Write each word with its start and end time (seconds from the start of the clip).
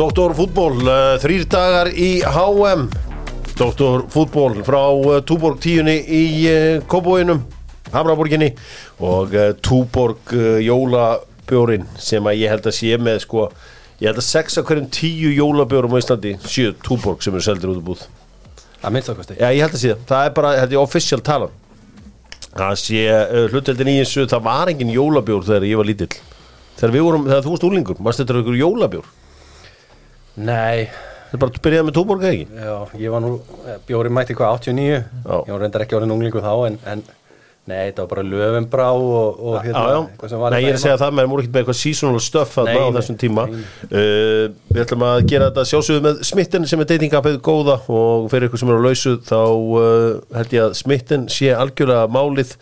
Doktor 0.00 0.32
fútból, 0.32 0.78
uh, 0.88 1.18
þrýr 1.20 1.42
dagar 1.52 1.90
í 1.92 2.22
HM 2.24 2.86
Doktor 3.58 4.06
fútból 4.08 4.62
frá 4.64 4.78
uh, 4.96 5.18
Túborg 5.28 5.58
tíunni 5.60 5.98
í 6.00 6.20
uh, 6.48 6.78
Kópóinum, 6.88 7.42
Hamraborginni 7.92 8.48
og 9.04 9.36
Túborg 9.60 10.32
jólabjórin 10.64 11.84
sem 12.00 12.24
að 12.32 12.40
ég 12.40 12.54
held 12.54 12.70
að 12.72 12.76
sé 12.78 12.96
með 12.96 13.20
sko, 13.26 13.44
ég 14.00 14.08
held 14.08 14.22
að 14.22 14.28
sex 14.30 14.56
af 14.56 14.70
hverjum 14.70 14.88
tíu 14.88 15.34
jólabjórum 15.36 15.92
á 15.92 16.00
Íslandi 16.00 16.34
séu 16.48 16.72
Túborg 16.80 17.20
sem 17.20 17.36
eru 17.36 17.44
seldir 17.50 17.74
út 17.74 17.82
úr 17.82 17.86
búð. 17.92 18.08
Það 18.80 18.96
minnst 18.96 19.12
okkar 19.12 19.28
steg 19.28 19.44
Já, 19.44 19.48
ég 19.52 19.66
held 19.66 19.76
að 19.76 19.84
sé 19.84 19.92
það, 19.92 20.08
það 20.14 20.24
er 20.24 20.36
bara, 20.40 20.56
þetta 20.62 20.78
er 20.80 20.86
official 20.86 21.22
talan. 21.28 21.56
Það 22.56 22.76
sé, 22.86 23.06
hlutveldin 23.52 23.94
í 23.98 24.00
þessu, 24.00 24.28
það 24.32 24.48
var 24.48 24.72
engin 24.72 24.96
jólabjór 24.96 25.48
þegar 25.52 25.72
ég 25.74 25.84
var 25.84 25.92
lítill. 25.92 26.12
Þegar 26.80 26.96
við 26.96 27.10
vorum, 27.10 27.32
þegar 27.34 27.44
þú 27.44 27.58
varst 27.58 27.72
úlingur, 27.74 28.06
varst 28.06 28.24
þetta 28.24 28.40
ykkur 28.40 28.62
jólabjór 28.64 29.16
Nei, 30.36 30.88
er 31.32 31.40
bara 31.40 31.50
að 31.50 31.62
byrjaði 31.64 31.88
með 31.88 31.96
Túborg 31.96 32.26
eða 32.26 32.34
ekki? 32.36 32.60
Já, 32.60 33.00
ég 33.02 33.14
var 33.14 33.24
nú 33.24 33.32
eh, 33.66 33.80
Bjóri 33.88 34.12
mætti 34.14 34.36
hvað, 34.38 34.60
89 34.60 34.90
Já. 34.90 35.00
Ég 35.34 35.50
var 35.54 35.64
reyndar 35.64 35.86
ekki 35.86 35.98
orðin 35.98 36.14
unglingu 36.14 36.44
þá 36.44 36.52
en, 36.68 36.78
en 36.92 37.08
Nei, 37.68 37.90
þetta 37.90 38.02
var 38.02 38.08
bara 38.14 38.22
löfumbrá 38.24 38.86
og, 38.96 39.40
og 39.46 39.56
hérna, 39.62 39.82
Já, 39.84 40.30
já, 40.32 40.38
nei 40.50 40.62
ég 40.64 40.70
er 40.72 40.78
að 40.78 40.82
segja 40.82 40.98
það, 41.02 41.12
menn 41.18 41.28
voru 41.30 41.44
ekki 41.44 41.52
með 41.52 41.60
eitthvað 41.60 41.78
seasonal 41.78 42.22
stuff 42.24 42.54
þarna 42.56 42.72
Nei, 42.72 42.80
á 42.80 42.96
þessum 42.96 43.18
tíma. 43.20 43.44
Uh, 43.84 44.44
Við 44.70 44.80
ætlum 44.86 45.04
að 45.06 45.18
gera 45.30 45.50
þetta 45.50 45.64
sjálfsögðu 45.70 46.04
með 46.06 46.22
smitten 46.30 46.66
sem 46.70 46.82
er 46.82 46.88
datingapið 46.90 47.36
góða 47.46 47.76
og 47.92 48.30
fyrir 48.32 48.48
ykkur 48.48 48.62
sem 48.62 48.72
eru 48.72 48.80
á 48.80 48.86
lausu 48.88 49.12
þá 49.28 49.38
uh, 49.44 49.84
held 50.40 50.56
ég 50.56 50.66
að 50.66 50.76
smitten 50.80 51.28
sé 51.30 51.52
algjörlega 51.54 52.08
málið 52.16 52.56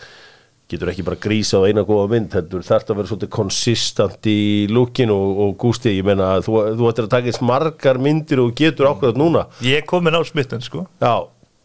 getur 0.68 0.90
ekki 0.92 1.04
bara 1.06 1.16
grísa 1.22 1.60
á 1.60 1.66
eina 1.68 1.84
góða 1.88 2.10
mynd 2.12 2.34
heldur 2.36 2.64
þarf 2.66 2.90
að 2.92 2.98
vera 3.00 3.08
svolítið 3.10 3.30
konsistant 3.32 4.28
í 4.28 4.38
lookin 4.72 5.12
og, 5.14 5.38
og 5.46 5.54
gústi, 5.62 5.94
ég 5.96 6.04
meina 6.04 6.34
að 6.36 6.44
þú, 6.48 6.56
þú 6.76 6.90
ættir 6.90 7.06
að 7.06 7.12
taka 7.14 7.30
eins 7.32 7.40
margar 7.48 8.00
myndir 8.04 8.42
og 8.44 8.52
getur 8.58 8.90
ákveðat 8.90 9.20
núna. 9.20 9.46
Ég 9.64 9.80
er 9.80 9.86
komin 9.88 10.16
á 10.16 10.20
smitten 10.28 10.60
sko. 10.64 10.84
Já, 11.00 11.14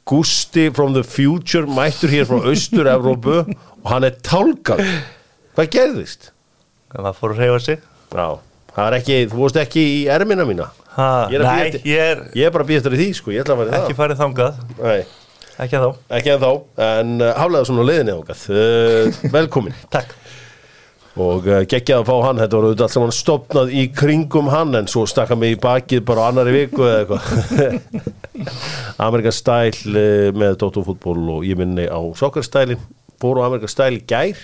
Gústi 0.03 0.65
from 0.75 0.91
the 0.95 1.03
future 1.07 1.63
mættur 1.63 2.11
hér 2.11 2.25
frá 2.27 2.41
Austur-Evrópu 2.51 3.37
og 3.47 3.85
hann 3.87 4.03
er 4.03 4.17
tálkall 4.19 4.81
Hvað 5.55 5.69
gerðist? 5.71 6.31
Það 6.91 7.13
fór 7.19 7.31
að 7.35 7.39
reyfa 7.39 7.59
sig. 7.63 7.83
Já, 8.11 8.25
það 8.75 8.87
er 8.89 8.95
ekki, 8.97 9.19
þú 9.31 9.37
vorst 9.39 9.59
ekki 9.61 9.83
í 9.93 9.99
ermina 10.11 10.43
mína. 10.49 10.67
Ha, 10.97 11.07
Ég 11.31 11.41
Nei, 11.41 11.79
ég 11.87 12.03
er 12.03 12.23
Ég 12.37 12.49
er 12.49 12.51
bara 12.53 12.67
býja 12.67 12.81
eftir 12.83 12.97
því, 12.99 13.07
sko, 13.17 13.31
ég 13.33 13.45
ætla 13.45 13.55
að 13.55 13.61
vera 13.63 13.79
ekki 13.79 13.93
það. 13.93 13.99
farið 14.01 14.19
þangað. 14.23 14.59
Nei, 14.83 14.99
Ekki 15.61 15.77
að 15.77 15.83
þá 15.83 16.15
ekki 16.17 16.31
en 16.33 16.41
þá, 16.41 16.51
en 16.81 17.11
uh, 17.21 17.31
hálega 17.37 17.67
svona 17.69 17.85
leiðinni 17.85 18.13
ágæð 18.17 18.45
uh, 18.49 19.19
Velkomin. 19.33 19.75
Takk. 19.93 20.15
Og 21.13 21.45
uh, 21.45 21.59
geggjað 21.69 21.99
að 21.99 22.07
fá 22.09 22.13
hann, 22.25 22.39
þetta 22.41 22.57
var 22.57 22.65
auðvitað 22.67 22.85
allt 22.87 22.95
saman 22.95 23.13
stopnað 23.13 23.73
í 23.77 23.83
kringum 23.93 24.49
hann 24.49 24.73
en 24.79 24.89
svo 24.89 25.03
stakka 25.09 25.37
mig 25.37 25.53
í 25.53 25.59
bakið 25.61 26.01
bara 26.07 26.25
annari 26.31 26.55
viku 26.55 26.87
eða 26.87 27.03
eitthvað. 27.03 28.07
Amerikan 29.05 29.35
stæl 29.35 29.75
uh, 29.93 30.31
með 30.33 30.57
Dóttarfútból 30.63 31.19
og 31.35 31.45
ég 31.45 31.59
minni 31.59 31.85
á 31.85 32.01
sokkarstælin 32.17 32.81
fór 33.21 33.43
á 33.45 33.45
Amerikan 33.45 33.71
stæl 33.71 33.99
í 33.99 34.01
gær 34.09 34.41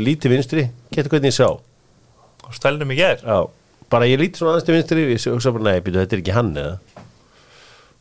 lítið 0.00 0.34
vinstri, 0.34 0.64
getur 0.90 1.14
hvernig 1.14 1.30
ég 1.30 1.38
sá? 1.38 1.54
Á 2.42 2.48
stælnum 2.56 2.90
í 2.90 2.98
ger 2.98 3.22
Já, 3.22 3.38
bara 3.92 4.08
ég 4.10 4.18
lítið 4.18 4.42
svona 4.42 4.56
aðeins 4.56 4.66
til 4.66 4.76
vinstri 4.78 5.06
ég 5.06 5.28
hugsa 5.36 5.54
bara, 5.54 5.68
nei, 5.70 5.84
býtu, 5.84 6.00
þetta 6.02 6.18
er 6.18 6.24
ekki 6.24 6.34
hann 6.34 6.50
eða? 6.58 7.06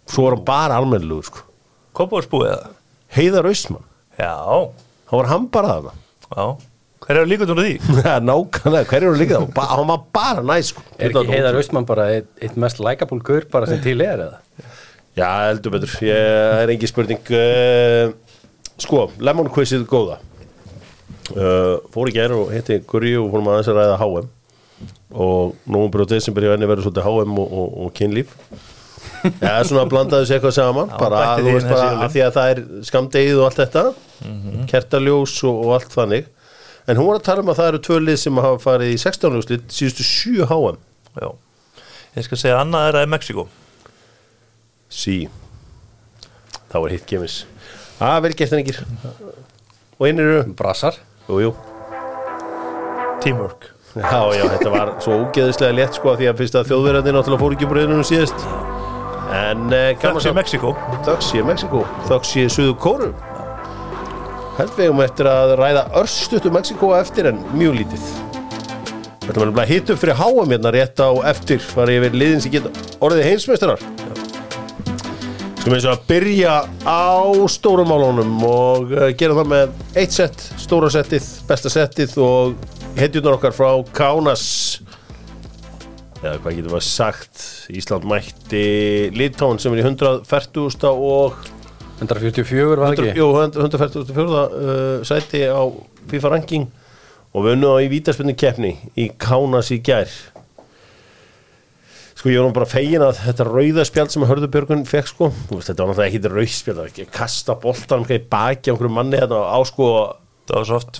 Svo 0.09 0.25
var 0.25 0.37
hann 0.39 0.45
bara 0.47 0.81
almennlugur 0.81 1.29
sko. 1.29 1.48
Kópáðsbúið 1.97 2.51
það 2.53 2.75
Heiðar 3.17 3.47
Austmann, 3.49 3.85
Já, 4.19 4.33
hann 5.09 5.17
var 5.17 5.29
hann 5.31 5.47
bara 5.49 5.77
þarna. 5.79 5.93
Já. 6.29 6.45
Hver 6.99 7.17
er 7.21 7.29
líka 7.29 7.47
núna 7.49 7.63
því? 7.65 7.77
nákvæmlega, 8.29 8.87
hverju 8.91 9.09
eru 9.09 9.17
líka 9.17 9.39
það 9.39 9.71
hann 9.73 9.89
var 9.89 10.03
bara 10.13 10.43
næs 10.45 10.73
sko. 10.73 10.83
Er 10.99 11.09
ekki 11.13 11.31
Heiðar 11.33 11.57
Austmann 11.57 11.87
bara 11.89 12.09
eitt, 12.17 12.29
eitt 12.43 12.57
mest 12.59 12.81
likeable 12.83 13.23
gaur 13.25 13.47
bara 13.49 13.69
sem 13.69 13.81
til 13.81 13.97
er 14.05 14.25
eða? 14.27 14.41
Já, 15.17 15.29
heldur 15.49 15.73
betur, 15.73 15.95
ég 16.05 16.61
er 16.63 16.71
engi 16.75 16.87
spurning. 16.87 17.31
Uh, 17.33 18.13
Sko, 18.79 19.09
Lemon 19.19 19.49
Quizið 19.51 19.83
góða. 19.89 20.19
Uh, 21.33 21.81
Fór 21.93 22.11
í 22.11 22.13
gær 22.15 22.31
og 22.37 22.53
hitti 22.53 22.79
Guri 22.87 23.15
og 23.19 23.27
fórum 23.33 23.49
aðeins 23.51 23.71
að 23.73 23.79
ræða 23.81 23.97
HM 23.99 24.29
og 25.19 25.57
nómur 25.69 26.05
og 26.05 26.09
desember 26.09 26.45
í 26.45 26.49
venni 26.51 26.69
verður 26.69 26.87
svolítið 26.87 27.05
HM 27.09 27.35
og, 27.41 27.51
og, 27.59 27.73
og 27.83 27.91
kynlíf 27.97 28.31
Já, 29.19 29.53
svona 29.67 29.85
blandaði 29.89 30.27
sér 30.29 30.37
eitthvað 30.39 30.55
saman. 30.55 30.91
Já, 30.91 30.97
bara, 31.01 31.21
bætti 31.23 31.43
þú 31.43 31.47
því 31.47 31.55
veist 31.55 31.65
inn 31.67 31.73
bara, 31.73 31.87
þessi 31.89 32.05
af 32.05 32.13
því 32.13 32.23
að 32.25 32.35
það 32.37 32.51
er 32.53 32.61
skamdegið 32.89 33.39
og 33.39 33.47
allt 33.49 33.61
þetta. 33.63 33.83
Kertaljós 34.71 35.35
og, 35.49 35.63
og 35.65 35.73
allt 35.77 35.95
þannig. 35.95 36.29
En 36.89 36.97
hún 36.97 37.09
var 37.09 37.19
að 37.19 37.25
tala 37.27 37.43
um 37.43 37.51
að 37.51 37.59
það 37.59 37.71
eru 37.71 37.81
tvö 37.85 37.99
lið 38.01 38.19
sem 38.23 38.41
hafa 38.41 38.61
farið 38.63 38.93
í 38.95 38.99
16 39.01 39.35
ljóslit 39.37 39.73
síðustu 39.75 40.05
7 40.07 40.47
HM 40.49 40.79
Já. 41.19 41.29
Ég 42.17 42.25
skal 42.25 42.39
segja 42.41 42.61
annað 42.63 42.87
er 42.87 42.97
að 42.97 43.05
er 43.05 43.11
Mexiko 43.13 43.45
Sí. 44.89 45.17
Þá 46.71 46.77
er 46.79 46.95
hitt 46.95 47.05
gemis. 47.09 47.43
Að 48.01 48.23
vel 48.25 48.33
gert 48.39 48.55
en 48.55 48.63
engir. 48.63 48.79
Og 49.99 50.07
einn 50.07 50.21
eru? 50.23 50.39
Brassar. 50.57 50.97
Jú, 51.27 51.43
jú. 51.43 51.51
Teamwork. 53.21 53.69
Já, 53.93 54.21
já, 54.33 54.43
þetta 54.55 54.73
var 54.73 54.91
svo 55.03 55.19
ógeðislega 55.27 55.77
létt 55.77 55.97
sko 55.97 56.13
af 56.13 56.19
því 56.21 56.29
að 56.31 56.41
fyrst 56.41 56.57
að 56.57 56.69
þjóðverðandi 56.71 57.13
náttúrulega 57.15 57.41
fór 57.41 57.55
ekki 57.55 57.69
úr 57.69 57.79
reyðunum 57.79 58.05
síðast 58.07 58.45
en 59.29 59.67
uh, 59.69 59.91
Þakks 60.01 60.29
í 60.29 60.35
Mexiko 60.37 60.73
Þöks 61.05 61.33
ég 61.37 61.45
Mexiko 61.45 61.83
Þöks 62.09 62.37
ég 62.39 62.53
Suðu 62.53 62.77
Kóru 62.81 63.11
Held 64.59 64.73
við 64.75 64.89
um 64.91 64.99
eftir 65.05 65.27
að 65.31 65.53
ræða 65.55 65.85
örstutu 66.01 66.49
Mexiko 66.51 66.89
eftir 66.97 67.29
en 67.29 67.37
mjög 67.55 67.77
lítið. 67.77 68.07
Þetta 69.23 69.37
var 69.37 69.47
nefnilega 69.47 69.69
hitt 69.69 69.91
upp 69.93 70.01
fyrir 70.01 70.17
háam 70.19 70.51
hérna 70.51 70.73
rétt 70.75 70.99
á 70.99 71.09
eftir 71.29 71.61
fara 71.63 71.93
yfir 71.95 72.17
liðin 72.17 72.43
sem 72.43 72.51
geta 72.51 72.71
orðið 72.99 73.29
heimsmeistarar. 73.29 73.85
Skulum 75.61 75.77
eins 75.77 75.87
og 75.87 75.93
að 75.93 76.03
byrja 76.09 76.57
á 76.83 77.23
stórumálunum 77.55 78.35
og 78.49 78.91
uh, 78.91 79.07
gera 79.15 79.37
það 79.39 79.49
með 79.53 79.97
eitt 80.03 80.17
sett, 80.17 80.43
stóra 80.59 80.91
settið, 80.91 81.31
besta 81.47 81.71
settið 81.71 82.19
og 82.25 82.69
hetjunar 82.99 83.37
okkar 83.37 83.55
frá 83.55 83.69
Kaunas 83.95 84.43
eða 86.19 86.39
hvað 86.43 86.57
getur 86.57 86.73
maður 86.73 86.87
sagt 86.87 87.43
Ísland 87.71 88.07
mætti 88.09 88.63
Litáin 89.15 89.61
sem 89.61 89.75
er 89.75 89.81
í 89.81 89.85
140. 89.87 90.89
og 90.89 91.37
144 91.99 92.65
var 92.69 92.81
það 92.83 92.91
100, 92.93 93.07
ekki? 93.09 93.19
jú, 93.19 93.29
144. 93.35 94.43
Uh, 94.55 95.07
sæti 95.07 95.45
á 95.47 95.63
FIFA 96.09 96.33
ranking 96.35 96.67
og 97.29 97.45
við 97.45 97.55
unnum 97.57 97.75
á 97.75 97.83
í 97.83 97.89
vítaspinnu 97.91 98.35
keppni 98.39 98.75
í 98.99 99.09
Kaunas 99.21 99.71
í 99.75 99.79
gær 99.85 100.09
sko 102.19 102.31
ég 102.33 102.43
var 102.43 102.55
bara 102.55 102.67
fegin 102.67 103.03
að 103.05 103.21
þetta 103.21 103.47
rauðaspjald 103.47 104.11
sem 104.11 104.25
Hörðubjörgun 104.27 104.87
fekk 104.89 105.11
sko 105.13 105.29
veist, 105.31 105.69
þetta 105.69 105.85
var 105.85 105.93
náttúrulega 105.93 106.09
ekki 106.09 106.33
rauðspjald 106.33 106.81
ekki 106.87 107.05
kasta 107.15 107.55
boltan 107.61 108.03
í 108.09 108.19
baki 108.19 108.67
á 108.67 108.71
einhverju 108.73 108.95
manni 108.95 109.21
þetta 109.21 109.43
á 109.55 109.59
sko 109.67 109.91
Það 110.49 110.57
var 110.57 110.65
svo 110.65 110.77
oft 110.79 110.99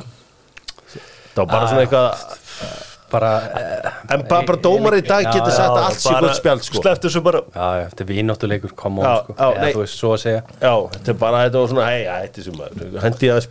það 1.33 1.39
var 1.39 1.47
bara 1.49 1.69
svona 1.71 1.83
eitthvað 1.87 2.88
Bara, 3.09 3.29
eh, 3.57 3.91
en 4.13 4.23
bara, 4.29 4.45
bara 4.45 4.59
dómar 4.61 4.93
í 4.93 5.01
dag 5.05 5.25
getur 5.25 5.49
sagt 5.53 5.73
að 5.73 5.85
allt 5.87 6.01
sé 6.03 6.13
gott 6.21 6.37
spjald 6.37 6.63
sko. 6.65 6.81
Sleftu 6.83 7.09
svo 7.09 7.21
bara. 7.25 7.41
Já, 7.55 7.67
já, 7.79 7.85
þetta 7.89 8.03
er 8.03 8.09
vínáttuleikur, 8.09 8.73
come 8.77 9.01
on 9.01 9.05
Já, 9.07 9.13
sko. 9.23 9.33
já, 9.33 9.47
Eða 9.49 9.71
þú 9.73 9.81
veist, 9.83 9.97
svo 9.97 10.11
að 10.13 10.21
segja. 10.23 10.41
Já, 10.61 10.73
þetta 10.93 11.09
er 11.13 11.17
bara, 11.23 11.41
þetta 11.45 11.63
var 11.63 11.67
svona, 11.73 11.85
hei, 11.89 12.01
ja, 12.03 12.15
þetta 12.25 12.37
er 12.37 12.43
sem 12.47 12.53
að 12.53 12.69
hendi 13.05 13.31
aðeins 13.33 13.49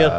mér 0.00 0.10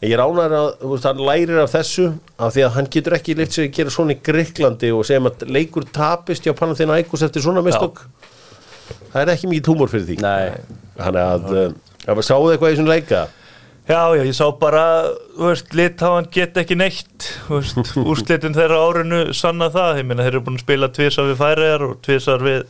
en 0.00 0.08
ég 0.08 0.16
ránar 0.18 0.50
að, 0.60 0.68
þú 0.80 0.92
veist, 0.94 1.08
hann 1.10 1.24
lærir 1.30 1.58
af 1.62 1.74
þessu 1.74 2.06
af 2.38 2.54
því 2.54 2.62
að 2.66 2.74
hann 2.78 2.90
getur 2.96 3.18
ekki 3.18 3.36
leitt 3.38 3.52
sér 3.54 3.66
að 3.68 3.74
gera 3.78 3.90
svona 3.90 4.16
í 4.16 4.20
Greiklandi 4.30 4.92
og 4.96 5.02
segjum 5.06 5.30
að 5.30 5.44
leikur 5.46 5.84
tapist 5.92 6.42
hjá 6.46 6.54
Panathina 6.56 6.98
Ækus 6.98 7.22
eftir 7.22 7.44
svona 7.44 7.62
mistök. 7.62 8.02
Það 9.12 9.20
er 9.22 9.34
ekki 9.34 9.50
mikið 9.50 9.66
túmor 9.68 9.88
fyrir 9.92 10.06
því. 10.08 10.16
Nei, 10.24 10.50
þannig 10.98 11.22
að, 11.26 11.42
uh, 11.54 11.70
að 12.10 13.30
Já, 13.90 14.14
já, 14.14 14.22
ég 14.22 14.36
sá 14.38 14.44
bara, 14.54 14.82
þú 15.34 15.48
veist, 15.48 15.72
Litáan 15.74 16.28
get 16.30 16.58
ekki 16.60 16.76
neitt, 16.78 17.24
þú 17.48 17.56
veist, 17.56 17.88
úrslitin 18.12 18.54
þeirra 18.54 18.84
árinu 18.86 19.22
sanna 19.34 19.66
það, 19.74 19.96
ég 19.98 20.06
meina 20.06 20.26
þeir 20.26 20.36
eru 20.36 20.42
búin 20.46 20.60
að 20.60 20.62
spila 20.62 20.88
tvisar 20.94 21.26
við 21.26 21.40
Færiðar 21.40 21.86
og 21.88 21.96
tvisar 22.06 22.44
við 22.44 22.68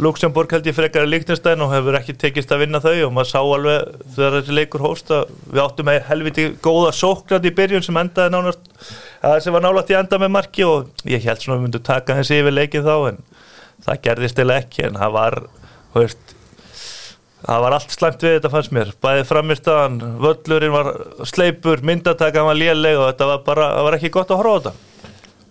Luxemburg 0.00 0.54
held 0.54 0.64
ég 0.64 0.76
frekar 0.76 1.04
að 1.04 1.10
Líknestæn 1.12 1.60
og 1.60 1.74
hefur 1.74 1.98
ekki 1.98 2.14
tekist 2.16 2.52
að 2.54 2.62
vinna 2.62 2.80
þau. 2.80 2.94
Og 3.04 3.12
maður 3.12 3.28
sá 3.28 3.40
alveg 3.40 3.98
þegar 4.14 4.36
þessi 4.38 4.56
leikur 4.56 4.84
hóst 4.86 5.12
að 5.12 5.34
við 5.50 5.60
áttum 5.66 5.88
með 5.90 5.98
helviti 6.08 6.46
góða 6.64 6.94
sóknat 6.96 7.44
í 7.44 7.52
byrjun 7.58 7.84
sem 7.84 8.00
endaði 8.00 8.32
nánast, 8.32 8.70
að 9.20 9.36
sem 9.44 9.52
var 9.52 9.66
nálægt 9.66 9.92
í 9.92 9.98
enda 9.98 10.20
með 10.22 10.32
marki 10.38 10.64
og 10.64 11.04
ég 11.04 11.26
held 11.26 11.44
svona 11.44 11.58
að 11.58 11.60
við 11.60 11.66
myndum 11.66 11.84
taka 11.90 12.16
þessi 12.16 12.40
yfir 12.40 12.56
leikin 12.56 12.86
þá 12.86 12.94
en 13.10 13.20
það 13.84 14.02
gerðist 14.08 14.40
eða 14.40 14.60
ekki. 14.62 14.86
En 14.88 15.00
það 15.02 15.16
var, 15.18 15.38
þú 15.92 16.06
veist, 16.06 16.29
Það 17.40 17.64
var 17.64 17.76
allt 17.76 17.94
slæmt 17.94 18.22
við 18.24 18.36
þetta 18.36 18.52
fannst 18.52 18.74
mér. 18.76 18.92
Bæðið 19.00 19.26
framistæðan, 19.30 19.98
völlurinn 20.20 20.74
var 20.74 20.92
sleipur, 21.28 21.82
myndatakan 21.88 22.46
var 22.50 22.58
léleg 22.58 23.00
og 23.00 23.08
þetta 23.08 23.28
var 23.32 23.42
bara, 23.46 23.72
það 23.78 23.88
var 23.88 23.98
ekki 23.98 24.12
gott 24.16 24.32
að 24.34 24.42
horfa 24.42 24.52
á 24.52 24.58
þetta. 24.60 24.86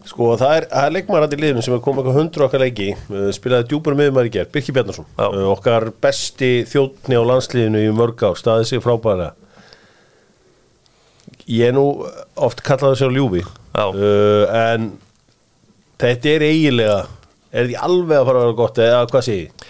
Sko, 0.10 0.30
það 0.42 0.56
er, 0.56 0.66
það 0.72 0.86
er 0.86 0.94
leikmarat 0.96 1.34
í 1.36 1.40
liðinu 1.42 1.64
sem 1.66 1.76
er 1.76 1.82
komið 1.86 2.02
eitthvað 2.04 2.20
hundru 2.20 2.46
okkar 2.46 2.64
leiki. 2.64 2.88
Uh, 3.10 3.28
spilaði 3.36 3.70
djúpur 3.70 3.98
miðumar 3.98 4.30
í 4.30 4.34
gerð, 4.34 4.54
Birki 4.54 4.74
Bjarnason. 4.74 5.10
Já. 5.18 5.26
uh, 5.28 5.44
okkar 5.52 5.90
besti 6.02 6.54
þjóttni 6.70 7.20
á 7.20 7.24
landsliðinu 7.30 7.84
í 7.84 7.92
mörg 7.94 8.24
á, 8.26 8.32
staðið 8.38 8.72
sig 8.72 8.86
frábæra 8.86 9.34
ég 11.50 11.70
er 11.70 11.76
nú 11.76 11.86
oft 12.38 12.62
kallaði 12.66 13.02
sér 13.02 13.16
ljúfi. 13.16 13.44
Uh, 13.74 14.46
en 14.54 14.92
þetta 16.02 16.36
er 16.36 16.46
eiginlega 16.50 17.00
er 17.50 17.70
því 17.70 17.78
alveg 17.82 18.20
að 18.20 18.28
fara 18.28 18.40
að 18.40 18.46
vera 18.46 18.58
gott 18.60 18.82
eða 18.84 19.04
hvað 19.10 19.26
sé 19.26 19.38
ég? 19.40 19.68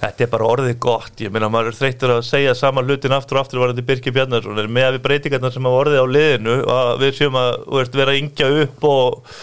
Þetta 0.00 0.24
er 0.24 0.30
bara 0.32 0.48
orðið 0.48 0.76
gott, 0.80 1.12
ég 1.20 1.32
meina 1.32 1.50
maður 1.52 1.74
er 1.74 1.76
þreyttur 1.76 2.14
að 2.14 2.22
segja 2.24 2.54
sama 2.56 2.80
hlutin 2.86 3.12
aftur 3.12 3.36
og 3.36 3.44
aftur 3.44 3.60
varandi 3.60 3.84
Birkir 3.84 4.14
Bjarnarsson 4.16 4.60
með 4.72 4.86
að 4.86 4.94
við 4.96 5.02
breytingarnar 5.04 5.52
sem 5.52 5.66
hafa 5.68 5.80
orðið 5.82 6.00
á 6.00 6.06
liðinu 6.14 6.54
að 6.72 6.92
við 7.02 7.18
séum 7.18 7.36
að 7.36 7.50
veist, 7.74 7.98
vera 8.00 8.14
yngja 8.16 8.48
upp 8.62 8.86
og, 8.88 9.34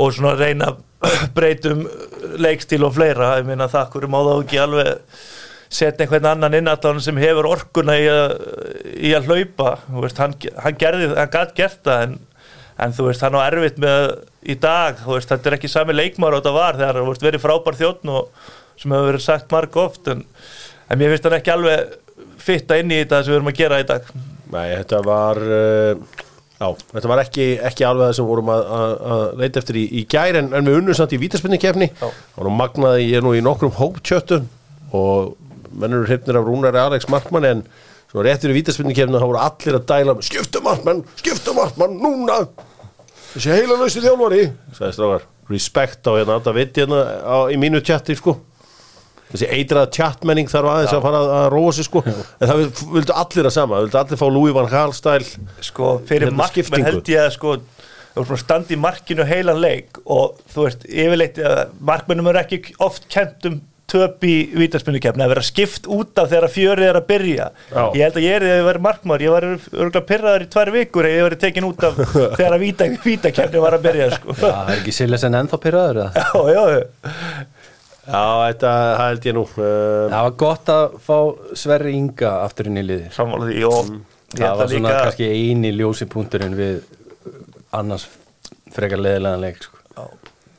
og 0.00 0.14
svona 0.16 0.32
reyna 0.40 0.70
breytum 1.36 1.84
leikstíl 2.40 2.86
og 2.88 2.96
fleira, 2.96 3.34
ég 3.42 3.50
meina 3.50 3.68
það 3.68 3.92
hverju 3.92 4.10
má 4.14 4.18
þá 4.22 4.32
ekki 4.38 4.62
alveg 4.62 5.20
setja 5.68 6.06
einhvern 6.06 6.30
annan 6.30 6.56
innallan 6.56 7.02
sem 7.04 7.20
hefur 7.20 7.50
orkuna 7.50 7.98
í 8.00 8.06
að, 8.08 8.32
í 8.96 9.12
að 9.16 9.28
hlaupa. 9.28 9.74
Veist, 10.00 10.20
hann, 10.22 10.34
hann 10.64 10.80
gerði, 10.80 11.10
hann 11.18 11.32
gætt 11.34 11.52
gert 11.58 11.82
það 11.84 12.04
en, 12.06 12.14
en 12.80 12.96
þú 12.96 13.10
veist, 13.10 13.24
hann 13.26 13.36
á 13.36 13.44
erfitt 13.44 13.82
með 13.82 14.06
í 14.48 14.56
dag, 14.56 15.02
þú 15.04 15.18
veist, 15.18 15.28
þetta 15.34 15.50
er 15.50 15.58
ekki 15.58 15.70
sami 15.72 15.96
leikmar 15.96 16.36
og 16.36 16.40
þetta 16.40 16.56
var 16.56 16.80
þegar 16.80 17.00
hann 17.02 17.20
verið 17.26 17.44
frábær 17.44 17.78
þjóttn 17.82 18.14
og 18.16 18.48
sem 18.78 18.94
hefur 18.94 19.10
verið 19.10 19.24
sagt 19.24 19.50
marg 19.52 19.76
oft 19.80 20.10
en, 20.12 20.22
en 20.88 21.00
mér 21.00 21.14
finnst 21.14 21.26
hann 21.28 21.38
ekki 21.38 21.54
alveg 21.54 21.96
fitta 22.42 22.78
inn 22.80 22.94
í 22.94 23.02
þetta 23.02 23.22
sem 23.24 23.32
við 23.32 23.40
erum 23.40 23.50
að 23.50 23.58
gera 23.58 23.80
í 23.82 23.86
dag. 23.88 24.08
Nei, 24.48 24.66
þetta 24.72 25.00
var 25.04 25.40
uh, 25.42 26.22
já, 26.58 26.68
þetta 26.94 27.10
var 27.10 27.22
ekki, 27.22 27.48
ekki 27.68 27.86
alveg 27.86 28.08
það 28.08 28.14
sem 28.18 28.28
vorum 28.28 28.52
að, 28.54 28.62
að, 28.78 28.94
að 29.14 29.24
leita 29.42 29.62
eftir 29.62 29.80
í, 29.80 29.84
í 30.00 30.04
gær 30.10 30.38
en, 30.40 30.48
en 30.56 30.70
við 30.70 30.78
unnum 30.80 30.96
samt 30.96 31.14
í 31.14 31.20
vítaspinnikefni 31.20 31.90
Já. 31.90 32.08
og 32.08 32.46
nú 32.46 32.54
magnaði 32.56 33.10
ég 33.10 33.24
nú 33.24 33.34
í 33.36 33.42
nokkrum 33.44 33.76
hóptjöttum 33.78 34.48
og 34.96 35.36
mennur 35.78 36.08
hrifnir 36.08 36.38
af 36.40 36.48
Rúnari 36.48 36.80
Alex 36.80 37.10
Markmann 37.12 37.46
en 37.46 37.62
svo 38.08 38.24
réttur 38.24 38.54
í 38.54 38.56
vítaspinnikefni 38.56 39.20
þá 39.20 39.28
voru 39.28 39.42
allir 39.42 39.78
að 39.78 39.86
dæla 39.92 40.16
skipta 40.24 40.64
Markmann, 40.64 41.04
skipta 41.20 41.54
Markmann, 41.56 41.98
núna! 42.00 42.40
Þessi 43.34 43.52
heila 43.52 43.76
lausi 43.76 44.00
þjálfari. 44.00 44.46
Sagði 44.72 44.94
strákar, 44.96 45.26
respect 45.52 46.08
á 46.08 46.12
hérna 46.16 46.38
þetta 46.38 46.54
veit 46.56 46.78
hérna 46.80 47.02
á, 47.20 47.36
í 47.52 47.58
mínu 47.60 47.82
tjatti 47.84 48.16
sko 48.16 48.38
þessi 49.32 49.48
eitraða 49.58 49.90
tjattmenning 49.98 50.48
þarf 50.48 50.70
aðeins 50.74 50.94
að 50.96 51.02
fara 51.08 51.22
að, 51.24 51.48
róa 51.54 51.72
sig 51.76 51.84
sko 51.88 52.02
en 52.08 52.48
það 52.48 52.62
vil- 52.62 52.92
vildu 52.98 53.16
allir 53.22 53.48
að 53.50 53.56
sama, 53.58 53.80
vildu 53.84 53.98
allir 54.02 54.22
fá 54.22 54.26
Louis 54.32 54.54
van 54.56 54.70
Gaal 54.72 54.92
stæl 54.96 55.24
sko, 55.60 55.94
fyrir 56.08 56.28
Hérna, 56.30 56.36
markmenn 56.42 56.64
skiptingu. 56.68 56.90
held 56.90 57.12
ég 57.14 57.24
að 57.26 57.32
sko 57.36 57.56
þú 57.58 58.22
veist, 58.22 58.28
bara 58.32 58.42
standa 58.42 58.74
í 58.74 58.78
markinu 58.82 59.26
heilan 59.28 59.60
leik 59.62 60.00
og 60.06 60.38
þú 60.54 60.64
veist, 60.68 60.86
yfirleitt 60.88 61.38
að 61.44 61.66
markmennum 61.92 62.30
er 62.32 62.40
ekki 62.44 62.62
oft 62.82 63.04
kent 63.12 63.44
um 63.50 63.60
töp 63.88 64.20
í 64.28 64.32
vítaspinnukefni 64.52 65.22
að 65.24 65.30
vera 65.32 65.42
skipt 65.46 65.86
út 65.88 66.18
af 66.20 66.26
þegar 66.28 66.50
fjörið 66.52 66.88
er 66.90 66.96
að 66.98 67.06
byrja 67.08 67.46
Já. 67.72 67.84
ég 67.96 68.02
held 68.04 68.18
að 68.18 68.24
ég 68.26 68.34
er 68.36 68.42
því 68.44 68.50
að 68.52 68.58
ég 68.58 68.66
væri 68.66 68.82
markmaður 68.84 69.22
ég 69.24 69.32
var 69.32 69.46
örgulega 69.48 70.02
pyrraður 70.10 70.44
í 70.44 70.48
tvær 70.52 70.70
vikur 70.74 71.08
ef 71.08 71.14
ég 71.16 71.24
væri 71.24 71.38
tekin 71.44 71.68
út 71.70 71.86
af 71.88 72.02
þegar 72.36 72.58
vítakefni 73.06 73.62
var 73.64 73.78
að 73.78 73.86
byrja 73.86 74.10
sko. 74.18 74.34
já, 74.36 74.44
Það 74.44 74.68
er 74.74 74.82
ekki 74.82 74.92
Silesen 74.98 75.38
ennþá 75.40 75.60
pyrraður 75.64 76.02
eða? 76.02 76.26
já, 76.52 76.64
já, 76.74 76.84
Já, 78.08 78.22
þetta 78.48 78.70
held 79.02 79.26
ég 79.28 79.34
nú 79.36 79.42
uh, 79.44 80.06
Það 80.08 80.22
var 80.26 80.36
gott 80.40 80.70
að 80.72 80.84
fá 81.04 81.18
Sverri 81.60 81.92
Inga 81.98 82.30
aftur 82.46 82.70
inn 82.70 82.80
í 82.80 82.86
liði 82.86 83.10
sammála 83.12 83.50
því 83.50 83.66
og 83.68 83.90
ég 83.92 84.38
Það 84.38 84.62
var 84.62 84.70
svona 84.72 84.88
líka 84.88 85.02
kannski 85.04 85.28
eini 85.28 85.74
ljósi 85.76 86.08
punkturinn 86.08 86.56
við 86.56 86.80
annars 87.76 88.08
frekar 88.72 89.00
leðilegan 89.00 89.44
leik 89.44 89.62
sko. 89.62 89.78
Já, 89.96 90.04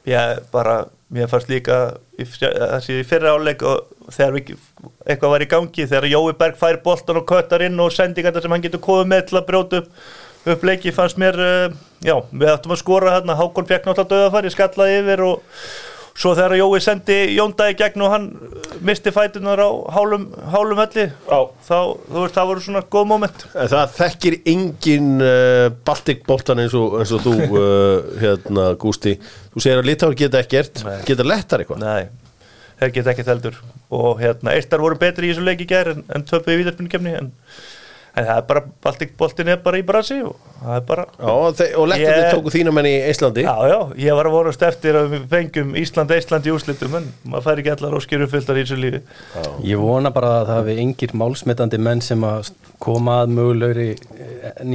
ég 0.09 0.39
bara, 0.53 0.75
mér 1.13 1.29
fannst 1.31 1.49
líka 1.51 1.79
þessi 2.19 2.99
í 3.01 3.05
fyrra 3.07 3.35
áleik 3.37 3.63
og 3.65 4.09
þegar 4.13 4.35
við, 4.37 4.55
eitthvað 5.05 5.33
var 5.35 5.45
í 5.45 5.49
gangi 5.49 5.85
þegar 5.85 6.09
Jói 6.09 6.37
Berg 6.39 6.57
fær 6.59 6.79
boltan 6.85 7.21
og 7.21 7.27
köttar 7.29 7.63
inn 7.65 7.79
og 7.81 7.93
sendingar 7.93 8.41
sem 8.41 8.53
hann 8.53 8.65
getur 8.65 8.83
komið 8.83 9.11
með 9.13 9.27
til 9.29 9.39
að 9.39 9.47
brjóta 9.49 9.81
upp, 9.83 9.91
upp 10.53 10.65
leiki 10.69 10.93
fannst 10.95 11.21
mér 11.21 11.37
uh, 11.41 11.77
já, 12.05 12.15
við 12.31 12.53
ættum 12.53 12.73
að 12.75 12.81
skora 12.83 13.15
hérna 13.17 13.37
Hákon 13.39 13.69
fekk 13.69 13.89
náttúrulega 13.89 14.15
döðafæri, 14.15 14.53
skallaði 14.55 14.99
yfir 15.03 15.25
og 15.29 15.63
svo 16.19 16.33
þegar 16.35 16.57
Jói 16.59 16.81
sendi 16.83 17.17
Jónda 17.37 17.69
í 17.71 17.75
gegn 17.79 18.03
og 18.03 18.11
hann 18.13 18.27
uh, 18.35 18.75
misti 18.85 19.13
fætunar 19.15 19.61
á 19.63 19.69
hálum, 19.95 20.27
hálum 20.51 20.79
velli 20.81 21.05
Já. 21.07 21.39
þá, 21.67 21.77
þú 22.09 22.23
veist, 22.23 22.35
það 22.35 22.49
voru 22.51 22.63
svona 22.65 22.83
góð 22.95 23.09
moment 23.13 23.45
En 23.53 23.71
það 23.71 23.95
þekkir 23.97 24.37
engin 24.53 25.09
uh, 25.23 25.65
Baltic 25.87 26.25
boltan 26.27 26.63
eins 26.65 26.75
og, 26.77 26.99
eins 26.99 27.13
og 27.15 27.23
þú 27.23 27.35
uh, 27.63 28.13
hérna 28.21 28.69
Gústi 28.81 29.15
þú 29.53 29.63
segir 29.63 29.81
að 29.83 29.91
Litáður 29.91 30.19
geta 30.25 30.43
ekkert 30.43 30.83
Nei. 30.85 30.97
geta 31.07 31.27
lettar 31.27 31.63
eitthvað 31.63 31.83
Nei, 31.85 32.09
þeir 32.81 32.95
geta 32.99 33.15
ekkert 33.15 33.33
heldur 33.33 33.61
og 33.89 34.19
hérna, 34.21 34.53
eistar 34.53 34.83
voru 34.83 34.99
betri 35.01 35.29
í 35.29 35.33
þessu 35.33 35.47
leik 35.47 35.63
í 35.63 35.69
gær 35.71 35.95
en, 35.95 36.03
en 36.13 36.25
töpuði 36.27 36.59
í 36.59 36.63
vítarspunnkefni 36.63 37.15
en, 37.17 37.31
en 38.19 38.27
það 38.27 38.37
er 38.41 38.45
bara, 38.49 38.61
Baltic 38.85 39.11
boltin 39.19 39.51
er 39.53 39.59
bara 39.63 39.79
í 39.79 39.85
brasi 39.87 40.19
og 40.25 40.35
það 40.59 40.75
er 40.77 40.85
bara 40.89 41.05
Já, 41.19 41.29
og, 41.29 41.61
og 41.81 41.93
Ég- 41.99 42.29
tóku 42.33 42.53
þína 42.53 42.73
menn 42.75 42.89
í 42.89 42.93
Íslandi. 43.09 43.43
Já, 43.47 43.55
já, 43.71 43.77
ég 44.05 44.17
var 44.19 44.29
að 44.29 44.35
vorast 44.37 44.63
eftir 44.69 44.97
að 44.99 45.09
við 45.15 45.27
fengum 45.33 45.73
Ísland, 45.79 46.11
Ísland 46.17 46.49
í 46.49 46.53
úrslitum 46.55 46.97
en 46.99 47.07
maður 47.25 47.45
fær 47.47 47.61
ekki 47.63 47.73
allar 47.75 47.97
óskýru 47.99 48.27
fylltar 48.31 48.59
í 48.59 48.65
þessu 48.67 48.79
lífi. 48.83 49.01
Ég 49.69 49.79
vona 49.81 50.11
bara 50.15 50.33
að 50.41 50.49
það 50.51 50.59
hafi 50.61 50.77
engir 50.85 51.15
málsmetandi 51.23 51.79
menn 51.89 52.01
sem 52.05 52.23
að 52.27 52.51
koma 52.79 53.21
að 53.23 53.33
mögulegri 53.35 53.89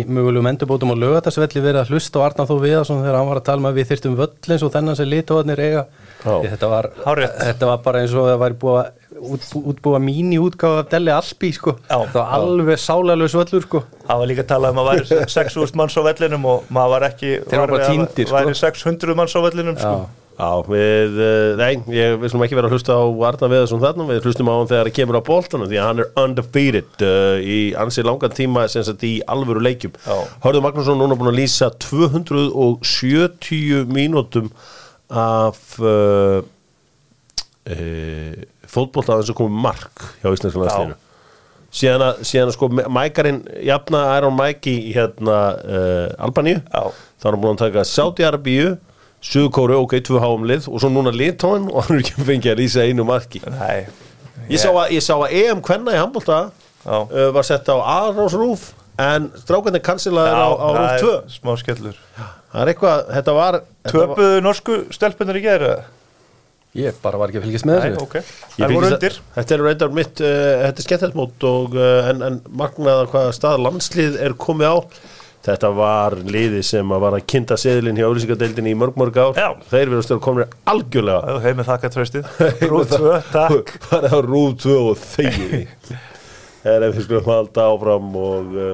mögulegum 0.08 0.48
endurbótum 0.50 0.92
og 0.94 1.00
lögatarsvelli 1.00 1.62
verið 1.64 1.82
að 1.84 1.92
hlusta 1.94 2.20
á 2.20 2.24
Arnar 2.28 2.48
Þó 2.48 2.56
Viðarsson 2.62 3.02
þegar 3.04 3.18
hann 3.20 3.30
var 3.30 3.40
að 3.40 3.46
tala 3.48 3.62
um 3.62 3.68
að 3.70 3.78
við 3.80 3.88
þyrftum 3.92 4.16
völl 4.18 4.32
eins 4.54 4.64
og 4.66 4.72
þennan 4.74 4.98
sem 4.98 5.08
litóðanir 5.10 5.62
eiga. 5.64 5.84
Já. 6.24 6.34
Þetta 6.54 6.68
var, 6.72 6.88
þetta 7.04 7.68
var 7.68 7.80
bara 7.84 8.00
eins 8.04 8.14
og 8.16 8.28
það 8.30 8.38
væri 8.44 8.58
búið 8.64 8.78
að 8.80 8.92
útbú, 9.20 9.60
útbúa 9.72 9.98
mín 10.02 10.32
í 10.34 10.38
útgáfa 10.42 10.78
af 10.82 10.88
Delli 10.90 11.12
Alpi 11.14 11.50
sko. 11.54 11.72
Já. 11.86 11.98
það 12.10 12.18
var 12.18 12.28
alveg 12.40 12.78
sálalös 12.82 13.34
völlur 13.38 13.62
sko. 13.66 13.78
Það 14.08 14.16
var 14.22 14.28
líka 14.30 14.42
að 14.44 14.50
tala 14.50 14.66
um 14.74 14.80
að 14.82 14.88
væri 14.90 15.04
6.000 15.36 15.78
manns 15.78 15.94
á 15.98 16.00
vellinum 16.08 16.44
og 16.50 16.58
maður 16.74 16.90
var 16.96 17.02
ekki 17.12 17.30
bara 17.52 17.78
týndir, 17.86 18.26
sko. 18.26 18.34
væri 18.36 18.54
600 18.58 19.14
manns 19.20 19.34
á 19.36 19.40
vellinum 19.44 19.76
sko. 19.78 19.96
Já. 20.02 20.06
Já, 20.34 20.50
við, 20.66 21.12
uh, 21.14 21.54
nei, 21.60 21.72
ég, 21.94 22.16
við 22.18 22.28
slum 22.32 22.42
ekki 22.42 22.56
vera 22.58 22.66
að 22.66 22.74
hlusta 22.74 22.90
á 22.98 23.06
Arna 23.28 23.46
Veðarsson 23.52 23.78
þarna, 23.84 24.02
við 24.08 24.24
hlustum 24.26 24.48
á 24.50 24.54
hann 24.58 24.70
þegar 24.72 24.88
það 24.88 24.96
kemur 24.96 25.18
á 25.22 25.28
boltanum 25.28 25.68
því 25.70 25.78
að 25.78 25.86
hann 25.86 26.00
er 26.02 26.08
undefeated 26.24 26.92
uh, 27.06 27.36
í 27.38 27.58
ansi 27.78 28.02
langan 28.02 28.34
tíma 28.34 28.66
sem 28.72 28.82
sagt 28.82 29.06
í 29.06 29.22
alvöru 29.30 29.62
leikjum. 29.62 29.94
Hörður 30.42 30.64
Magnússon 30.66 30.98
núna 30.98 31.14
búin 31.20 31.30
að 31.30 31.38
lýsa 31.38 31.70
270 31.86 33.86
mínútum 33.94 34.50
af 35.14 35.78
uh, 35.78 36.42
uh, 37.70 38.34
fótboltaðan 38.74 39.26
sem 39.28 39.36
komið 39.38 39.60
mark 39.68 40.04
hjá 40.22 40.28
Íslandska 40.34 40.62
landsliðinu. 40.64 40.96
Síðan 41.74 42.02
að, 42.06 42.18
síðan 42.28 42.50
að 42.50 42.54
sko 42.54 42.66
Mækarinn 42.94 43.38
jafna 43.66 44.00
Iron 44.18 44.36
Mike 44.38 44.70
í 44.70 44.92
hérna 44.94 45.38
uh, 45.58 46.26
Albaníu 46.26 46.60
þá 46.70 47.24
er 47.26 47.32
hann 47.34 47.40
búin 47.42 47.56
að 47.56 47.62
taka 47.64 47.82
Saudi-Arabíu 47.90 48.74
Suðukóru, 49.24 49.78
ok, 49.86 49.94
tvö 50.04 50.18
háum 50.20 50.42
lið 50.44 50.66
og 50.68 50.82
svo 50.82 50.90
núna 50.92 51.08
liðtóin 51.16 51.70
og 51.72 51.86
hann 51.86 51.96
er 51.96 52.02
ekki 52.04 52.24
fengið 52.28 52.50
að 52.52 52.58
lýsa 52.60 52.82
einu 52.84 53.06
marki. 53.08 53.40
Nei, 53.48 53.86
ég 54.52 54.60
sá, 54.60 54.68
að, 54.68 54.90
ég 54.92 55.00
sá 55.06 55.14
að 55.16 55.32
EM 55.40 55.62
Kvenna 55.64 55.94
í 55.96 56.00
handbólta 56.02 56.40
uh, 56.84 57.30
var 57.32 57.46
sett 57.48 57.70
á 57.72 57.76
Arós 57.80 58.36
Rúf 58.36 58.66
en 59.00 59.30
strákandi 59.40 59.80
kansilaður 59.82 60.36
á, 60.44 60.48
á 60.52 60.68
Rúf 60.76 61.06
2 61.08 61.14
smá 61.40 61.54
skellur. 61.58 61.96
Þetta 62.52 62.76
var 62.84 63.08
þetta 63.16 63.34
var- 63.40 63.58
Töpuðu 63.88 64.42
norsku 64.44 64.76
stelpunar 64.94 65.40
í 65.40 65.42
gera? 65.48 65.72
Ég 66.74 66.96
bara 67.02 67.18
var 67.20 67.30
ekki 67.30 67.40
að 67.42 67.44
fylgjast 67.48 67.66
með 67.68 67.80
Nei, 67.80 67.88
þessu 67.94 68.04
ok. 68.06 68.14
Ég 68.18 68.30
Það 68.54 68.72
voru 68.74 68.86
fylgist 68.88 68.96
undir. 68.98 69.18
Að- 69.18 69.34
Þetta 69.38 69.54
er 69.58 69.64
reyndar 69.68 69.92
mitt, 69.98 70.20
uh, 70.20 70.38
þetta 70.64 70.82
er 70.82 70.86
skemmtilegt 70.88 71.18
mót 71.20 71.46
og, 71.50 71.76
uh, 71.78 72.08
en, 72.10 72.22
en 72.30 72.40
magnaða 72.62 73.04
hvaða 73.12 73.34
stað 73.36 73.60
landslið 73.68 74.18
er 74.26 74.34
komið 74.46 74.72
á. 74.74 74.76
Þetta 75.44 75.68
var 75.76 76.14
liði 76.24 76.62
sem 76.64 76.88
að 76.96 77.02
var 77.04 77.12
að 77.18 77.26
kynnta 77.28 77.56
seðlinn 77.60 77.98
hjá 78.00 78.06
auðlýsingadeildinni 78.08 78.70
í 78.72 78.78
mörg 78.80 78.94
mörg 78.96 79.18
ár. 79.20 79.34
Já. 79.36 79.50
Þeir 79.68 79.90
verður 79.92 80.06
stöður 80.06 80.22
komin 80.24 80.54
algjörlega. 80.72 81.34
Heim 81.44 81.58
með 81.60 81.68
þakka 81.68 81.90
tröstið 81.92 82.30
Rúð 82.70 82.94
2, 82.94 83.12
takk. 83.34 83.74
Rúð 84.24 84.54
2 84.64 84.78
og 84.88 85.02
þegir 85.02 85.66
Það 86.64 86.72
er 86.78 86.86
ef 86.88 86.96
við 86.96 87.04
skulum 87.10 87.28
halda 87.28 87.66
áfram 87.74 88.08
og 88.22 88.56
uh, 88.56 88.72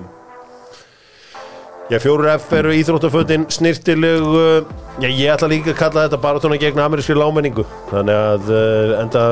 Já, 1.91 1.99
fjóru 1.99 2.29
F 2.31 2.53
eru 2.55 2.71
íþróttafötin 2.71 3.49
snirtileg 3.51 4.23
uh, 4.23 4.67
Já, 5.03 5.09
ég 5.09 5.33
ætla 5.33 5.49
líka 5.51 5.73
að 5.73 5.81
kalla 5.81 6.05
þetta 6.05 6.21
baratóna 6.23 6.59
gegn 6.61 6.79
amerískri 6.85 7.17
lámenningu 7.19 7.65
Þannig 7.91 8.21
að 8.21 8.53
uh, 8.55 8.93
enda 9.01 9.25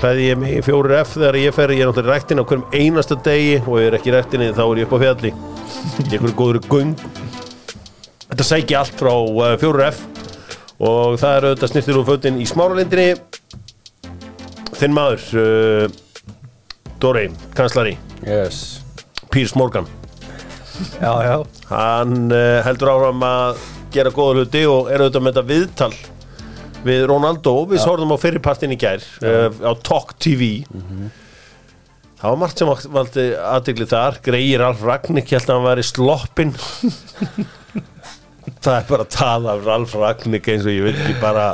klæði 0.00 0.30
ég 0.30 0.38
mig 0.40 0.54
í 0.56 0.62
fjóru 0.64 0.94
F 0.96 1.16
þegar 1.18 1.36
ég 1.40 1.52
fer. 1.56 1.72
Ég 1.74 1.84
er 1.84 1.90
náttúrulega 1.90 2.08
í 2.08 2.14
ræktin 2.14 2.40
á 2.40 2.44
hverjum 2.48 2.64
einasta 2.72 3.18
degi 3.26 3.58
og 3.60 3.76
ég 3.80 3.90
er 3.90 3.98
ekki 3.98 4.08
í 4.08 4.14
ræktinni 4.14 4.48
þá 4.56 4.62
er 4.64 4.80
ég 4.80 4.88
upp 4.88 4.96
á 4.96 5.02
fjalli. 5.04 5.32
Ég 6.06 6.16
er 6.16 6.24
hverju 6.24 6.36
góður 6.38 6.60
göng. 6.70 6.94
Þetta 8.30 8.48
sæki 8.48 8.78
allt 8.80 8.96
frá 8.96 9.12
uh, 9.12 9.52
fjóru 9.60 9.84
F 9.90 10.02
og 10.80 11.20
það 11.20 11.36
eru 11.36 11.52
auðvitað 11.52 11.72
snirtileg 11.74 12.08
fötin 12.08 12.40
í 12.40 12.48
smáralindinni. 12.48 13.08
Þinn 14.80 14.96
maður 14.96 15.28
uh, 15.36 15.98
Dóri, 17.00 17.28
kanslari 17.56 17.98
yes. 18.24 18.80
Pírs 19.32 19.52
Morgan 19.56 19.88
já, 21.00 21.12
já. 21.26 21.36
Hann 21.70 22.30
uh, 22.32 22.60
heldur 22.66 22.92
áfram 22.94 23.24
að 23.26 23.62
gera 23.94 24.12
góða 24.14 24.40
hluti 24.40 24.64
og 24.70 24.90
er 24.90 25.04
auðvitað 25.04 25.24
með 25.26 25.32
þetta 25.34 25.48
viðtal 25.50 25.94
við 26.86 27.06
Ronaldo. 27.10 27.56
Við 27.70 27.84
horfðum 27.84 28.14
á 28.14 28.18
fyrirpartin 28.22 28.76
í 28.76 28.78
gær 28.80 29.04
uh, 29.24 29.48
á 29.66 29.72
Talk 29.86 30.14
TV 30.22 30.52
það 32.20 32.34
var 32.34 32.40
margt 32.42 32.60
sem 32.60 32.70
valdi 32.92 33.26
aðdegli 33.32 33.88
þar. 33.88 34.20
Greir 34.24 34.60
Ralf 34.60 34.84
Ragník 34.84 35.32
held 35.32 35.48
að 35.48 35.56
hann 35.56 35.68
væri 35.70 35.84
sloppin 35.88 36.52
það 38.60 38.74
er 38.76 38.88
bara 38.90 39.06
að 39.06 39.12
tala 39.14 39.54
af 39.54 39.62
Ralf 39.64 39.94
Ragník 39.96 40.48
eins 40.52 40.66
og 40.66 40.74
ég 40.74 40.84
veit 40.84 40.98
ekki 41.00 41.20
bara 41.22 41.46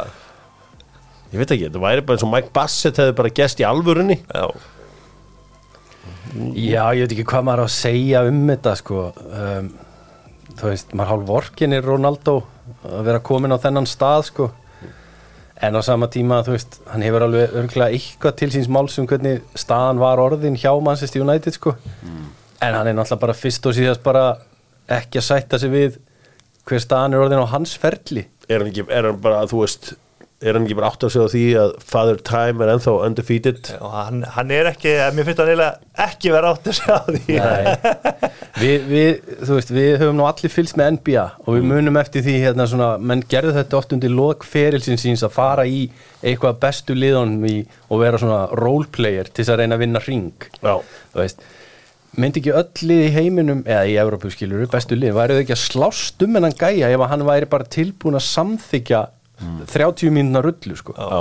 ég 1.33 1.39
veit 1.39 1.51
ekki, 1.51 1.69
þetta 1.69 1.83
væri 1.83 2.07
bara 2.07 2.19
eins 2.19 2.27
og 2.27 2.33
Mike 2.33 2.53
Bassett 2.55 2.99
hefði 3.03 3.15
bara 3.19 3.35
gest 3.37 3.63
í 3.63 3.67
alvörunni. 3.69 4.19
Já, 4.27 4.47
Já, 6.57 6.83
ég 6.97 7.07
veit 7.07 7.15
ekki 7.17 7.27
hvað 7.31 7.49
maður 7.49 7.65
á 7.65 7.67
að 7.67 7.75
segja 7.77 8.23
um 8.29 8.39
þetta 8.51 8.77
sko. 8.81 9.03
Um, 9.31 9.73
þú 10.57 10.71
veist, 10.71 10.95
maður 10.97 11.13
hálf 11.13 11.27
vorkin 11.31 11.77
er 11.77 11.87
Ronaldo 11.87 12.37
að 12.87 13.03
vera 13.09 13.23
komin 13.25 13.55
á 13.55 13.59
þennan 13.63 13.89
stað 13.91 14.25
sko. 14.31 14.49
En 15.67 15.77
á 15.77 15.81
sama 15.81 16.09
tíma, 16.13 16.43
þú 16.45 16.53
veist, 16.53 16.81
hann 16.93 17.05
hefur 17.07 17.25
alveg 17.25 17.55
örgulega 17.57 17.97
eitthvað 17.97 18.35
til 18.43 18.51
síns 18.53 18.69
máls 18.69 18.99
um 19.01 19.07
hvernig 19.09 19.41
staðan 19.57 20.03
var 20.03 20.21
orðin 20.21 20.59
hjá 20.61 20.73
Manchester 20.85 21.25
United 21.25 21.57
sko. 21.57 21.77
En 22.61 22.75
hann 22.77 22.89
er 22.91 22.97
náttúrulega 22.97 23.23
bara 23.23 23.37
fyrst 23.37 23.69
og 23.69 23.77
síðast 23.77 24.03
bara 24.05 24.27
ekki 24.93 25.21
að 25.23 25.29
sætta 25.31 25.59
sig 25.61 25.73
við 25.73 25.97
hver 26.69 26.83
staðan 26.83 27.17
er 27.17 27.25
orðin 27.25 27.45
á 27.45 27.53
hans 27.55 27.73
ferli. 27.81 28.27
Er 28.49 28.61
hann, 28.61 28.69
ekki, 28.73 28.85
er 28.93 29.09
hann 29.09 29.23
bara, 29.23 29.47
þú 29.49 29.63
veist 29.65 29.95
er 30.45 30.53
hann 30.53 30.67
ekki 30.67 30.77
bara 30.77 30.91
átt 30.93 31.05
að 31.07 31.13
segja 31.15 31.29
því 31.33 31.45
að 31.63 31.71
Father 31.89 32.19
Time 32.29 32.65
er 32.65 32.73
ennþá 32.75 32.93
undefeated? 33.07 33.71
Og 33.81 33.95
hann, 33.95 34.19
hann 34.35 34.51
er 34.53 34.69
ekki, 34.69 34.93
mér 35.17 35.25
finnst 35.25 35.41
hann 35.41 35.49
eiginlega 35.49 36.05
ekki 36.07 36.33
vera 36.35 36.51
átt 36.53 36.69
að 36.69 36.77
segja 36.77 36.99
því. 37.07 37.39
Við, 38.61 38.85
við, 38.89 39.33
þú 39.45 39.57
veist, 39.59 39.71
við 39.77 39.91
höfum 40.01 40.17
nú 40.17 40.25
allir 40.25 40.53
fylgst 40.53 40.79
með 40.81 40.95
NBA 40.95 41.25
og 41.45 41.59
við 41.59 41.67
munum 41.69 41.99
eftir 42.01 42.23
því 42.25 42.37
hérna 42.41 42.65
svona, 42.71 42.87
menn 42.97 43.21
gerðu 43.29 43.53
þetta 43.53 43.77
oft 43.77 43.93
undir 43.93 44.15
lokferilsin 44.17 45.01
síns 45.01 45.25
að 45.27 45.35
fara 45.35 45.67
í 45.69 45.83
eitthvað 46.23 46.63
bestu 46.63 46.97
liðunum 46.97 47.45
í 47.51 47.59
og 47.91 48.01
vera 48.01 48.21
svona 48.23 48.47
roleplayer 48.57 49.29
til 49.29 49.43
þess 49.43 49.53
að 49.53 49.61
reyna 49.61 49.77
að 49.77 49.85
vinna 49.85 50.03
ring 50.07 50.49
Já, 50.63 50.73
þú 51.13 51.21
veist, 51.21 51.45
myndi 52.17 52.41
ekki 52.41 52.57
öll 52.57 52.89
lið 52.89 53.03
í 53.05 53.13
heiminum 53.19 53.61
eða 53.69 53.85
í 53.93 53.99
Evrópu 54.01 54.33
skilur, 54.33 54.65
bestu 54.73 54.97
lið 54.97 55.13
væri 55.19 55.37
þau 55.37 55.43
ekki 55.45 55.57
að 55.59 55.65
slást 55.67 56.25
um 56.25 56.41
hennan 56.41 56.57
gæja 56.57 56.89
ef 56.97 57.07
hann 57.13 57.29
væri 57.29 57.53
bara 57.53 57.69
tilbúin 57.77 58.17
að 58.17 58.25
samþykja 58.31 59.05
30 59.41 60.11
mínuna 60.15 60.43
rullu 60.45 60.77
sko 60.79 60.95
já 60.97 61.21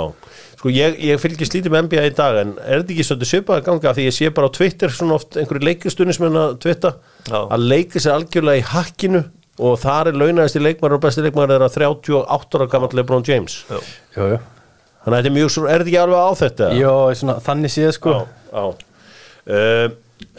Sko 0.56 0.70
ég, 0.72 0.94
ég 1.04 1.20
fylgist 1.20 1.52
lítið 1.52 1.72
með 1.74 1.82
NBA 1.84 2.04
í 2.08 2.12
dag 2.16 2.38
en 2.40 2.52
er 2.64 2.80
þetta 2.80 2.94
ekki 2.94 3.04
svolítið 3.04 3.28
svipað 3.28 3.58
að 3.58 3.66
ganga 3.66 3.90
því 3.98 4.04
ég 4.06 4.14
sé 4.16 4.30
bara 4.32 4.48
á 4.48 4.56
Twitter 4.56 4.94
svona 4.94 5.18
oft 5.18 5.36
einhverju 5.36 5.68
leikastunni 5.68 6.14
sem 6.16 6.24
hann 6.24 6.38
að 6.40 6.54
twitta 6.64 6.92
Já. 7.28 7.36
að 7.42 7.66
leika 7.74 8.00
sér 8.00 8.14
algjörlega 8.14 8.62
í 8.62 8.64
hakkinu 8.70 9.20
og 9.68 9.76
þar 9.82 10.10
er 10.10 10.18
launaðist 10.22 10.56
í 10.56 10.62
leikmar 10.64 10.96
og 10.96 11.02
besti 11.04 11.24
leikmar 11.26 11.52
er 11.52 11.66
að 11.66 11.76
38 11.76 12.56
ára 12.56 12.68
gammal 12.72 12.88
LeBron 12.96 13.26
James 13.28 13.58
Já. 13.68 13.78
Þannig 14.16 14.40
að 15.04 15.12
þetta 15.18 15.30
er 15.30 15.36
mjög 15.36 15.52
svo, 15.52 15.66
er 15.68 15.84
þetta 15.84 15.92
ekki 15.92 16.00
alveg 16.06 16.24
á 16.24 16.30
þetta? 16.40 16.72
Jó, 16.80 16.94
svona, 17.20 17.36
þannig 17.46 17.74
séð 17.76 17.92
sko 17.98 18.16
Já, 18.16 18.24
já. 18.56 18.64
Uh, 19.46 19.86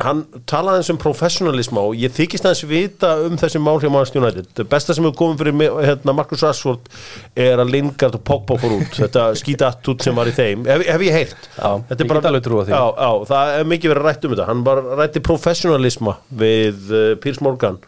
hann 0.01 0.24
talaði 0.50 0.81
eins 0.81 0.89
um 0.93 0.98
professionalisma 1.01 1.81
og 1.89 1.98
ég 1.98 2.13
þykist 2.13 2.46
aðeins 2.46 2.63
vita 2.69 3.12
um 3.25 3.38
þessi 3.38 3.60
mál 3.62 3.77
hjá 3.81 3.89
Manchester 3.93 4.22
United. 4.22 4.50
Það 4.57 4.69
besta 4.72 4.96
sem 4.98 5.05
hefur 5.05 5.17
komið 5.19 5.41
fyrir 5.41 5.84
hérna, 5.86 6.15
Marcus 6.17 6.43
Rashford 6.46 6.89
er 7.38 7.62
að 7.62 7.74
Lingard 7.74 8.17
og 8.17 8.24
Pogba 8.25 8.57
fór 8.62 8.75
út. 8.79 8.98
Þetta 9.01 9.27
skítattút 9.38 10.05
sem 10.05 10.17
var 10.17 10.29
í 10.29 10.36
þeim. 10.38 10.65
Hef, 10.69 10.86
hef 10.89 11.05
ég 11.07 11.17
heyrt? 11.17 11.50
Já, 11.57 11.69
Þetta 11.91 12.05
er 12.07 12.12
get 12.13 12.29
alveg 12.31 12.46
trúað 12.46 12.69
því. 12.69 12.75
já, 12.77 12.84
já, 13.05 13.12
það 13.31 13.53
er 13.55 13.72
mikið 13.74 13.93
verið 13.93 14.10
rætt 14.10 14.27
um 14.27 14.36
þetta. 14.36 14.50
Hann 14.51 14.65
bara 14.67 15.00
rætti 15.01 15.24
professionalisma 15.29 16.17
við 16.46 16.93
uh, 16.93 17.07
Piers 17.22 17.41
Morgan 17.46 17.81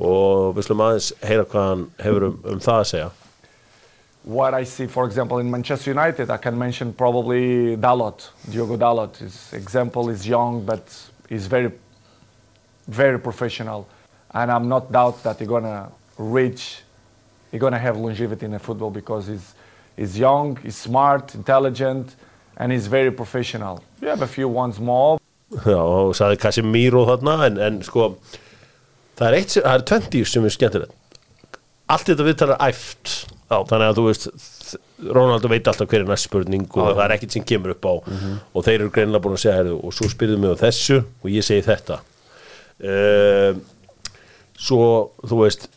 og 0.00 0.54
við 0.56 0.68
slum 0.68 0.84
aðeins 0.84 1.12
heyra 1.24 1.48
hvað 1.48 1.72
hann 1.72 1.88
hefur 2.04 2.28
um, 2.30 2.38
um 2.54 2.60
það 2.64 2.82
að 2.84 2.88
segja. 2.94 3.10
What 4.22 4.52
I 4.52 4.64
see, 4.64 4.86
for 4.86 5.06
example, 5.06 5.38
in 5.38 5.50
Manchester 5.50 5.90
United, 5.94 6.28
I 6.28 6.36
can 6.36 6.58
mention 6.58 6.92
probably 6.92 7.74
Dalot, 7.80 8.28
Diogo 8.50 8.76
Dalot. 8.76 9.16
His 9.16 9.52
example 9.56 10.10
is 10.10 10.28
young, 10.28 10.60
but 10.62 10.84
he's 11.30 11.46
very, 11.46 11.72
very 12.86 13.18
professional, 13.18 13.88
and 14.34 14.50
I'm 14.52 14.68
not 14.68 14.92
doubt 14.92 15.22
that 15.22 15.38
he's 15.38 15.48
gonna 15.48 15.90
reach, 16.18 16.82
he's 17.50 17.60
gonna 17.60 17.78
have 17.78 17.96
longevity 17.96 18.44
in 18.44 18.52
the 18.52 18.58
football 18.58 18.90
because 18.90 19.26
he's, 19.28 19.54
he's 19.96 20.18
young, 20.18 20.56
he's 20.56 20.76
smart, 20.76 21.34
intelligent, 21.34 22.14
and 22.58 22.70
he's 22.72 22.86
very 22.86 23.10
professional. 23.10 23.82
You 24.02 24.08
have 24.08 24.20
a 24.20 24.26
few 24.26 24.48
ones 24.48 24.78
more, 24.78 25.18
Já, 25.50 25.80
og 25.82 26.12
saði 26.14 26.36
Casemiro 26.38 27.00
þarna 27.08 27.32
en, 27.48 27.56
en 27.58 27.78
sko 27.82 28.04
það 29.18 29.24
er 29.26 29.36
eitt 29.40 29.56
það 29.56 29.72
er 29.72 29.82
20 29.90 30.28
sem 30.30 30.44
er 30.46 30.52
skemmtilegt 30.54 31.16
allt 31.90 32.06
þetta 32.06 32.26
viðtal 32.28 32.52
er 32.54 32.60
æft 32.68 33.14
Já. 33.50 33.56
þannig 33.66 33.88
að 33.88 33.98
þú 33.98 34.04
veist 34.06 34.28
Ronaldo 35.08 35.48
veit 35.50 35.68
alltaf 35.70 35.88
hver 35.88 36.04
er 36.04 36.08
næst 36.08 36.28
spurning 36.28 36.66
og 36.70 36.94
það 36.94 37.02
er 37.06 37.14
ekkert 37.16 37.36
sem 37.36 37.44
kemur 37.46 37.74
upp 37.74 37.88
á. 37.88 37.94
Og 38.54 38.64
þeir 38.66 38.78
eru 38.78 38.92
greinilega 38.94 39.24
búin 39.24 39.36
að 39.38 39.42
segja 39.44 39.58
heyrðu, 39.58 39.76
og 39.80 39.96
svo 39.96 40.10
spyrðu 40.12 40.38
mig 40.42 40.54
á 40.56 40.62
þessu 40.66 41.00
og 41.00 41.28
ég 41.32 41.46
segi 41.46 41.66
þetta. 41.66 42.00
Uh, 42.80 43.60
svo 44.60 44.84
þú 45.24 45.42
veist 45.42 45.68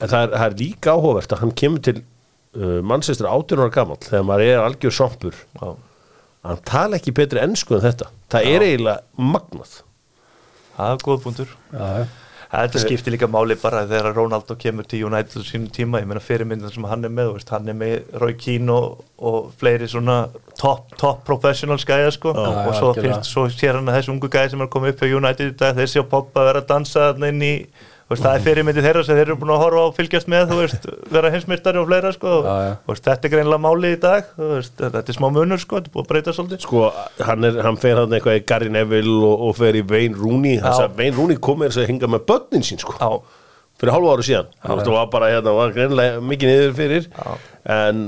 það 0.00 0.18
er, 0.18 0.34
það 0.34 0.46
er 0.46 0.58
líka 0.60 0.96
áhugavert 0.96 1.32
að 1.32 1.44
hann 1.44 1.54
kemur 1.62 1.84
til 1.84 1.96
uh, 2.00 2.80
mannsestur 2.84 3.28
18 3.30 3.62
ára 3.62 3.72
gamall 3.72 4.02
þegar 4.04 4.26
maður 4.28 4.48
er 4.48 4.64
algjör 4.66 4.96
svampur. 4.98 5.38
Já. 5.60 5.70
hann 6.48 6.64
tala 6.66 6.98
ekki 6.98 7.14
betri 7.16 7.42
ennsku 7.42 7.76
en 7.78 7.86
þetta. 7.86 8.10
Það 8.32 8.50
er 8.50 8.66
eiginlega 8.66 9.28
magnað. 9.32 9.78
Það 10.76 10.96
er 10.96 11.06
góð 11.06 11.24
punktur. 11.26 11.56
Já, 11.72 11.86
já. 12.02 12.21
Þetta 12.52 12.80
skiptir 12.82 13.14
líka 13.14 13.26
máli 13.32 13.54
bara 13.56 13.86
þegar 13.88 14.12
Ronaldo 14.12 14.58
kemur 14.60 14.84
til 14.84 15.06
United 15.08 15.40
á 15.40 15.44
sínum 15.48 15.70
tíma, 15.72 16.02
ég 16.02 16.08
meina 16.10 16.20
fyrirmyndan 16.20 16.72
sem 16.74 16.84
hann 16.84 17.08
er 17.08 17.12
með, 17.14 17.30
veist, 17.38 17.52
hann 17.54 17.70
er 17.72 17.78
með 17.78 18.10
Roy 18.20 18.34
Keane 18.36 18.74
og, 18.74 18.98
og 19.16 19.46
fleiri 19.56 19.88
svona 19.88 20.18
top, 20.60 20.92
top 21.00 21.22
professional 21.24 21.80
skæja 21.80 22.10
sko. 22.12 22.34
Og 22.36 22.58
já, 22.58 22.74
svo, 22.76 22.90
fyrst, 22.98 23.30
svo 23.30 23.46
sér 23.48 23.78
hann 23.78 23.88
að 23.88 23.96
þessi 23.96 24.12
ungu 24.12 24.28
gæði 24.34 24.52
sem 24.52 24.66
er 24.66 24.70
komið 24.74 24.92
upp 24.92 25.00
hjá 25.06 25.16
United 25.22 25.54
í 25.54 25.56
dag, 25.62 25.80
þeir 25.80 25.90
sé 25.94 26.04
á 26.04 26.12
poppa 26.12 26.44
vera 26.50 26.60
að 26.60 26.68
dansa 26.74 27.08
inn 27.30 27.40
í, 27.46 27.54
veist, 28.12 28.22
það 28.24 28.36
er 28.38 28.44
fyrirmyndi 28.46 28.84
þeirra 28.84 29.02
sem 29.06 29.16
þeir 29.18 29.24
eru 29.26 29.36
búin 29.42 29.52
að 29.54 29.60
horfa 29.62 29.82
á 29.82 29.86
og 29.90 29.96
fylgjast 29.98 30.30
með, 30.32 30.44
þú 30.52 30.58
veist, 30.60 30.86
vera 31.16 31.30
heimsmyndari 31.34 31.80
og 31.82 31.88
fleira 31.90 32.12
sko, 32.16 32.32
Já, 32.46 32.54
já. 32.66 32.72
þú 32.86 32.92
veist, 32.94 33.04
þetta 33.08 33.28
er 33.28 33.32
greinlega 33.34 33.62
máli 33.66 33.92
í 33.92 34.00
dag, 34.06 34.30
þú 34.38 34.48
veist, 34.54 34.74
þetta 34.82 35.02
er 35.12 35.18
smá 35.18 35.28
munur 35.36 35.62
sko, 35.62 35.80
þetta 35.80 35.90
er 35.90 35.96
búið 35.96 36.04
að 36.06 36.10
breyta 36.14 36.34
svolítið. 36.38 36.64
sko, 36.66 36.82
hann, 37.28 37.48
er, 37.50 37.60
hann 37.66 37.80
fer 37.82 38.00
hann 38.02 38.16
eitthvað 38.18 38.40
í 38.40 38.44
Gary 38.52 38.72
Neville 38.72 39.18
og, 39.28 39.46
og 39.48 39.56
fer 39.60 39.78
í 39.80 39.84
Wayne 39.92 40.18
Rooney. 40.18 40.58
Sagði 40.62 40.88
að 40.88 40.98
Wayne 41.02 41.16
Rooney 41.20 41.40
kom 41.48 41.60
með 41.62 41.72
þess 41.74 41.82
að 41.84 41.90
hinga 41.92 42.12
með 42.16 42.26
börnin 42.32 42.66
sín 42.70 42.80
sko, 42.82 42.96
Já, 43.00 43.10
fyrir 43.82 43.96
hálfa 43.96 44.14
ára 44.16 44.26
síðan. 44.30 44.50
Hann 44.68 44.84
var 44.94 45.08
bara 45.10 45.30
hérna, 45.34 45.54
var 45.58 45.72
greinlega 45.74 46.20
mikið 46.22 46.52
niður 46.52 46.74
fyrir. 46.78 47.08
Já. 47.16 47.38
en 47.82 48.04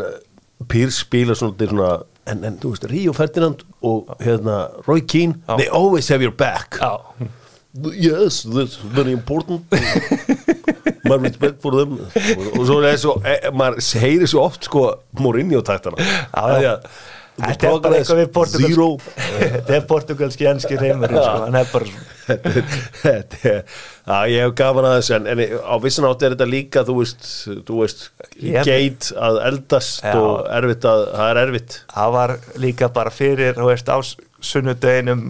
Pírs 0.71 1.01
spila 1.03 1.35
svona, 1.37 1.67
svona 1.69 1.89
en, 2.31 2.45
en 2.47 2.55
þú 2.63 2.71
veist, 2.73 2.85
Ríó 2.89 3.13
Ferdinand 3.13 3.65
og 3.85 4.13
hérna, 4.23 4.55
Roy 4.87 5.03
Keane, 5.05 5.41
Já. 5.49 5.57
they 5.59 5.67
always 5.69 6.09
have 6.09 6.23
your 6.25 6.33
back. 6.33 6.79
Já, 6.81 6.95
yes, 7.83 8.43
that's 8.43 8.77
very 8.77 9.13
important. 9.13 9.65
My 11.05 11.17
respect 11.17 11.61
for 11.61 11.73
them. 11.73 11.99
Og, 12.59 12.63
svo 12.65 12.79
er 12.81 12.97
svo, 12.97 13.19
e, 13.29 13.51
maður 13.53 13.83
heyri 14.01 14.29
svo 14.31 14.47
oft 14.47 14.65
sko 14.71 14.87
Mourinho 15.21 15.61
taktana 15.67 16.01
já. 16.63 16.79
Þetta 17.35 17.67
er 17.67 17.81
bara 17.83 17.99
eitthvað 17.99 18.21
við 18.21 18.29
Portugal 18.35 18.71
zero. 18.71 18.87
Þetta 19.55 19.75
er 19.75 19.87
portugalski 19.91 20.47
enski 20.47 20.77
reymurinn 20.79 21.19
sko, 21.19 21.41
hann 21.43 21.57
er 21.59 21.67
bara 21.73 21.89
ég 24.31 24.47
hef 24.47 24.55
gaman 24.57 24.87
að 24.89 24.95
þessu 25.01 25.17
en, 25.19 25.43
á 25.67 25.75
vissan 25.83 26.07
átt 26.09 26.23
er 26.25 26.37
þetta 26.37 26.49
líka 26.49 26.85
þú 26.87 26.95
veist, 27.01 28.07
geit 28.39 29.11
að 29.19 29.41
eldast 29.51 30.07
og 30.15 30.47
erfitt 30.55 30.87
að, 30.89 31.05
það 31.11 31.33
er 31.33 31.43
erfitt. 31.43 31.77
Það 31.91 32.15
var 32.21 32.37
líka 32.65 32.91
bara 32.95 33.13
fyrir 33.13 33.61
á 33.61 33.99
sunnudeginum 34.45 35.27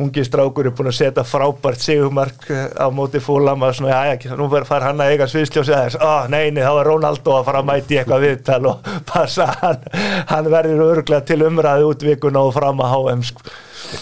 ungi 0.00 0.24
strákur 0.24 0.70
er 0.70 0.74
búin 0.76 0.90
að 0.90 0.96
setja 0.96 1.24
frábært 1.26 1.82
sigumark 1.84 2.46
eh, 2.52 2.68
á 2.72 2.88
móti 2.94 3.20
fúlam 3.22 3.62
og 3.66 3.74
svona, 3.76 3.92
já, 3.92 4.16
já, 4.24 4.36
nú 4.38 4.48
fara 4.50 4.90
hann 4.90 5.02
að 5.02 5.14
eiga 5.14 5.28
sviðsljósi 5.30 5.74
aðeins, 5.76 5.98
ó, 6.00 6.26
nei, 6.32 6.50
nei, 6.54 6.62
þá 6.64 6.72
er 6.72 6.90
Ronaldo 6.90 7.36
að 7.36 7.44
fara 7.50 7.60
að 7.62 7.68
mæti 7.70 8.00
eitthvað 8.00 8.24
viðtal 8.26 8.62
og 8.72 8.88
passa 9.10 9.50
hann, 9.60 9.84
hann 10.30 10.50
verður 10.52 10.86
örglega 10.88 11.26
til 11.28 11.42
umræði 11.46 11.90
út 11.90 12.08
vikuna 12.08 12.46
og 12.48 12.56
fram 12.56 12.80
að 12.84 12.96
HM 12.96 13.28
sko. 13.30 13.52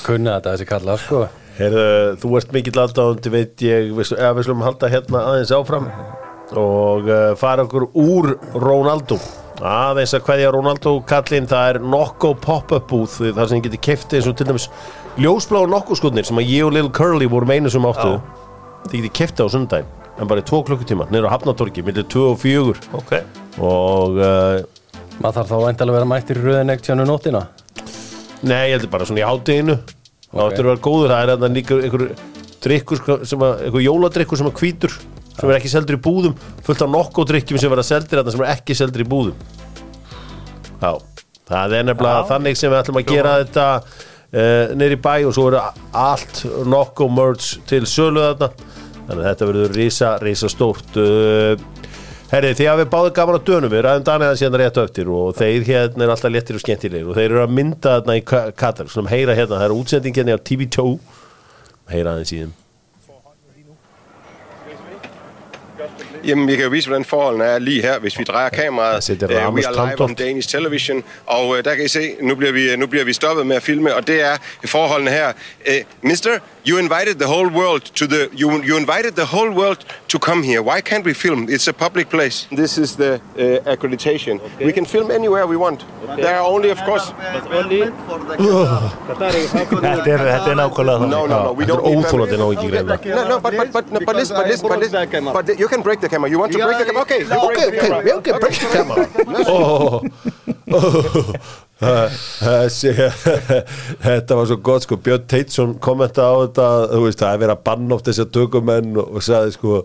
kunna 0.07 0.39
þetta 0.39 0.55
þessi 0.55 0.71
kalla 0.71 0.97
sko. 1.03 1.27
Heyrðu, 1.59 1.89
þú 2.23 2.37
ert 2.39 2.55
mikill 2.55 2.79
aðdáðandi 2.85 3.35
veit 3.35 3.67
ég, 3.67 3.91
við, 3.91 4.15
eða, 4.15 4.31
við 4.39 4.47
slum 4.47 4.63
halda 4.63 4.93
hérna 4.93 5.25
aðeins 5.33 5.51
áfram 5.57 5.89
og 6.57 7.09
uh, 7.11 7.35
fara 7.37 7.65
okkur 7.67 7.89
úr 7.99 8.37
Ronaldo. 8.55 9.19
Aðeins 9.59 10.15
að 10.15 10.23
hverja 10.29 10.53
Ronaldo 10.55 10.93
kallinn 11.09 11.49
það 11.51 11.73
er 11.73 11.79
Nokko 11.83 12.31
pop-up 12.39 12.87
búð 12.93 13.17
þar 13.35 13.51
sem 13.51 13.63
geti 13.65 13.81
kefti 13.89 14.21
eins 14.21 14.29
og 14.31 14.37
til 14.39 14.47
dæmis 14.47 14.69
ljósblá 15.19 15.65
Nokko 15.69 15.97
skotnir 15.99 16.27
sem 16.29 16.39
að 16.41 16.51
ég 16.53 16.67
og 16.67 16.75
Lil 16.77 16.91
Curly 16.95 17.29
vorum 17.31 17.51
einu 17.55 17.71
sem 17.73 17.85
áttu. 17.89 18.19
Þið 18.89 18.97
geti 19.01 19.11
kefti 19.21 19.45
á 19.45 19.49
sundaginn 19.51 19.95
en 20.19 20.27
bara 20.31 20.43
í 20.43 20.47
tvo 20.47 20.63
klukkutíma 20.67 21.07
nýra 21.13 21.31
á 21.31 21.35
Hafnatorgi 21.35 21.83
millir 21.87 22.07
2 22.11 22.25
og 22.33 22.41
4 22.43 22.73
ok, 22.99 23.13
og 23.63 24.17
uh, 24.19 24.57
maður 25.23 25.37
þarf 25.37 25.53
þá 25.53 25.59
væntalega 25.63 25.95
að 25.95 25.99
vera 25.99 26.09
mættir 26.11 26.41
í 26.41 26.43
röðin 26.43 26.73
ekkert 26.75 26.91
sjánu 26.91 27.07
nóttina? 27.07 27.43
Nei, 28.43 28.65
ég 28.71 28.75
heldur 28.77 28.91
bara 28.95 29.07
svona 29.07 29.23
í 29.23 29.27
hátteginu 29.29 29.79
Það 30.29 30.43
Ok. 30.43 30.51
áttur 30.53 30.67
að 30.67 30.69
vera 30.69 30.83
góður, 30.85 31.13
það 31.15 31.45
er 31.47 31.55
líka 31.55 31.77
einhver 31.79 32.03
drikkur 32.65 32.99
sko- 33.01 33.21
sem 33.25 33.45
að, 33.47 33.63
einhver 33.69 33.85
jóladrikkur 33.87 34.41
sem 34.41 34.51
að 34.51 34.59
hvítur 34.61 34.97
sem 35.39 35.49
er 35.49 35.57
ekki 35.57 35.71
seldur 35.73 35.97
í 35.97 36.03
búðum 36.03 36.35
fullt 36.67 36.83
af 36.85 36.91
nokko 36.93 37.25
drikkjum 37.31 37.63
sem 37.63 37.71
verða 37.73 37.87
þarna 37.87 38.35
sem 38.35 38.43
er 38.45 38.53
ekki 38.53 38.75
seldur 38.77 39.05
í 39.05 39.09
búðum. 39.09 39.39
Já, 40.83 40.93
það 41.49 41.77
er 41.79 41.87
nefnilega 41.89 42.21
Já. 42.21 42.29
þannig 42.33 42.59
sem 42.59 42.73
við 42.73 42.81
ætlum 42.83 43.01
að 43.01 43.09
gera 43.09 43.37
þetta 43.45 43.67
neyri 44.33 44.99
bæ 45.01 45.15
og 45.29 45.33
svo 45.37 45.47
verður 45.49 45.79
allt 45.97 46.43
nokko 46.69 47.07
merch 47.09 47.55
til 47.71 47.87
sölu 47.89 48.21
þarna. 48.27 48.51
Þannig 49.09 49.23
að 49.23 49.29
þetta 49.31 49.47
verður 49.49 49.77
risa, 49.79 50.11
risa 50.21 50.51
stórt 50.53 50.99
uh, 51.01 51.55
Herri, 52.29 52.51
því 52.59 52.67
að 52.69 52.83
við 52.83 52.91
báðum 52.93 53.15
gaman 53.17 53.39
á 53.41 53.47
dönum. 53.49 53.71
Við 53.73 53.85
ræðum 53.87 54.03
Daniða 54.05 54.35
síðan 54.37 54.59
rétt 54.61 54.77
á 54.77 54.85
eftir 54.85 55.09
og 55.09 55.31
þeir 55.39 55.65
hérna 55.65 56.05
er 56.05 56.13
alltaf 56.13 56.35
léttir 56.35 56.59
og 56.59 56.65
skemmtilegir 56.67 57.09
og 57.09 57.17
þeir 57.17 57.31
eru 57.31 57.41
að 57.47 57.55
mynda 57.57 57.95
þarna 58.03 58.17
í 58.21 58.25
Ka- 58.29 58.51
Katar. 58.53 58.91
Svona 58.93 59.15
heyra 59.15 59.33
hérna, 59.39 59.57
það 59.63 59.65
er 59.71 59.77
útsending 59.79 60.19
hérna 60.21 60.37
á 60.37 60.45
TV2 60.45 60.85
heyra 61.95 62.13
aðeins 62.19 62.35
í 62.37 62.43
þeim 62.43 62.53
Jamen, 66.25 66.49
vi 66.49 66.55
kan 66.57 66.65
jo 66.65 66.71
vise, 66.71 66.89
hvordan 66.89 67.05
forholdene 67.05 67.45
er 67.45 67.59
lige 67.59 67.83
her, 67.83 67.99
hvis 67.99 68.19
vi 68.19 68.25
drejer 68.25 68.49
kameraet. 68.49 68.95
Altså, 68.95 69.15
det 69.15 69.23
er 69.23 69.31
Øh, 69.41 69.47
Ramos 69.47 69.65
we 69.65 69.79
are 69.79 69.89
live 69.91 70.01
on 70.01 70.15
Danish 70.15 70.49
Television, 70.49 71.03
og 71.27 71.59
øh, 71.59 71.65
der 71.65 71.75
kan 71.75 71.85
I 71.85 71.89
se, 71.89 72.15
nu 72.21 72.35
bliver, 72.35 72.53
vi, 72.53 72.77
nu 72.77 72.87
bliver 72.87 73.05
vi 73.05 73.13
stoppet 73.13 73.47
med 73.47 73.57
at 73.57 73.63
filme, 73.63 73.95
og 73.95 74.07
det 74.07 74.23
er 74.25 74.37
forholdene 74.65 75.11
her. 75.11 75.29
Uh, 75.67 75.73
mister, 76.03 76.31
you 76.69 76.79
invited 76.79 77.15
the 77.15 77.29
whole 77.29 77.51
world 77.51 77.81
to 77.81 78.07
the, 78.07 78.29
you, 78.41 78.51
you 78.69 78.77
invited 78.77 79.13
the 79.13 79.25
whole 79.37 79.51
world 79.51 79.79
to 80.09 80.19
come 80.19 80.43
here. 80.45 80.61
Why 80.63 80.81
can't 80.91 81.05
we 81.05 81.15
film? 81.15 81.49
It's 81.49 81.69
a 81.69 81.73
public 81.73 82.09
place. 82.09 82.49
This 82.57 82.79
is 82.79 82.97
the 82.97 83.13
uh, 83.15 83.73
accreditation. 83.73 84.41
We 84.65 84.73
can 84.73 84.87
film 84.87 85.11
anywhere 85.11 85.47
we 85.47 85.57
want. 85.57 85.85
There 86.17 86.35
are 86.39 86.47
only, 86.55 86.71
of 86.71 86.79
course, 86.89 87.13
Þetta 89.09 90.13
er, 90.13 90.19
þetta 90.19 90.51
er 90.51 90.57
nákvæmlega 90.59 90.85
no, 90.85 90.99
þannig 90.99 91.11
no, 91.11 91.27
no, 91.27 91.53
we 91.59 91.65
don't 91.67 91.81
er 91.81 91.89
need 91.89 92.05
óþólandi 92.05 92.37
permission. 92.37 92.41
ná 92.41 92.47
ekki 92.55 92.69
greina 92.71 92.97
No, 93.17 93.29
no, 93.29 93.37
but, 93.41 93.53
but, 93.61 93.69
but, 93.73 93.85
but 94.07 94.17
listen, 94.17 94.37
but 94.37 94.47
listen, 94.51 94.69
but 94.69 94.79
listen, 94.79 95.25
but 95.37 95.59
you 95.61 95.69
can 95.69 95.83
break 95.83 96.01
the 96.01 96.08
camera. 96.11 96.31
You 96.31 96.39
want 96.43 96.53
to 96.53 96.59
break 96.59 96.79
the 96.79 96.85
camera? 96.91 97.03
Okay, 97.03 97.21
you 97.21 97.27
Ok, 97.33 97.55
break 97.55 97.59
the 97.59 97.69
ok, 97.69 97.89
camera. 97.89 98.17
ok, 98.19 98.29
break 98.41 98.55
the 98.59 98.69
camera. 98.75 99.07
Oh, 99.49 100.03
oh, 100.73 101.35
Þessi 101.79 102.91
Þetta 104.03 104.35
var 104.35 104.49
svo 104.51 104.57
gott 104.67 104.83
sko. 104.83 104.97
Björn 104.99 105.27
Teitsson 105.31 105.77
kommenta 105.85 106.25
á 106.27 106.35
þetta 106.43 106.67
þú 106.91 107.03
veist, 107.05 107.21
það 107.23 107.35
er 107.37 107.43
verið 107.45 107.55
að 107.55 107.63
banna 107.69 107.95
oft 107.95 108.09
þessi 108.11 108.27
tökumenn 108.35 108.97
og, 108.99 109.13
og 109.15 109.23
sagði 109.23 109.55
sko 109.55 109.77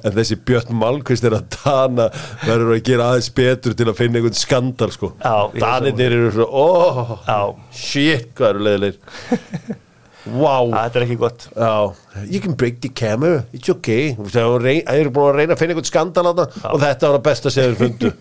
en 0.00 0.14
þessi 0.16 0.38
Björn 0.48 0.72
Malmqvist 0.80 1.26
er 1.28 1.36
að 1.36 1.58
dana 1.58 2.08
verður 2.46 2.72
að 2.78 2.84
gera 2.88 3.10
aðeins 3.12 3.28
betur 3.36 3.76
til 3.76 3.88
að 3.92 3.98
finna 4.00 4.22
einhvern 4.22 4.38
skandal 4.40 4.88
sko. 4.96 5.12
Danirnir 5.60 6.16
eru 6.22 6.32
svo, 6.38 6.48
oh, 6.48 7.52
shit, 7.76 8.30
hvað 8.38 8.54
eru 8.54 8.64
leiðilegir 8.70 9.76
Wow. 10.26 10.72
Þetta 10.74 11.00
er 11.00 11.06
ekki 11.06 11.18
gott. 11.20 11.48
Já, 11.54 11.72
you 12.26 12.42
can 12.42 12.56
break 12.58 12.80
the 12.82 12.90
camera, 12.90 13.44
it's 13.54 13.70
okay. 13.72 14.14
Það 14.18 14.68
eru 14.94 15.14
búin 15.14 15.30
að 15.30 15.40
reyna 15.40 15.56
að 15.56 15.62
finna 15.62 15.76
einhvern 15.76 15.90
skandal 15.90 16.26
og 16.32 16.46
þetta 16.46 17.10
var 17.10 17.18
það 17.18 17.26
besta 17.30 17.52
sem 17.54 17.68
þeir 17.70 17.80
fundu 17.84 18.14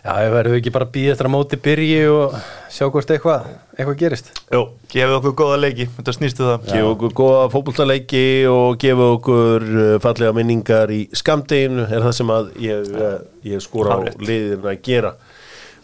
Já, 0.00 0.14
ég 0.24 0.30
verður 0.32 0.56
ekki 0.56 0.70
bara 0.72 0.86
að 0.86 0.92
býða 0.94 1.12
eftir 1.12 1.26
að 1.28 1.32
móti 1.34 1.56
byrji 1.60 1.96
og 2.08 2.36
sjá 2.72 2.86
hvort 2.88 3.10
eitthvað 3.12 3.48
eitthvað 3.74 3.98
gerist. 4.00 4.30
Jú, 4.48 4.62
gefið 4.94 5.16
okkur 5.18 5.34
góða 5.36 5.58
leiki, 5.60 5.86
þetta 5.98 6.14
snýstu 6.16 6.46
það. 6.46 6.64
Gefa 6.70 6.92
okkur 6.94 7.12
góða 7.18 7.42
fótboltaleiki 7.52 8.22
og 8.48 8.78
gefa 8.80 9.08
okkur 9.18 9.66
uh, 9.68 9.90
fallega 10.00 10.32
minningar 10.38 10.92
í 10.96 11.02
skamdeginu 11.20 11.84
er 11.84 12.06
það 12.06 12.16
sem 12.16 12.32
að 12.32 12.48
ég, 12.64 12.88
uh, 12.96 13.12
ég 13.50 13.64
skora 13.64 13.98
á 14.00 14.08
liðin 14.24 14.64
að 14.64 14.80
gera 14.88 15.12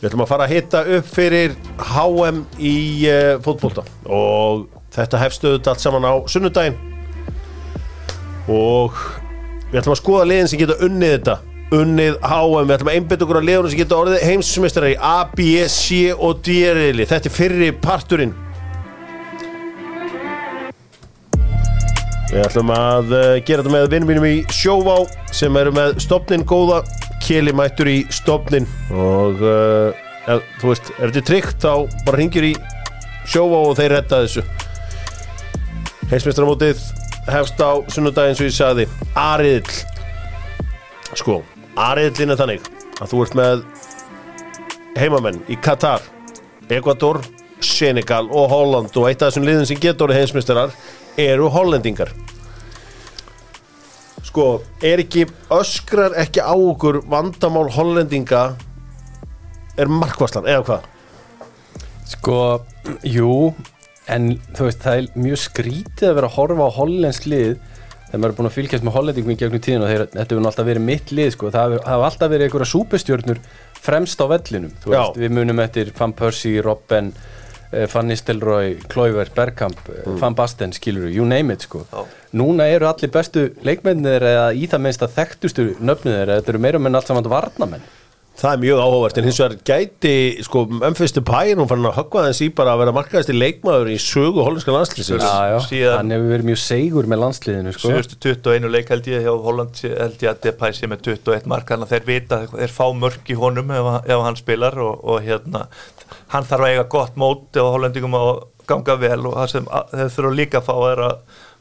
við 0.06 0.12
ætlum 0.12 0.22
að 0.22 0.30
fara 0.30 0.46
að 0.46 0.52
hitta 0.54 0.80
upp 0.96 1.06
fyrir 1.10 1.54
HM 1.82 2.44
í 2.62 2.76
uh, 3.10 3.32
fótbolta. 3.42 3.82
Og 4.06 4.68
þetta 4.94 5.20
hefstuðut 5.24 5.70
allt 5.72 5.82
saman 5.82 6.06
á 6.06 6.14
sunnudaginn. 6.30 6.76
Og 8.46 8.94
við 9.72 9.80
ætlum 9.80 9.96
að 9.96 10.00
skoða 10.00 10.28
liðin 10.30 10.50
sem 10.52 10.62
geta 10.62 10.78
unnið 10.86 11.14
þetta. 11.16 11.38
Unnið 11.74 12.18
HM, 12.22 12.68
við 12.68 12.74
ætlum 12.76 12.90
að 12.92 12.98
einbytta 13.00 13.26
okkur 13.26 13.40
á 13.42 13.48
liðunum 13.48 13.72
sem 13.72 13.80
geta 13.80 13.98
orðið 13.98 14.26
heimsumistrar 14.28 14.92
í 14.92 14.98
A, 15.02 15.16
B, 15.32 15.46
C 15.66 16.12
og 16.14 16.38
D-riðli, 16.46 17.08
þetta 17.10 17.26
er 17.26 17.34
fyrri 17.34 17.72
parturinn. 17.82 18.36
Við 22.30 22.44
ætlum 22.44 22.70
að 22.74 23.10
uh, 23.10 23.24
gera 23.42 23.64
þetta 23.64 23.74
með 23.74 23.90
vinnum 23.90 24.12
mínum 24.12 24.28
í 24.30 24.36
Sjóvá 24.54 25.00
sem 25.34 25.58
eru 25.58 25.74
með 25.74 25.98
stopnin 26.06 26.46
góða 26.46 26.84
Keli 27.26 27.54
mættur 27.56 27.88
í 27.90 27.96
stopnin 28.14 28.68
og 28.94 29.40
uh, 29.42 29.90
ja, 30.28 30.38
þú 30.60 30.70
veist, 30.70 30.92
er 30.98 31.10
þetta 31.10 31.26
tryggt 31.26 31.64
þá 31.64 31.72
bara 32.06 32.20
ringir 32.20 32.46
í 32.52 32.54
Sjóvá 33.26 33.58
og 33.66 33.74
þeir 33.74 33.96
retta 33.96 34.20
þessu. 34.22 34.44
Heimsmeistaramótið 36.12 36.82
hefst 37.34 37.58
á 37.58 37.74
sunnudaginn 37.90 38.38
svo 38.38 38.46
ég 38.46 38.54
sagði. 38.54 38.86
Ariðl 39.18 39.72
sko, 41.18 41.40
Ariðlinn 41.74 42.34
er 42.34 42.38
þannig 42.38 42.68
að 43.00 43.10
þú 43.10 43.24
ert 43.24 43.36
með 43.40 43.64
heimamenn 44.96 45.42
í 45.50 45.58
Katar 45.60 46.04
Ecuador, 46.72 47.20
Senegal 47.62 48.26
og 48.30 48.50
Holland 48.50 48.94
og 48.96 49.08
eitt 49.08 49.22
af 49.22 49.30
þessum 49.30 49.46
liðin 49.46 49.68
sem 49.68 49.80
getur 49.80 50.08
orðið 50.08 50.22
heimsmeistarar 50.22 50.74
eru 51.20 51.50
hollendingar 51.52 52.10
sko, 54.36 54.60
er 54.84 55.00
ekki 55.00 55.22
öskrar 55.54 56.12
ekki 56.20 56.42
á 56.44 56.52
okkur 56.52 56.98
vandamál 57.08 57.70
hollendinga 57.72 58.50
er 59.80 59.88
markvarslan, 59.88 60.44
eða 60.44 60.64
hvað? 60.66 60.90
Sko, 62.10 62.40
jú 63.08 63.54
en 64.12 64.34
þú 64.52 64.66
veist, 64.68 64.82
það 64.84 64.98
er 65.00 65.08
mjög 65.24 65.40
skrítið 65.40 66.10
að 66.10 66.18
vera 66.18 66.28
að 66.28 66.36
horfa 66.36 66.68
á 66.68 66.76
hollensk 66.76 67.28
lið 67.32 67.54
þegar 67.56 68.20
maður 68.20 68.28
er 68.28 68.36
búin 68.36 68.50
að 68.50 68.56
fylgjast 68.58 68.86
með 68.86 68.96
hollendingum 68.98 69.32
í 69.32 69.38
gegnum 69.40 69.64
tíðin 69.64 69.86
og 69.86 69.90
þeir, 69.90 70.04
þetta 70.12 70.36
hefur 70.36 70.50
alltaf 70.50 70.68
verið 70.68 70.86
mitt 70.90 71.14
lið 71.16 71.32
sko. 71.32 71.52
það 71.56 71.78
hafa 71.88 72.10
alltaf 72.10 72.32
verið 72.34 72.46
einhverja 72.46 72.70
súpestjörnur 72.74 73.40
fremst 73.88 74.20
á 74.20 74.26
vellinum 74.36 74.76
þú 74.84 74.92
Já. 74.92 74.98
veist, 74.98 75.20
við 75.24 75.36
munum 75.40 75.64
eftir 75.64 75.94
Van 75.96 76.12
Persie, 76.12 76.60
Robben 76.60 77.14
eh, 77.72 77.86
Van 77.92 78.08
Nistelrooy, 78.10 78.76
Kloiver, 78.92 79.30
Bergkamp 79.34 79.82
mm. 79.88 80.16
Van 80.22 80.36
Basten, 80.38 80.74
skilur 80.76 81.10
you 81.12 81.26
name 81.26 81.52
it 81.52 81.66
sko. 81.66 81.84
núna 82.36 82.68
eru 82.72 82.88
allir 82.90 83.12
bestu 83.12 83.48
leikmennir 83.66 84.22
eða 84.22 84.48
í 84.54 84.66
það 84.70 84.84
minnst 84.86 85.06
að 85.06 85.14
þekktustu 85.20 85.68
nöfnir 85.80 86.20
þeirra, 86.20 86.40
þetta 86.40 86.54
eru 86.54 86.64
meira 86.66 86.82
menn 86.82 86.98
allt 86.98 87.12
saman 87.12 87.30
varnamenn 87.30 87.86
Það 88.36 88.52
er 88.52 88.58
mjög 88.60 88.80
áhugavert, 88.84 89.16
en 89.16 89.24
hins 89.24 89.38
vegar 89.40 89.54
gæti 89.64 90.10
sko, 90.44 90.66
Memphis 90.68 91.14
Depay 91.16 91.54
nú 91.56 91.64
fann 91.70 91.86
að 91.88 91.94
höggva 91.96 92.26
þess 92.26 92.42
í 92.44 92.48
bara 92.58 92.74
að 92.74 92.82
vera 92.82 92.92
markaðist 92.92 93.30
í 93.32 93.36
leikmaður 93.36 93.88
í 93.94 93.96
sögu 94.02 94.44
hollenska 94.44 94.74
landslýsins 94.74 95.24
Já, 95.24 95.54
já, 95.54 95.56
Síðan- 95.64 95.96
hann 96.02 96.12
hefur 96.12 96.32
verið 96.34 96.48
mjög 96.50 96.60
segur 96.60 97.08
með 97.08 97.22
landsliðinu 97.22 97.72
sko. 97.72 97.94
Síðustu 97.94 98.18
21 98.26 98.68
leik 98.74 98.92
held 98.92 99.08
ég 99.08 99.24
hjá 99.24 99.32
Holland 99.46 99.80
held 99.80 100.26
ég 100.26 100.28
að 100.34 100.42
Depay 100.44 100.76
sé 100.76 100.90
með 100.92 101.00
21 101.08 101.48
mark 101.48 101.72
þannig 101.72 101.88
að 101.88 101.94
þeir 101.94 102.06
vita, 102.10 102.42
þeir 102.52 102.76
fá 102.76 102.84
mörk 102.92 103.32
í 103.32 103.38
honum 103.40 103.72
ef, 103.72 103.88
ef 104.04 104.24
hann 104.28 104.36
spilar 104.36 104.76
og, 104.84 105.00
og 105.00 105.24
hérna 105.24 105.64
hann 106.34 106.44
þarf 106.48 106.66
að 106.66 106.74
eiga 106.74 106.86
gott 106.96 107.16
mót 107.16 107.56
ef 107.56 107.72
Hollandingum 107.76 108.14
að 108.20 108.30
ganga 108.66 108.96
vel 108.98 109.20
og 109.28 109.34
það 109.38 109.50
sem 109.56 109.66
að- 109.70 109.90
þeir 109.94 110.14
þurfa 110.16 110.36
líka 110.40 110.58
að 110.58 110.64
fá 110.66 110.72
að 110.74 110.86
vera 110.90 111.10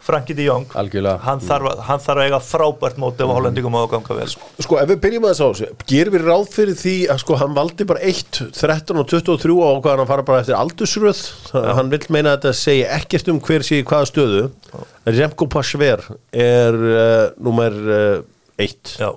Frankie 0.05 0.35
de 0.37 0.43
Jong 0.45 0.65
Algjörlega. 0.77 1.19
hann 1.25 1.39
þarf, 1.41 1.65
að, 1.71 1.79
hann 1.87 1.99
þarf 2.01 2.19
að 2.21 2.25
eiga 2.27 2.39
frábært 2.45 2.97
mót 3.01 3.21
ef 3.21 3.29
Hollandingum 3.33 3.73
að 3.79 3.87
ganga 3.89 4.17
vel. 4.19 4.27
Sko, 4.61 4.77
ef 4.77 4.89
við 4.91 4.99
byrjum 5.01 5.25
að 5.25 5.31
þess 5.33 5.41
á 5.41 5.47
þessu 5.49 5.87
gerum 5.89 6.13
við 6.13 6.25
ráð 6.29 6.43
fyrir 6.53 6.77
því 6.81 6.93
að 7.09 7.21
sko, 7.23 7.37
hann 7.41 7.55
valdi 7.57 7.87
bara 7.89 8.03
1, 8.05 8.41
13 8.53 8.99
og 9.01 9.07
23 9.09 9.55
og 9.65 9.79
hvað 9.85 9.97
hann 10.03 10.09
fara 10.11 10.25
bara 10.27 10.41
eftir 10.43 10.57
aldursröð? 10.59 11.23
Hann 11.53 11.89
vil 11.89 12.01
meina 12.13 12.35
að 12.35 12.37
þetta 12.43 12.53
segja 12.59 12.91
ekkert 12.99 13.31
um 13.33 13.39
hver 13.41 13.65
sé 13.65 13.81
hvaða 13.81 14.09
stöðu. 14.11 14.43
Remco 15.05 15.47
Pasver 15.49 16.05
er 16.33 16.73
uh, 16.73 17.29
nummer 17.41 17.73
1 18.61 18.97
Já, 19.01 19.09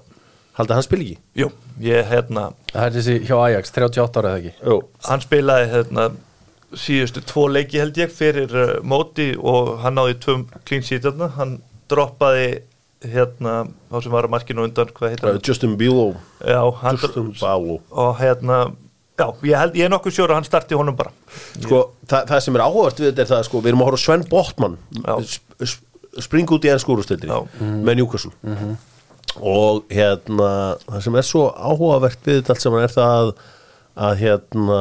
Haldið 0.56 0.72
að 0.72 0.78
hann 0.78 0.88
spil 0.88 1.02
ekki? 1.04 1.18
jú, 1.44 1.50
ég 1.84 2.08
hérna 2.08 2.48
Það 2.72 2.86
er 2.86 2.96
þessi 2.96 3.18
hjá 3.28 3.36
Ajax, 3.42 3.74
38 3.76 4.22
ára 4.22 4.32
eða 4.32 4.40
ekki? 4.42 4.54
Jú 4.64 4.78
hann 5.08 5.24
spilaði 5.24 5.68
hérna 5.74 6.08
síðustu 6.76 7.22
tvo 7.24 7.46
leiki 7.48 7.80
held 7.80 7.96
ég 8.00 8.12
fyrir 8.12 8.52
uh, 8.52 8.72
móti 8.84 9.30
og 9.38 9.78
hann 9.84 9.96
náði 9.96 10.18
tvum 10.24 10.44
þarna, 10.68 11.30
hann 11.38 11.54
droppaði 11.88 12.50
hérna, 13.08 13.62
þá 13.88 13.96
sem 14.04 14.12
var 14.12 14.26
að 14.26 14.34
markinu 14.34 14.66
undan, 14.66 14.90
hvað 14.92 15.14
heitir 15.14 15.30
hann? 15.30 15.40
Justin 15.46 15.78
Bilo 15.80 16.10
Já, 16.42 16.60
hann 16.82 16.98
Justin 16.98 17.30
Balo 17.38 17.78
og 17.88 18.18
hérna, 18.18 18.58
já, 19.16 19.26
ég 19.46 19.60
held, 19.62 19.78
ég 19.78 19.86
er 19.86 19.92
nokkuð 19.94 20.16
sjóra 20.18 20.34
að 20.34 20.40
hann 20.40 20.48
starti 20.48 20.76
honum 20.78 20.96
bara. 20.98 21.14
Sko, 21.54 21.84
það, 22.10 22.26
það 22.32 22.42
sem 22.44 22.58
er 22.58 22.64
áhugavert 22.66 23.02
við 23.02 23.10
þetta 23.12 23.24
er 23.24 23.30
það 23.32 23.44
sko, 23.48 23.62
við 23.62 23.72
erum 23.72 23.84
að 23.84 23.90
horfa 23.92 24.02
Sven 24.04 24.26
Botman 24.28 24.78
Já. 24.98 25.14
sp 25.24 25.62
sp 25.62 25.86
springa 26.18 26.56
út 26.56 26.66
í 26.66 26.70
enn 26.72 26.80
skúrustildri 26.82 27.30
með 27.60 28.00
Newcastle 28.00 28.32
og 29.36 29.84
hérna 29.92 30.50
það 30.86 31.04
sem 31.04 31.18
er 31.20 31.26
svo 31.26 31.44
áhugavert 31.52 32.26
við 32.26 32.40
þetta 32.40 32.54
allt 32.54 32.64
saman 32.64 32.84
er 32.86 32.94
það 32.94 33.20
að, 33.20 33.30
að 34.08 34.18
hérna 34.22 34.80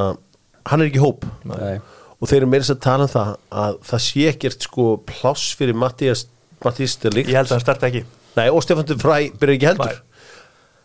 hann 0.67 0.83
er 0.83 0.89
ekki 0.89 1.03
hóp. 1.03 1.27
Nei. 1.47 1.77
og 2.17 2.29
þeir 2.29 2.39
eru 2.41 2.49
meira 2.51 2.67
að 2.73 2.83
tala 2.83 3.07
um 3.07 3.13
það 3.13 3.33
að 3.63 3.79
það 3.91 4.03
sé 4.07 4.27
ekkert 4.31 4.67
sko 4.67 4.87
pláss 5.07 5.51
fyrir 5.57 5.77
Mattias 5.77 6.25
Mattias 6.65 6.97
Delikt 7.03 7.29
Ég 7.29 7.37
held 7.37 7.51
að 7.51 7.57
hann 7.57 7.65
starti 7.65 7.89
ekki. 7.91 8.03
Nei, 8.37 8.47
og 8.49 8.63
Stefán 8.65 8.97
Fræ 9.01 9.17
byrja 9.37 9.57
ekki 9.57 9.69
heldur. 9.69 9.99
Nei. 9.99 10.23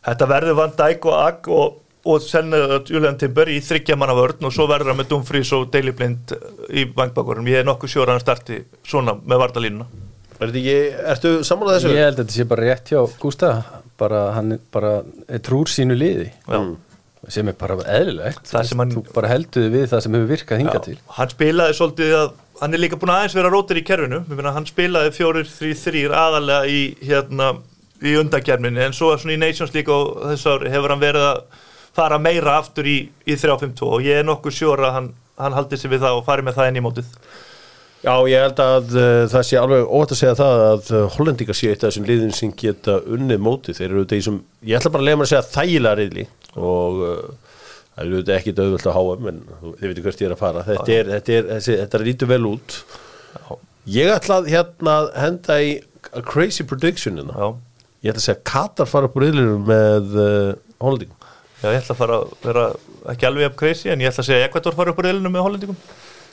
Þetta 0.02 0.28
verður 0.28 0.58
Van 0.58 0.74
Dijk 0.76 1.08
og 1.08 1.16
Agg 1.16 1.48
og, 1.52 1.80
og 2.10 2.22
senna 2.24 2.60
Julian 2.88 3.18
Timber 3.20 3.48
í 3.48 3.60
þryggja 3.64 3.96
manna 3.96 4.16
vörn 4.18 4.48
og 4.48 4.54
svo 4.54 4.66
verður 4.68 4.92
hann 4.92 5.00
með 5.00 5.12
Dumfries 5.12 5.52
og 5.56 5.68
Daily 5.72 5.94
Blind 5.96 6.34
í 6.68 6.84
bankbakurum 6.92 7.48
Ég 7.48 7.62
er 7.62 7.68
nokkuð 7.68 7.94
sjóra 7.94 8.10
að 8.10 8.18
hann 8.18 8.24
starti 8.26 8.58
svona 8.88 9.14
með 9.20 9.44
vardalínuna 9.46 9.88
Er 10.42 10.52
þetta 10.52 10.60
ekki, 10.62 11.04
ertu 11.14 11.32
samanlega 11.46 11.78
þessu? 11.80 11.92
Ég 11.94 12.06
held 12.06 12.16
að 12.18 12.22
þetta 12.24 12.36
sé 12.36 12.46
bara 12.52 12.66
rétt 12.68 12.92
hjá 12.92 13.00
Gústa. 13.22 13.52
Bara 14.02 14.22
hann 14.36 14.56
er 14.56 14.62
bara 14.74 14.92
er 15.28 15.42
trúr 15.46 15.70
sínu 15.70 15.96
liði. 15.98 16.30
Já. 16.48 16.62
sem 17.30 17.46
er 17.48 17.54
bara 17.54 17.76
eðlilegt. 17.86 18.50
Hann- 18.50 18.90
þú 18.96 19.04
bara 19.14 19.28
heldur 19.30 19.68
við 19.70 19.84
það 19.92 20.00
sem 20.02 20.14
hefur 20.16 20.30
virkað 20.32 20.58
hinga 20.58 20.80
til. 20.82 20.96
Hann 21.18 21.28
spilaði 21.30 21.76
svolítið 21.78 22.14
að 22.18 22.32
hann 22.60 22.74
er 22.74 22.82
líka 22.82 22.98
búin 22.98 23.12
að 23.14 23.20
aðeins 23.20 23.36
vera 23.38 23.52
rótir 23.52 23.78
í 23.78 23.84
kerfinu. 23.86 24.24
Hann 24.52 24.66
spilaði 24.66 25.12
fjórir, 25.14 25.46
þrý, 25.46 25.70
þrýr 25.84 26.16
aðalega 26.18 26.66
í 26.66 26.80
hérna 26.98 27.52
í 28.02 28.16
undakjarminni 28.18 28.82
en 28.82 28.92
svo 28.96 29.12
svona 29.16 29.36
í 29.36 29.38
Nations 29.38 29.72
League 29.76 29.94
og 29.94 30.22
þess 30.32 30.48
ári 30.50 30.72
hefur 30.72 30.94
hann 30.94 31.02
verið 31.02 31.26
að 31.28 31.42
fara 31.94 32.18
meira 32.18 32.56
aftur 32.58 32.88
í, 32.88 32.96
í 33.26 33.36
3-5-2 33.38 33.86
og 33.86 34.02
ég 34.06 34.22
er 34.22 34.26
nokkuð 34.26 34.56
sjóra 34.56 34.88
að 34.88 34.96
hann, 34.96 35.08
hann 35.38 35.56
haldi 35.56 35.78
sig 35.78 35.92
við 35.92 36.02
það 36.06 36.18
og 36.18 36.24
fari 36.26 36.42
með 36.46 36.58
það 36.58 36.70
inn 36.72 36.80
í 36.80 36.84
mótið 36.86 37.12
Já, 38.02 38.14
ég 38.26 38.40
held 38.42 38.58
að 38.64 38.94
uh, 38.98 39.24
það 39.30 39.44
sé 39.46 39.58
alveg 39.60 39.84
óvægt 39.94 40.12
að 40.16 40.18
segja 40.18 40.34
það 40.40 40.62
að 40.68 40.88
uh, 40.98 41.02
hollendingar 41.16 41.54
sé 41.58 41.68
eitt 41.70 41.84
af 41.84 41.92
þessum 41.92 42.06
liðin 42.08 42.32
sem 42.34 42.50
geta 42.58 42.96
unnið 43.14 43.38
mótið. 43.46 43.76
Þeir 43.78 43.86
eru 43.92 44.00
auðvitað 44.02 44.18
í 44.18 44.24
sem, 44.26 44.40
ég 44.66 44.78
ætla 44.80 44.90
bara 44.96 45.04
að 45.04 45.08
lega 45.10 45.20
mér 45.20 45.28
að 45.28 45.32
segja 45.32 45.44
þægilega 45.54 45.98
riðli 46.00 46.24
og 46.58 46.98
uh, 47.06 47.54
það 47.94 48.02
eru 48.02 48.16
auðvitað 48.18 48.34
ekki 48.40 48.54
döðvöld 48.58 48.88
að 48.90 48.96
háa, 48.98 49.14
en 49.30 49.38
þú- 49.60 49.74
þið 49.78 49.86
veitir 49.92 50.06
hvert 50.08 50.24
ég 50.24 50.28
er 50.30 50.34
að 50.34 50.42
fara. 50.42 50.64
Þetta 50.72 50.96
er, 50.98 51.12
þetta 51.14 51.36
er, 51.38 51.48
þessi, 51.52 51.78
þetta 51.84 52.02
lítur 52.08 52.32
vel 52.32 52.42
út. 52.50 52.78
Ég 53.92 54.12
ætla 54.16 54.40
að 54.42 54.50
hérna 54.56 54.96
henda 55.22 55.60
í 55.62 55.72
a 56.12 56.22
crazy 56.26 56.66
prediction 56.66 57.22
hérna. 57.22 57.52
Ég 58.02 58.10
ætla 58.16 58.18
að 58.18 58.26
segja 58.26 58.42
Katar 58.50 58.90
fara 58.90 59.06
upp 59.06 59.14
úr 59.20 59.28
riðlinu 59.28 59.60
með 59.70 60.16
hollendingum. 60.82 61.18
Já 61.62 61.68
ég 61.70 61.78
ætla 61.84 61.94
að 61.94 62.00
fara 62.02 62.16
að 62.18 62.32
vera 62.42 62.62
ekki 63.14 63.26
alveg 63.28 63.46
af 63.52 63.58
crazy 63.62 63.90
en 63.94 64.00
ég 64.02 64.10
ætla 64.10 64.24
að 64.24 64.32
segja 64.32 64.46
Ekvator 64.48 64.74
fari 64.74 64.90
upp 64.90 65.02
reilinu 65.06 65.30
með 65.30 65.44
hollendingum 65.46 65.76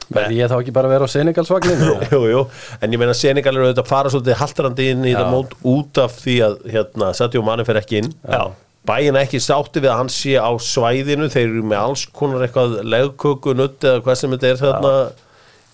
Verði 0.10 0.40
ég 0.40 0.50
þá 0.50 0.56
ekki 0.60 0.74
bara 0.74 0.90
að 0.90 0.94
vera 0.96 1.06
á 1.06 1.14
Senegalsvagninu? 1.14 1.90
jú, 2.14 2.22
jú, 2.32 2.40
en 2.82 2.96
ég 2.96 3.02
meina 3.02 3.14
Senegal 3.18 3.54
eru 3.56 3.68
auðvitað 3.68 3.84
að 3.86 3.92
fara 3.92 4.14
svolítið 4.14 4.40
haldrandi 4.40 4.88
inn 4.94 5.04
í 5.06 5.12
Já. 5.14 5.20
þetta 5.20 5.34
mót 5.36 5.54
út 5.74 6.02
af 6.02 6.16
því 6.24 6.36
að 6.48 6.56
hérna, 6.74 7.12
Sadio 7.20 7.44
Mane 7.46 7.66
fer 7.68 7.80
ekki 7.82 8.02
inn. 8.04 8.10
Já. 8.26 8.44
bæin 8.90 9.20
ekki 9.22 9.38
sátti 9.44 9.84
við 9.84 9.92
að 9.92 10.00
hann 10.00 10.10
sé 10.10 10.34
á 10.42 10.50
svæðinu. 10.66 11.28
Þeir 11.30 11.46
eru 11.52 11.62
með 11.70 11.84
alls 11.84 12.06
konar 12.16 12.46
eitthvað 12.48 12.80
legköku, 12.90 13.54
nutt 13.60 13.86
eða 13.86 14.02
hvað 14.08 14.18
sem 14.24 14.34
þetta 14.34 14.50
er 14.50 14.62
þarna 14.64 14.94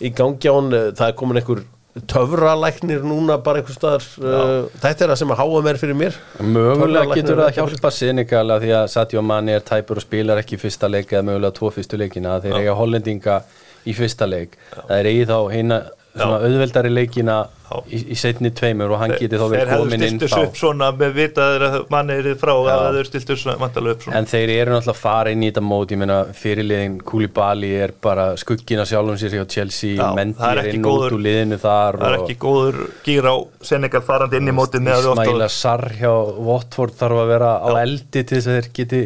í 0.04 0.12
gangi 0.18 0.52
á 0.52 0.54
hann. 0.58 0.76
Það 0.98 1.08
er 1.08 1.16
komin 1.22 1.40
einhver 1.40 1.64
töfralæknir 2.12 3.04
núna 3.08 3.38
bara 3.44 3.62
einhver 3.62 3.76
staðar. 3.78 4.06
Uh, 4.20 4.66
þetta 4.84 5.06
er 5.06 5.12
það 5.14 5.20
sem 5.22 5.32
að 5.32 5.40
háa 5.42 5.62
mér 5.64 5.80
fyrir 5.80 5.96
mér. 5.96 6.18
Mögulega 6.44 7.16
getur 7.16 7.40
það 7.40 7.52
ekki- 7.54 7.62
hjálpa 7.62 7.92
Senegal 7.96 8.46
að 8.52 8.66
því 8.66 8.74
að 8.82 8.88
Sadio 8.92 9.24
Mane 9.24 9.56
er 9.56 9.64
tæpur 9.64 10.02
og 10.02 10.04
spilar 10.04 10.42
ekki 10.42 10.60
fyrsta 10.60 10.90
leik 10.92 11.14
eða 11.16 11.24
mögulega 11.30 11.56
tvo 11.56 11.72
fyrstu 11.72 12.00
leikina. 12.02 12.36
Þeir 12.44 12.58
eiga 12.60 12.76
hollendinga 12.76 13.38
í 13.86 13.94
fyrsta 13.98 14.26
leik. 14.30 14.58
Það 14.76 14.98
er 15.00 15.12
eigi 15.14 15.30
þá 15.30 15.38
hérna 15.54 15.84
svona 16.16 16.38
auðveldari 16.48 16.90
leikina 16.96 17.34
Já. 17.66 17.76
í, 17.92 17.98
í 18.14 18.16
setni 18.16 18.48
tveimur 18.56 18.94
og 18.96 19.02
hann 19.02 19.12
geti 19.20 19.36
þá 19.36 19.42
Þeir 19.42 19.52
verið 19.52 19.72
hefðu 19.74 19.82
komin 19.84 20.04
inn 20.06 20.14
stilt 20.14 20.22
þessu 20.24 20.44
upp 20.46 20.54
þá 20.56 20.60
svona 20.62 20.88
með 20.96 21.10
vitaður 21.18 21.66
að 21.68 21.76
manni 21.92 22.16
er 22.22 22.30
frá 22.40 22.52
Já. 22.56 22.76
að 22.86 22.96
þeir 23.00 23.10
stilt 23.10 23.32
þessu 23.34 23.56
vantalega 23.60 23.98
upp 23.98 24.06
svona. 24.06 24.22
En 24.22 24.30
þeir 24.32 24.54
eru 24.54 24.76
náttúrulega 24.78 24.96
fara 25.02 25.34
inn 25.36 25.44
í 25.44 25.50
þetta 25.50 25.64
mót 25.68 25.92
ég 25.92 26.00
meina 26.00 26.20
fyrirliðin 26.40 26.96
Koulibaly 27.12 27.74
er 27.84 27.94
bara 28.08 28.30
skuggina 28.40 28.86
sjálfum 28.88 29.20
sér 29.20 29.36
hjá 29.36 29.44
Chelsea 29.58 29.98
Já, 30.00 30.08
Mendy 30.16 30.48
er 30.54 30.72
inn 30.72 30.88
góður- 30.88 31.10
út 31.12 31.18
úr 31.20 31.26
liðinu 31.28 31.60
þar 31.66 32.00
Það 32.00 32.08
er 32.08 32.16
og 32.22 32.24
ekki 32.30 32.40
góður 32.46 32.80
gýr 33.10 33.28
á 33.28 33.36
Senegal 33.74 34.04
farandi 34.08 34.40
inn 34.40 34.54
í 34.54 34.56
mótið 34.56 34.88
með 34.88 35.02
að 35.02 35.12
Ismaila 35.12 35.52
Sarr 35.52 35.86
hjá 36.00 36.14
Watford 36.48 36.96
þarf 36.96 37.24
að 37.26 37.32
vera 37.36 37.52
á 37.60 37.70
eldi 37.84 38.24
til 38.24 38.38
þess 38.40 38.48
að 38.54 38.60
þeir 38.62 38.72
geti 38.80 39.04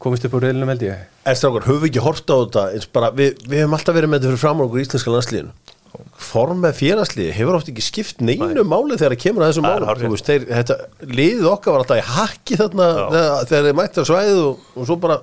komist 0.00 0.24
upp 0.26 0.38
úr 0.38 0.48
reilunum 0.48 0.72
held 0.72 0.86
ég. 0.86 1.02
En 1.28 1.36
strákar, 1.36 1.66
höfum 1.68 1.84
við 1.84 1.90
ekki 1.92 2.04
hort 2.04 2.32
á 2.32 2.36
þetta? 2.40 2.64
Eins 2.76 2.88
bara, 2.94 3.12
við, 3.14 3.36
við 3.46 3.62
hefum 3.62 3.76
alltaf 3.76 3.96
verið 3.96 4.12
með 4.12 4.20
þetta 4.20 4.32
fyrir 4.32 4.42
framar 4.44 4.68
okkur 4.68 4.80
í 4.80 4.86
íslenska 4.86 5.14
landslíðinu 5.14 5.76
form 6.20 6.60
með 6.62 6.76
félagslíði 6.78 7.32
hefur 7.34 7.56
oft 7.58 7.70
ekki 7.70 7.82
skipt 7.84 8.22
neinu 8.22 8.62
máli 8.68 8.96
þegar 8.98 9.14
það 9.14 9.22
kemur 9.24 9.44
að 9.44 9.50
þessum. 9.50 9.68
Þú 10.00 10.10
veist, 10.12 10.28
þeir, 10.28 10.46
þetta, 10.50 10.76
liðið 11.10 11.48
okkar 11.50 11.74
var 11.74 11.84
alltaf 11.84 12.00
í 12.00 12.06
hakki 12.06 12.58
þarna 12.60 12.88
þegar, 13.00 13.48
þegar 13.50 13.66
þeir 13.66 13.78
mætti 13.80 14.04
á 14.04 14.10
svæðið 14.10 14.42
og, 14.44 14.66
og 14.74 14.88
svo 14.88 14.98
bara 15.02 15.18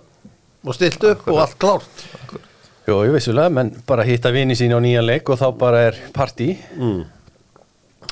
og 0.67 0.77
stilt 0.77 1.07
upp 1.11 1.29
og 1.31 1.41
allt 1.43 1.57
klárt. 1.61 2.03
Jó, 2.87 2.95
ég 3.03 3.13
veissulega, 3.15 3.53
menn 3.53 3.73
bara 3.87 4.07
hitta 4.07 4.31
vini 4.35 4.55
sín 4.59 4.75
á 4.75 4.79
nýjan 4.83 5.07
leik 5.07 5.31
og 5.31 5.39
þá 5.39 5.47
bara 5.59 5.85
er 5.89 6.01
partí 6.15 6.53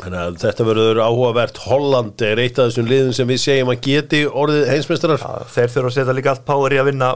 Þannig 0.01 0.19
að 0.21 0.39
þetta 0.41 0.65
verður 0.67 0.99
áhugavert. 1.05 1.61
Holland 1.69 2.23
er 2.25 2.41
eitt 2.43 2.59
af 2.59 2.67
þessum 2.69 2.89
liðum 2.89 3.13
sem 3.15 3.29
við 3.29 3.39
segjum 3.45 3.71
að 3.71 3.85
geti 3.85 4.19
orðið 4.27 4.67
heimsmeistarar. 4.73 5.23
Já, 5.23 5.47
Þeir 5.55 5.71
þurfa 5.75 5.91
að 5.91 5.95
setja 5.95 6.15
líka 6.17 6.33
allt 6.33 6.45
power 6.47 6.75
í 6.75 6.81
að 6.81 6.89
vinna 6.91 7.11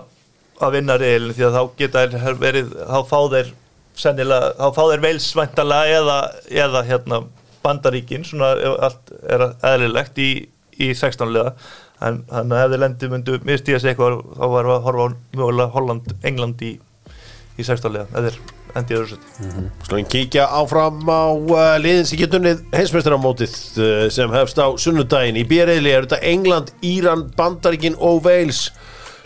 að 0.60 0.76
vinna 0.76 0.96
reilin 1.00 1.36
því 1.36 1.46
að 1.48 1.58
þá 1.58 1.62
geta 1.80 2.06
verið 2.40 2.72
þá 2.76 2.98
fá 3.08 3.20
þeir 3.34 3.52
sennilega, 4.00 4.50
þá 4.56 4.68
fá 4.76 4.82
þeir 4.92 5.04
veilsvæntalega 5.06 6.00
eða, 6.00 6.18
eða 6.66 6.82
hérna 6.88 7.22
bandaríkin, 7.64 8.26
svona 8.28 8.54
allt 8.88 9.14
er 9.28 9.46
eðlilegt 9.74 10.20
í, 10.24 10.30
í 10.80 10.92
16 10.96 11.34
liða. 11.36 11.54
En 12.08 12.22
þannig 12.30 12.56
að 12.56 12.62
ef 12.64 12.74
þeir 12.74 12.84
lendi 12.86 13.10
myndu 13.12 13.40
mistíða 13.48 13.82
sig 13.84 13.94
eitthvað 13.94 14.22
þá 14.38 14.46
varum 14.54 14.72
við 14.72 14.78
að 14.78 14.86
horfa 14.88 15.08
á 15.08 15.10
mögulega 15.36 15.74
Holland, 15.76 16.14
England 16.24 16.64
í, 16.64 16.74
í 17.60 17.66
16 17.68 17.94
liða 17.94 18.08
eða 18.16 18.32
endið 18.78 19.00
öðru 19.00 19.16
sett 19.16 19.88
Slóin 19.88 20.08
kíkja 20.10 20.46
áfram 20.60 21.02
á 21.10 21.34
uh, 21.34 21.64
liðin 21.82 22.08
sem 22.08 22.20
getur 22.22 22.42
unnið 22.42 22.62
heimsmeistaramótið 22.76 23.56
uh, 23.82 24.06
sem 24.14 24.34
hefst 24.34 24.62
á 24.62 24.68
sunnudaginn. 24.80 25.40
Í 25.42 25.48
björriðli 25.50 25.94
er 25.94 26.06
þetta 26.08 26.22
England, 26.30 26.72
Íran, 26.86 27.26
Bandaríkin 27.38 27.98
og 27.98 28.24
Wales. 28.28 28.70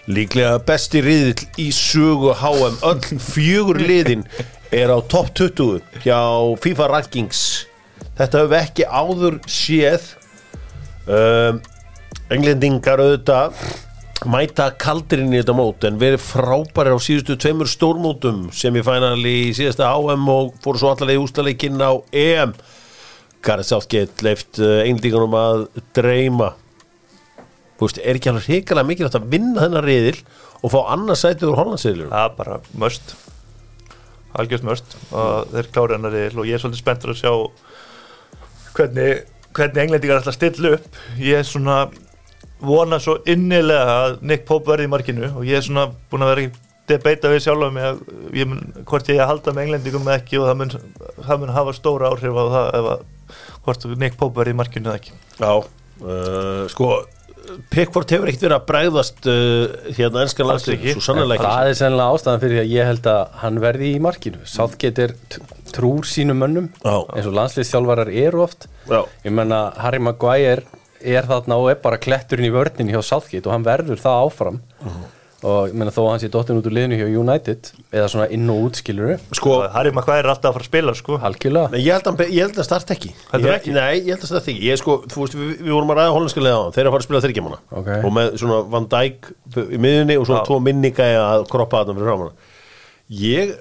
Líklega 0.08 0.58
besti 0.68 1.04
riðill 1.04 1.46
í 1.64 1.70
sögu 1.76 2.34
HM 2.40 2.80
öll 2.90 3.22
fjögur 3.24 3.80
liðin 3.90 4.26
er 4.74 4.92
á 4.92 4.98
topp 5.12 5.34
20 5.38 6.02
hjá 6.04 6.20
FIFA 6.64 6.90
Rankings. 6.96 7.44
Þetta 8.18 8.44
hefur 8.44 8.60
ekki 8.60 8.90
áður 8.90 9.40
séð. 9.50 10.12
Um, 11.04 11.60
englendingar 12.32 13.02
auðvitað 13.04 13.58
mæta 14.30 14.70
kaldurinn 14.80 15.34
í 15.34 15.40
þetta 15.42 15.56
mót 15.58 15.86
en 15.88 16.00
verið 16.02 16.22
frábæri 16.24 16.94
á 16.94 17.00
síðustu 17.02 17.36
tveimur 17.40 17.70
stórmótum 17.70 18.46
sem 18.56 18.76
ég 18.78 18.86
fænali 18.88 19.34
í 19.50 19.54
síðasta 19.58 19.90
AM 19.92 20.28
og 20.32 20.54
fóru 20.64 20.82
svo 20.82 20.92
allavega 20.94 21.20
í 21.20 21.24
úslaleikin 21.24 21.82
á 21.84 21.92
EM. 22.12 22.54
Gareth 23.44 23.72
Southgate 23.72 24.24
leift 24.24 24.62
englendingunum 24.62 25.36
að 25.36 25.66
dreyma. 25.98 26.54
Veist, 27.82 28.00
er 28.00 28.16
ekki 28.16 28.32
alveg 28.32 28.48
hrikalega 28.48 28.88
mikilvægt 28.88 29.20
að 29.20 29.28
vinna 29.34 29.66
þennan 29.66 29.84
riðil 29.84 30.22
og 30.64 30.72
fá 30.72 30.80
annars 30.94 31.26
sætið 31.26 31.50
úr 31.50 31.60
Hollandseilur 31.60 32.14
Það 32.14 32.30
er 32.30 32.38
bara 32.38 32.60
möst 32.80 33.16
algjörst 34.40 34.66
möst 34.66 34.96
og 35.12 35.52
þeir 35.52 35.70
klára 35.74 35.98
hennar 35.98 36.16
riðil 36.16 36.42
og 36.42 36.48
ég 36.50 36.58
er 36.58 36.64
svolítið 36.64 36.82
spenntur 36.82 37.14
að 37.14 37.20
sjá 37.20 37.34
hvernig, 38.78 39.28
hvernig 39.54 39.84
englendingar 39.84 40.22
ætla 40.22 40.34
að 40.34 40.40
stilla 40.40 40.74
upp. 40.78 40.88
Ég 41.22 41.42
er 41.42 41.48
svona 41.48 41.78
vona 42.64 43.00
svo 43.04 43.18
innilega 43.30 43.98
að 44.04 44.20
Nick 44.30 44.46
Pope 44.50 44.72
verði 44.72 44.88
í 44.88 44.94
markinu 44.94 45.32
og 45.32 45.48
ég 45.48 45.60
er 45.60 45.66
svona 45.66 45.88
búin 46.12 46.26
að 46.26 46.34
vera 46.34 46.46
ekki 46.46 46.62
debata 46.92 47.32
við 47.32 47.46
sjálf 47.46 47.72
mig 47.72 47.86
að 47.88 48.02
ég 48.36 48.50
mun, 48.50 48.64
hvort 48.90 49.10
ég 49.12 49.24
halda 49.24 49.54
með 49.56 49.68
englendingum 49.68 50.08
eða 50.10 50.20
ekki 50.20 50.40
og 50.42 50.50
það 50.50 50.60
mun, 50.60 50.74
það 51.24 51.42
mun 51.44 51.56
hafa 51.56 51.76
stóra 51.78 52.12
áhrif 52.12 52.36
á 52.36 52.44
það 52.56 52.70
ef 52.80 52.90
að 52.94 53.06
hvort 53.64 53.90
Nick 53.96 54.20
Pope 54.20 54.40
verði 54.42 54.56
í 54.56 54.60
markinu 54.60 54.92
eða 54.92 55.00
ekki. 55.00 55.16
Já, 55.40 55.54
uh, 56.04 56.64
sko 56.72 56.90
Pickford 57.74 58.12
hefur 58.14 58.30
ekkert 58.32 58.46
verið 58.46 58.56
að 58.56 58.68
bregðast 58.70 59.26
uh, 59.28 59.74
hérna 59.98 60.24
svo 60.32 61.02
sannlega 61.04 61.44
Það 61.44 61.70
er 61.70 61.78
sennilega 61.80 62.16
ástæðan 62.16 62.44
fyrir 62.44 62.62
að 62.62 62.72
ég 62.72 62.88
held 62.88 63.10
að 63.12 63.34
hann 63.42 63.60
verði 63.64 63.90
í 63.92 63.98
markinu. 64.04 64.44
Southgate 64.48 65.08
er 65.08 65.16
trúr 65.74 66.08
sínum 66.08 66.40
mönnum 66.40 66.70
Já. 66.80 66.96
eins 67.12 67.28
og 67.28 67.36
landsliðstjálfarar 67.36 68.12
eru 68.24 68.46
oft. 68.46 68.70
Já. 68.88 69.02
ég 69.26 69.36
menna 69.36 69.66
Harry 69.80 70.00
Maguire 70.04 70.64
er 71.04 71.28
þarna 71.30 71.58
og 71.60 71.72
er 71.74 71.82
bara 71.84 72.00
kletturinn 72.02 72.48
í 72.48 72.54
vörninni 72.54 72.96
hjá 72.96 73.02
Southgate 73.04 73.50
og 73.50 73.54
hann 73.56 73.68
verður 73.68 74.00
það 74.02 74.24
áfram. 74.28 74.62
Og 75.44 75.66
ég 75.68 75.74
menna 75.76 75.92
þó 75.92 76.06
að 76.06 76.10
hann 76.14 76.22
sé 76.24 76.30
dottin 76.32 76.56
út 76.62 76.68
úr 76.70 76.72
liðinu 76.78 76.96
hjá 77.02 77.08
United 77.20 77.72
eða 77.92 78.06
svona 78.14 78.28
inn 78.32 78.46
og 78.48 78.62
út 78.70 78.78
skiluru 78.80 79.18
Sko, 79.36 79.58
og 79.58 79.74
Harry 79.74 79.92
Maguire 79.92 80.24
er 80.24 80.30
alltaf 80.32 80.54
að 80.54 80.56
fara 80.56 80.64
að 80.64 80.70
spila 80.70 80.94
sko. 80.96 81.18
Nei, 81.20 81.82
ég 81.84 81.98
held 81.98 82.08
að, 82.14 82.24
ég 82.32 82.46
held 82.46 82.62
að 82.64 82.68
start 82.70 82.94
ekki. 82.96 83.12
Ég, 83.12 83.50
ekki? 83.58 83.74
Nei, 83.76 83.98
ég 83.98 84.14
held 84.14 84.24
að 84.24 84.32
start 84.32 84.48
ekki. 84.54 84.64
Ég, 84.70 84.80
sko, 84.80 84.96
veist, 85.04 85.36
við, 85.36 85.52
við 85.66 85.74
vorum 85.76 85.92
að 85.92 86.00
ræða 86.00 86.16
hollandska 86.16 86.46
liða 86.46 86.62
á 86.64 86.72
þeir 86.72 86.86
eru 86.86 86.94
að 86.94 86.96
fara 86.96 87.04
að 87.04 87.08
spila 87.10 87.24
þryggjamanna 87.26 87.60
Ok. 87.82 87.92
og 88.00 88.16
með 88.16 88.32
svona 88.40 88.62
Van 88.78 88.88
Dijk 88.96 89.30
í 89.68 89.82
miðunni 89.84 90.20
og 90.22 90.30
svona 90.32 90.46
tvo 90.48 90.62
minninga 90.64 91.10
að 91.26 91.46
kroppa 91.52 91.84
þarna 91.84 92.00
fyrir 92.00 92.12
framanna 92.14 92.52
ég 93.20 93.54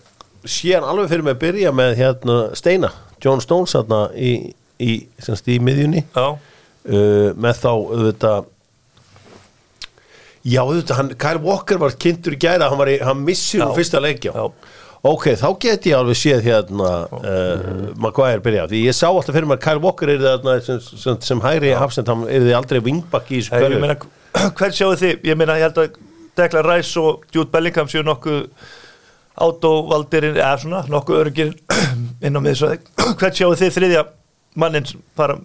sé 0.46 0.72
hann 0.76 0.86
alveg 0.86 1.10
fyrir 1.10 1.26
mig 1.26 1.36
að 1.36 1.42
byrja 1.42 1.72
með 1.74 1.96
hérna 1.98 2.36
Steina, 2.58 2.90
John 3.22 3.42
Stones 3.42 3.74
þarna 3.76 4.00
í, 4.14 4.32
í, 4.82 4.92
í 5.06 5.58
miðjunni. 5.62 6.04
Já, 6.14 6.26
uh, 6.88 7.32
með 7.38 7.62
þá 7.62 7.70
auðvitað 7.72 8.50
já 10.42 10.62
auðvitað, 10.62 10.96
hann, 10.98 11.10
Kyle 11.22 11.42
Walker 11.42 11.82
var 11.82 11.98
kynntur 12.02 12.34
í 12.34 12.40
gæra, 12.42 12.70
hann, 12.72 12.88
í, 12.90 12.96
hann 13.02 13.20
missir 13.26 13.62
Já. 13.62 13.68
fyrsta 13.76 14.00
leikjá 14.02 14.32
Já. 14.34 14.46
ok, 15.06 15.28
þá 15.38 15.46
get 15.62 15.86
ég 15.86 15.98
alveg 15.98 16.18
séð 16.18 16.48
hérna 16.48 16.94
uh, 17.06 17.92
Maguire 18.02 18.42
byrja, 18.42 18.66
því 18.72 18.86
ég 18.88 18.98
sá 18.98 19.06
alltaf 19.10 19.36
fyrir 19.36 19.50
að 19.54 19.62
Kyle 19.62 19.84
Walker 19.84 20.10
er 20.10 20.24
þarna 20.24 20.56
sem, 20.66 20.82
sem, 20.82 21.20
sem 21.22 21.44
hægri 21.44 21.76
hafsend, 21.78 22.10
hann 22.10 22.26
er 22.26 22.48
þið 22.48 22.58
aldrei 22.58 22.82
vingbakk 22.88 23.30
í 23.38 23.44
hverju 23.46 23.80
hvern 24.32 24.74
sjáu 24.74 24.94
þið? 24.96 25.26
Ég 25.28 25.38
meina, 25.38 25.58
ég 25.60 25.68
held 25.68 25.80
að 25.82 25.98
Declan 26.38 26.64
Rice 26.66 27.00
og 27.00 27.26
Jude 27.34 27.50
Bellingham 27.52 27.90
séu 27.90 28.04
nokkuð 28.06 28.46
átóvaldirinn, 29.42 30.38
eða 30.38 30.56
svona, 30.60 30.82
nokkuð 30.92 31.20
örgir 31.20 31.52
inn 32.24 32.36
á 32.36 32.40
miðsvæði. 32.40 32.80
Hvern 33.20 33.36
sjáu 33.36 33.52
þið 33.60 33.74
þriðja 33.76 34.04
mannin 34.60 34.88
fara 35.16 35.38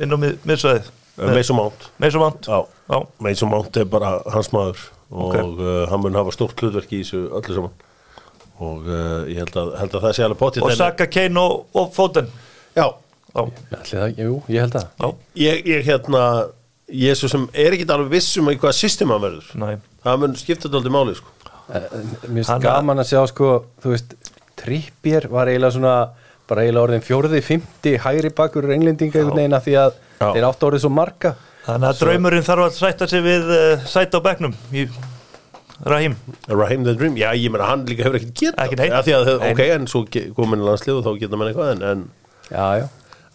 inn 0.00 0.14
á 0.14 0.16
mið, 0.16 0.36
miðsvæðið? 0.48 0.90
Mason 1.22 1.56
Mount 1.58 1.88
Mason 2.00 2.22
Mount? 2.22 2.46
já, 2.48 2.60
Já. 2.88 2.98
Mason 3.20 3.50
Mount 3.52 3.76
er 3.76 3.84
bara 3.84 4.14
hans 4.32 4.48
maður 4.54 4.78
og 5.12 5.26
Ok. 5.28 5.34
uh, 5.60 5.86
hann 5.90 6.00
mun 6.00 6.14
hafa 6.16 6.32
stórt 6.32 6.56
hlutverk 6.62 6.92
í 6.96 7.02
þessu 7.02 7.26
öllu 7.36 7.56
saman 7.58 7.74
og 8.62 8.86
uh, 8.88 9.24
ég 9.28 9.42
held 9.42 9.56
að, 9.60 9.74
held 9.80 9.94
að 9.98 10.04
það 10.06 10.16
sé 10.16 10.24
alveg 10.24 10.40
potið 10.40 10.64
Og 10.66 10.72
Saka, 10.78 11.06
Kane 11.12 11.40
og, 11.40 11.66
og 11.76 11.92
Foden? 11.96 12.30
já, 12.76 12.86
það, 13.34 14.16
jú, 14.16 14.38
ég 14.48 14.64
held 14.64 14.76
já, 14.80 15.12
ég, 15.44 15.66
ég 15.68 15.84
hérna 15.88 16.24
ég 16.92 17.12
er 17.12 17.18
svo 17.20 17.28
sem 17.32 17.44
er 17.52 17.76
ekki 17.76 17.86
alveg 17.92 18.10
vissum 18.16 18.48
í 18.52 18.56
hvaða 18.60 18.76
system 18.76 19.12
hann 19.12 19.22
verður 19.24 19.52
næ 19.60 19.68
það 20.04 20.18
mun 20.24 20.34
skipta 20.40 20.66
þetta 20.68 20.80
aldrei 20.80 20.92
máli 20.96 21.14
sko. 21.16 21.30
Eh, 21.72 21.84
Mér 22.26 22.42
finnst 22.42 22.64
gaman 22.64 22.98
að 23.04 23.06
sjá 23.12 23.20
sko, 23.30 23.50
þú 23.84 23.92
veist, 23.94 24.16
Trippier 24.58 25.28
var 25.32 25.48
eiginlega 25.50 25.76
svona, 25.76 25.92
bara 26.52 26.66
eiginlega 26.66 26.86
orðin 26.88 27.06
fjórði, 27.06 27.40
fymti, 27.46 27.96
hægri 28.04 28.32
bakur 28.36 28.68
englendinga 28.74 29.22
einhvern 29.22 29.40
veginn 29.40 29.56
að 29.58 29.66
því 29.66 29.78
að 29.82 29.96
þeir 30.22 30.46
áttu 30.50 30.68
orðið 30.68 30.84
svo 30.84 30.92
marga. 30.92 31.34
Þannig 31.66 31.88
að 31.88 32.00
draumurinn 32.02 32.46
þarf 32.46 32.68
að 32.68 32.78
sætta 32.78 33.08
sig 33.10 33.22
við 33.24 33.50
uh, 33.54 33.84
sætt 33.88 34.16
á 34.18 34.20
bekknum 34.22 34.54
í 34.74 34.86
Rahim 35.82 36.16
Raheem 36.46 36.84
the 36.86 36.94
Dream, 36.94 37.16
já 37.18 37.32
ég 37.34 37.50
meina 37.50 37.66
hann 37.66 37.84
líka 37.88 38.06
hefur 38.06 38.20
ekkert 38.20 38.38
geta 38.38 38.66
Ekki 38.66 38.78
neitt. 38.78 39.08
ja, 39.10 39.20
ok, 39.50 39.62
en 39.74 39.86
svo 39.90 40.04
komin 40.36 40.62
landslið 40.62 41.00
og 41.00 41.06
þá 41.06 41.22
geta 41.22 41.38
menn 41.38 41.50
eitthvað 41.50 41.72
en, 41.74 41.86
en 41.92 42.04
Já, 42.52 42.66
já, 42.82 42.86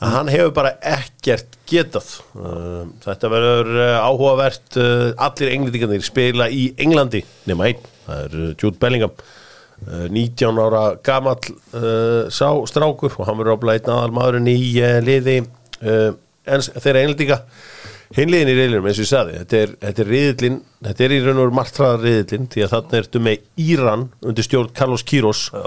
hann 0.04 0.30
hefur 0.32 0.54
bara 0.56 0.76
ekkert 0.86 1.58
getað. 1.68 2.12
Uh, 2.38 2.86
þetta 3.04 3.32
verður 3.34 3.72
uh, 3.74 3.98
áhugavert 4.06 4.80
uh, 4.80 5.10
allir 5.28 5.52
englendingarnir 5.56 6.06
spila 6.06 6.48
í 6.54 6.70
Englandi 6.80 7.24
nema 7.50 7.72
einn, 7.72 7.90
það 8.06 8.24
er 8.28 8.38
Jude 8.54 8.80
Bellingham 8.80 9.16
19 9.86 10.58
ára 10.60 10.84
gamall 11.06 11.40
uh, 11.78 12.28
sá 12.34 12.50
strákur 12.68 13.14
og 13.14 13.28
hann 13.28 13.38
verður 13.40 13.58
áblæð 13.58 13.78
einn 13.78 13.94
aðal 13.94 14.16
maðurinn 14.16 14.50
í 14.52 14.58
uh, 14.82 14.98
liði 15.06 15.36
þeirra 15.78 17.04
englendinga. 17.04 17.38
Hinliðin 18.16 18.50
í 18.50 18.56
reyðlunum 18.56 18.88
eins 18.88 19.00
og 19.02 19.04
ég 19.04 19.10
sagði 19.10 19.38
þetta 19.42 19.60
er, 19.60 19.72
þetta 19.84 20.02
er 20.04 20.10
riðillin, 20.14 20.58
þetta 20.88 21.04
er 21.06 21.14
í 21.14 21.20
raun 21.22 21.34
og 21.36 21.42
veru 21.44 21.56
margtraðar 21.58 22.04
riðillin 22.06 22.50
því 22.54 22.64
að 22.64 22.74
þarna 22.74 23.00
ertu 23.02 23.22
með 23.28 23.64
Íran 23.68 24.06
undir 24.24 24.48
stjórn 24.48 24.74
Carlos 24.80 25.04
Queiroz 25.08 25.42
Já. 25.52 25.66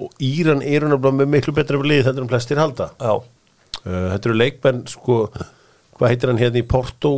og 0.00 0.24
Íran 0.24 0.64
eru 0.64 0.88
náttúrulega 0.88 1.18
með 1.20 1.32
miklu 1.36 1.54
betra 1.56 1.80
lið 1.84 2.06
þetta 2.08 2.16
er 2.16 2.24
um 2.24 2.30
flestir 2.32 2.62
halda. 2.62 2.88
Já, 2.96 3.12
þetta 3.84 4.30
eru 4.30 4.38
leikmenn 4.40 4.80
sko, 4.88 5.18
hvað 5.98 6.14
heitir 6.14 6.32
hann 6.32 6.40
hérna 6.40 6.62
í 6.62 6.68
Porto 6.72 7.12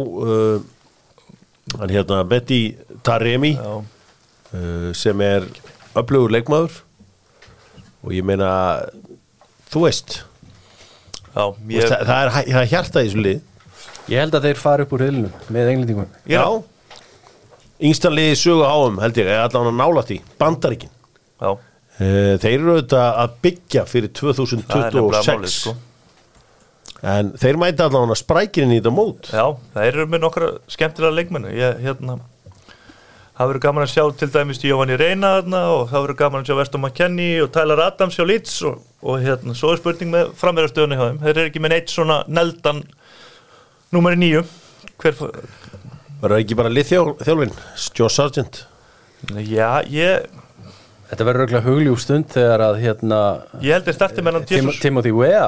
hann 1.79 1.95
hérna 1.95 2.25
Betty 2.29 2.61
Taremi 3.07 3.55
já, 3.55 3.73
sem 4.99 5.23
er 5.25 5.47
öflugur 5.95 6.35
leikmaður. 6.35 6.83
Og 8.05 8.13
ég 8.15 8.27
meina 8.27 8.51
þú 9.73 9.87
veist. 9.87 10.21
Já 11.35 11.45
ég... 11.49 11.81
ég, 11.81 11.91
það, 11.91 12.07
það, 12.07 12.21
er, 12.21 12.33
það 12.53 12.63
er 12.63 12.73
hjarta 12.73 13.03
í 13.03 13.09
þessu 13.09 13.25
lið 13.25 13.43
ég 14.11 14.21
held 14.21 14.37
að 14.37 14.49
þeir 14.49 14.61
fara 14.61 14.85
upp 14.85 14.93
úr 14.95 15.05
riðlunum 15.05 15.53
með 15.55 15.71
englendingum. 15.73 16.11
Já. 16.29 16.43
Yngstan 17.85 18.15
liði 18.17 18.37
sögu 18.39 18.67
háum 18.69 19.01
held 19.03 19.19
ég, 19.21 19.31
eða 19.31 19.49
allan 19.49 19.71
að 19.73 19.81
nála 19.81 20.05
því 20.09 20.19
Bandaríkin. 20.41 20.93
Já, 21.43 21.49
uh, 21.55 22.35
þeir 22.43 22.55
eru 22.55 22.77
auðvitað 22.77 23.09
að 23.25 23.35
byggja 23.47 23.87
fyrir 23.91 24.13
það 24.15 24.31
er 24.31 24.39
nefnilega 24.45 25.25
2026 25.25 25.33
málið 25.33 25.55
sko. 25.55 25.75
En 27.15 27.35
þeir 27.37 27.59
mæta 27.61 27.89
allan 27.89 28.15
að 28.15 28.21
sprækinn 28.23 28.73
í 28.73 28.79
þetta 28.79 28.95
mót. 28.95 29.29
Já, 29.33 29.45
það 29.75 29.91
eru 29.91 30.07
með 30.13 30.23
nokkra 30.25 30.53
skemmtilega 30.73 31.19
leikmennu 31.19 31.53
ég, 31.57 31.83
hérna 31.85 32.21
það 33.35 33.51
verður 33.51 33.63
gaman 33.65 33.85
að 33.85 33.93
sjá 33.93 34.05
til 34.21 34.29
dæmis 34.35 34.63
Jóhanni 34.63 34.99
Reyna 35.01 35.31
þarna 35.39 35.63
og 35.75 35.89
það 35.91 36.05
verður 36.05 36.19
gaman 36.21 36.45
að 36.45 36.51
sjá 36.51 36.59
Veston 36.61 36.85
McKennie 36.85 37.41
og 37.45 37.51
Tyler 37.55 37.83
Adams 37.87 38.19
hjá 38.19 38.27
Leeds 38.29 38.55
og, 38.69 38.85
og 39.03 39.25
hérna, 39.25 39.57
svo 39.59 39.73
er 39.75 39.81
spurning 39.81 40.13
með 40.15 40.31
framverðarstöðunni 40.39 40.99
hjá 41.01 41.07
þeim. 41.09 41.19
Þeir 41.25 41.35
eru 41.35 41.51
ekki 41.51 41.65
með 41.65 41.75
neitt 41.75 41.95
svona 41.95 42.21
neldan 42.31 42.85
númeri 43.95 44.21
nýju 44.23 44.45
hver, 45.03 45.19
verður 46.23 46.39
ekki 46.39 46.57
bara 46.59 46.73
liðþjálfin 46.73 47.55
Joe 47.99 48.13
Sargent? 48.13 48.65
Já, 49.43 49.83
ég 49.89 50.31
Þetta 51.05 51.27
verður 51.29 51.45
auðvitað 51.45 51.67
hugljúf 51.69 52.01
stund 52.03 52.31
þegar 52.33 52.63
að 52.65 52.79
hérna 52.83 53.19
ég 53.63 53.77
held 53.77 53.89
að 53.91 53.97
starti 53.99 54.23
með 54.25 54.39
hann 54.39 54.47
Tim 54.49 54.69
Jesus. 54.71 54.81
Timothy 54.83 55.13
Wea 55.15 55.45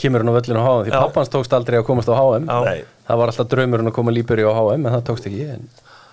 kemur 0.00 0.24
hann 0.24 0.32
á 0.32 0.36
völlinu 0.36 0.60
á 0.60 0.64
HM 0.66 0.88
því 0.88 0.94
pappans 0.96 1.30
tókst 1.32 1.54
aldrei 1.56 1.78
að 1.78 1.86
komast 1.88 2.10
á 2.10 2.14
HM 2.18 2.48
það 2.50 3.20
var 3.20 3.32
alltaf 3.32 3.48
draumurinn 3.52 3.90
að 3.90 3.96
koma 3.96 4.14
lípur 4.14 4.42
í 4.42 4.44
á 4.44 4.52
HM 4.52 4.84
en 4.84 4.96
það 4.96 5.06
tókst 5.08 5.28
ekki 5.30 5.46
en 5.54 5.64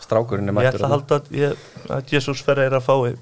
strákurinn 0.07 0.49
er 0.49 0.55
ég 0.55 0.59
mættur 0.59 0.79
ætla 0.79 0.87
að 0.89 0.95
halda 0.95 1.19
að, 1.19 1.33
ég, 1.37 1.65
að 1.93 2.13
Jesus 2.15 2.43
Ferreira 2.45 2.83
fái 2.83 3.17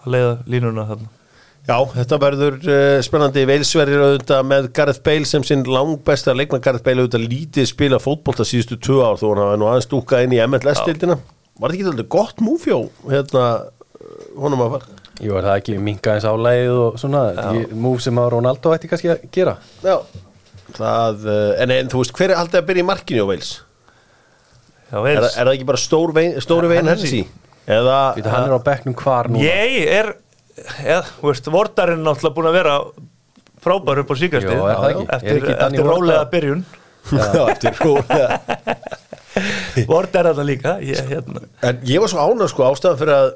að 0.00 0.08
leiða 0.14 0.38
línuna 0.48 0.86
þarna. 0.88 1.18
Já, 1.62 1.76
þetta 1.92 2.18
verður 2.18 2.56
uh, 2.66 2.96
spennandi. 3.06 3.44
Veilsverðir 3.46 4.00
auðvitað 4.02 4.48
með 4.50 4.64
Gareth 4.74 5.02
Bale 5.06 5.28
sem 5.30 5.44
sinn 5.46 5.62
langbesta 5.70 6.34
leikmann. 6.34 6.62
Gareth 6.64 6.82
Bale 6.82 7.04
auðvitað 7.04 7.28
lítið 7.30 7.68
spila 7.70 8.00
fótbolta 8.02 8.46
síðustu 8.46 8.80
tvö 8.82 8.98
ár 9.06 9.20
þó 9.20 9.28
hann 9.28 9.42
hafa 9.44 9.60
nú 9.60 9.68
aðeins 9.70 9.86
dúkað 9.92 10.26
inn 10.26 10.34
í 10.34 10.42
MLS-dildina 10.42 11.20
Var 11.62 11.70
þetta 11.70 11.78
ekki 11.78 11.90
alltaf 11.92 12.10
gott 12.10 12.42
múfjó 12.42 12.80
hérna 13.06 13.46
honum 14.40 14.64
að 14.64 14.74
fara? 14.74 15.00
Jú, 15.22 15.36
er 15.38 15.46
það 15.46 15.58
ekki 15.60 15.78
minka 15.86 16.16
eins 16.16 16.26
álægið 16.26 16.78
og 16.82 16.98
svona 16.98 17.22
múf 17.78 18.02
sem 18.02 18.18
að 18.18 18.30
Ronaldo 18.34 18.72
ætti 18.74 18.90
kannski 18.90 19.12
að 19.12 19.26
gera? 19.34 19.58
Já. 19.84 20.00
Það, 20.72 21.26
uh, 21.28 21.50
en, 21.62 21.74
en 21.76 21.92
þú 21.92 22.00
veist, 22.02 22.14
hver 22.16 22.32
er 22.32 22.40
alltaf 22.40 22.62
að 22.62 22.72
byrja 22.72 22.82
í 22.82 22.88
markinu 22.88 23.28
á 23.28 23.30
Veils? 23.30 23.52
Er, 24.92 25.22
er 25.24 25.46
það 25.46 25.52
ekki 25.54 25.68
bara 25.70 25.80
stór 25.80 26.12
vein, 26.16 26.34
stóri 26.44 26.68
Ja, 26.68 26.72
veginn 26.74 26.90
Hennessy. 26.92 27.22
Eða 27.72 27.98
Vita, 28.18 28.32
hann 28.34 28.48
er 28.50 28.56
á 28.58 28.60
bekknum 28.66 28.96
hvar 28.98 29.30
núna 29.30 29.44
Ég 29.46 29.88
er, 29.88 30.10
eða, 30.82 31.02
þú 31.20 31.28
veist, 31.30 31.50
Vordarinn 31.54 32.02
náttúrulega 32.04 32.36
búin 32.36 32.50
að 32.50 32.56
vera 32.58 32.74
frábær 33.62 34.02
upp 34.02 34.10
á 34.12 34.16
síkastið 34.18 34.56
Jú, 34.58 34.66
er 34.66 34.80
það 34.82 34.88
ekki? 34.90 35.06
Eftir, 35.16 35.38
ekki 35.38 35.54
eftir 35.68 35.88
rólega 35.88 36.24
byrjun 36.32 36.64
Já, 37.12 37.44
eftir 37.54 37.78
rólega 37.80 38.40
Vordar 39.88 40.28
er 40.28 40.36
það 40.36 40.48
líka 40.50 40.74
ég, 40.84 40.98
hérna. 41.08 41.46
En 41.64 41.78
ég 41.88 42.02
var 42.02 42.10
svo 42.12 42.26
ánað 42.26 42.50
sko 42.52 42.66
ástæðan 42.68 42.98
fyrir 43.00 43.14
að 43.16 43.30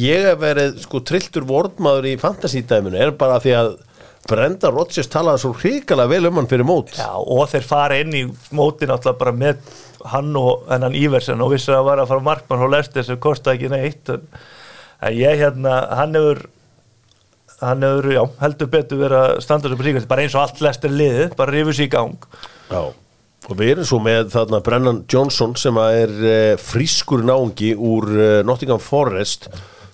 ég 0.00 0.24
hef 0.30 0.38
verið 0.40 0.78
sko 0.82 1.00
trilltur 1.06 1.44
vortmaður 1.46 2.08
í 2.08 2.14
fantasídæminu 2.22 2.98
er 3.04 3.12
bara 3.20 3.36
því 3.42 3.52
að 3.58 3.68
Brenda 4.26 4.70
Rodgers 4.74 5.10
talaði 5.12 5.42
svo 5.44 5.52
hrikalega 5.60 6.10
vel 6.10 6.30
um 6.30 6.40
hann 6.40 6.50
fyrir 6.50 6.66
mót 6.66 6.94
Já, 6.96 7.12
og 7.14 7.46
þeir 7.52 7.68
fara 7.68 8.00
inn 8.02 8.14
í 8.16 8.24
móti 8.56 8.88
náttúrulega 8.88 9.20
bara 9.20 9.34
með 9.36 9.78
hann 10.06 10.34
og 10.38 10.66
hennan 10.70 10.96
Íversen 10.98 11.42
og 11.42 11.54
vissi 11.54 11.70
að 11.72 11.80
það 11.80 11.88
var 11.88 12.02
að 12.02 12.12
fara 12.12 12.26
markmann 12.28 12.66
og 12.66 12.74
lesti 12.74 13.04
sem 13.06 13.22
kostaði 13.22 13.58
ekki 13.58 13.72
neitt 13.72 14.12
en, 14.14 14.28
ég 15.14 15.40
hérna, 15.42 15.78
hann 15.98 16.18
hefur 16.18 16.44
hann 17.62 17.86
hefur, 17.86 18.10
já, 18.12 18.22
heldur 18.42 18.70
betur 18.72 19.00
verið 19.00 19.22
að 19.22 19.40
standa 19.44 19.68
þessu 19.68 19.80
på 19.80 19.88
síkast, 19.88 20.08
bara 20.10 20.24
eins 20.26 20.36
og 20.36 20.42
allt 20.44 20.62
lestir 20.64 20.92
liðið, 20.92 21.30
bara 21.38 21.54
rifur 21.54 21.76
sér 21.76 21.88
í 21.88 21.92
gang 21.94 22.26
Já. 22.68 22.82
og 23.48 23.54
við 23.54 23.72
erum 23.76 23.88
svo 23.88 24.00
með 24.04 24.34
þarna 24.34 24.60
Brennan 24.66 25.00
Johnson 25.12 25.56
sem 25.58 25.80
er 25.86 26.12
uh, 26.18 26.58
frískur 26.60 27.24
náungi 27.26 27.72
úr 27.74 28.12
uh, 28.12 28.26
Nottingham 28.46 28.82
Forest 28.82 29.48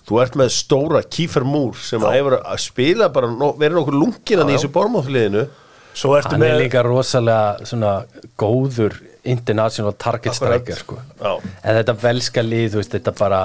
þú 0.07 0.19
ert 0.23 0.37
með 0.39 0.51
stóra 0.55 1.01
Kiefer 1.07 1.45
Moore 1.47 1.79
sem 1.79 2.03
hefur 2.03 2.37
að 2.41 2.61
spila 2.63 3.09
bara 3.13 3.29
verið 3.59 3.77
nokkur 3.79 3.99
lunginan 3.99 4.51
í 4.51 4.57
þessu 4.57 4.71
ertu 6.17 6.33
Hann 6.33 6.41
er 6.41 6.55
með 6.55 6.61
líka 6.65 6.81
rosalega 6.85 7.67
svona 7.69 7.93
góður 8.39 8.97
international 9.23 9.93
target 9.95 10.35
striker 10.35 10.79
sko. 10.79 10.97
En 11.63 11.77
þetta 11.77 11.95
velska 12.01 12.43
lið, 12.43 12.79
veist, 12.81 12.95
þetta 12.97 13.13
bara 13.19 13.41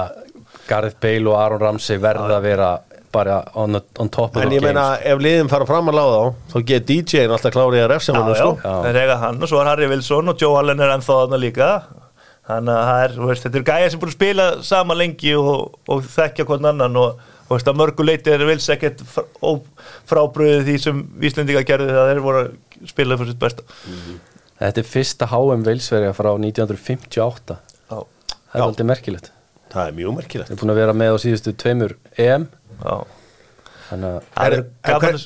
Gareth 0.69 0.99
Bale 1.01 1.29
og 1.29 1.37
Aaron 1.39 1.61
Ramsey 1.63 2.01
verða 2.01 2.37
að 2.37 2.47
vera 2.49 2.69
bara 3.11 3.39
on, 3.57 3.79
on 3.97 4.09
top 4.13 4.35
of 4.35 4.41
en 4.43 4.49
the 4.51 4.57
ég 4.59 4.61
game 4.61 4.73
meina 4.73 4.99
ef 5.01 5.21
liðin 5.23 5.49
fara 5.49 5.65
fram 5.65 5.89
að 5.89 5.97
láða 5.97 6.17
þá 6.19 6.51
þá 6.51 6.57
get 6.71 6.89
DJ-in 6.89 7.31
alltaf 7.33 7.55
klárið 7.55 7.85
að 7.85 7.89
refsa 7.93 8.13
hann 8.13 8.29
þeir 8.85 8.99
eiga 9.01 9.15
hann 9.23 9.39
og 9.41 9.49
svo 9.49 9.61
er 9.63 9.69
Harry 9.71 9.87
Wilson 9.89 10.29
og 10.29 10.43
Joe 10.43 10.59
Allen 10.59 10.83
er 10.85 10.93
ennþá 10.93 11.15
þarna 11.23 11.39
líka 11.41 11.69
þannig 12.49 12.73
að 12.75 12.87
það 12.89 13.01
er, 13.03 13.15
veist, 13.29 13.45
þetta 13.45 13.59
er 13.59 13.65
gæja 13.69 13.89
sem 13.93 14.01
búin 14.01 14.11
að 14.11 14.15
spila 14.17 14.47
sama 14.65 14.97
lengi 14.97 15.35
og, 15.37 15.77
og 15.89 16.07
þekkja 16.15 16.45
hvern 16.49 16.69
annan 16.71 16.97
og, 16.99 17.21
og 17.45 17.53
veist, 17.53 17.69
að 17.69 17.79
mörgu 17.81 18.05
leiti 18.07 18.33
er 18.33 18.45
Vils 18.49 18.69
ekkert 18.73 19.03
frábröðið 20.09 20.65
því 20.67 20.77
sem 20.83 21.03
Íslendinga 21.29 21.63
gerði 21.67 21.91
þegar 21.93 22.11
þeir 22.11 22.23
voru 22.25 22.41
að 22.43 22.89
spila 22.89 23.19
fyrir 23.19 23.33
sitt 23.33 23.41
besta. 23.43 23.67
Þetta 24.59 24.81
er 24.81 24.89
fyrsta 24.89 25.29
HM 25.31 25.65
Veilsverja 25.67 26.15
frá 26.17 26.31
1958 26.35 27.59
Já, 27.89 27.99
Það 28.49 28.57
er 28.57 28.65
aldrei 28.65 28.87
merkilegt. 28.89 29.31
Það 29.69 29.85
er 29.85 29.95
mjög 29.99 30.15
merkilegt. 30.17 30.49
Þeir 30.49 30.57
er 30.57 30.61
búin 30.63 30.73
að 30.73 30.81
vera 30.81 30.95
með 30.97 31.15
á 31.15 31.17
síðustu 31.21 31.53
tveimur 31.61 31.95
EM. 32.17 32.47
Já. 32.81 32.95
Þannig 33.89 34.09
að 34.09 34.29
Það 34.35 34.47
er 34.47 34.63
hver, 35.05 35.19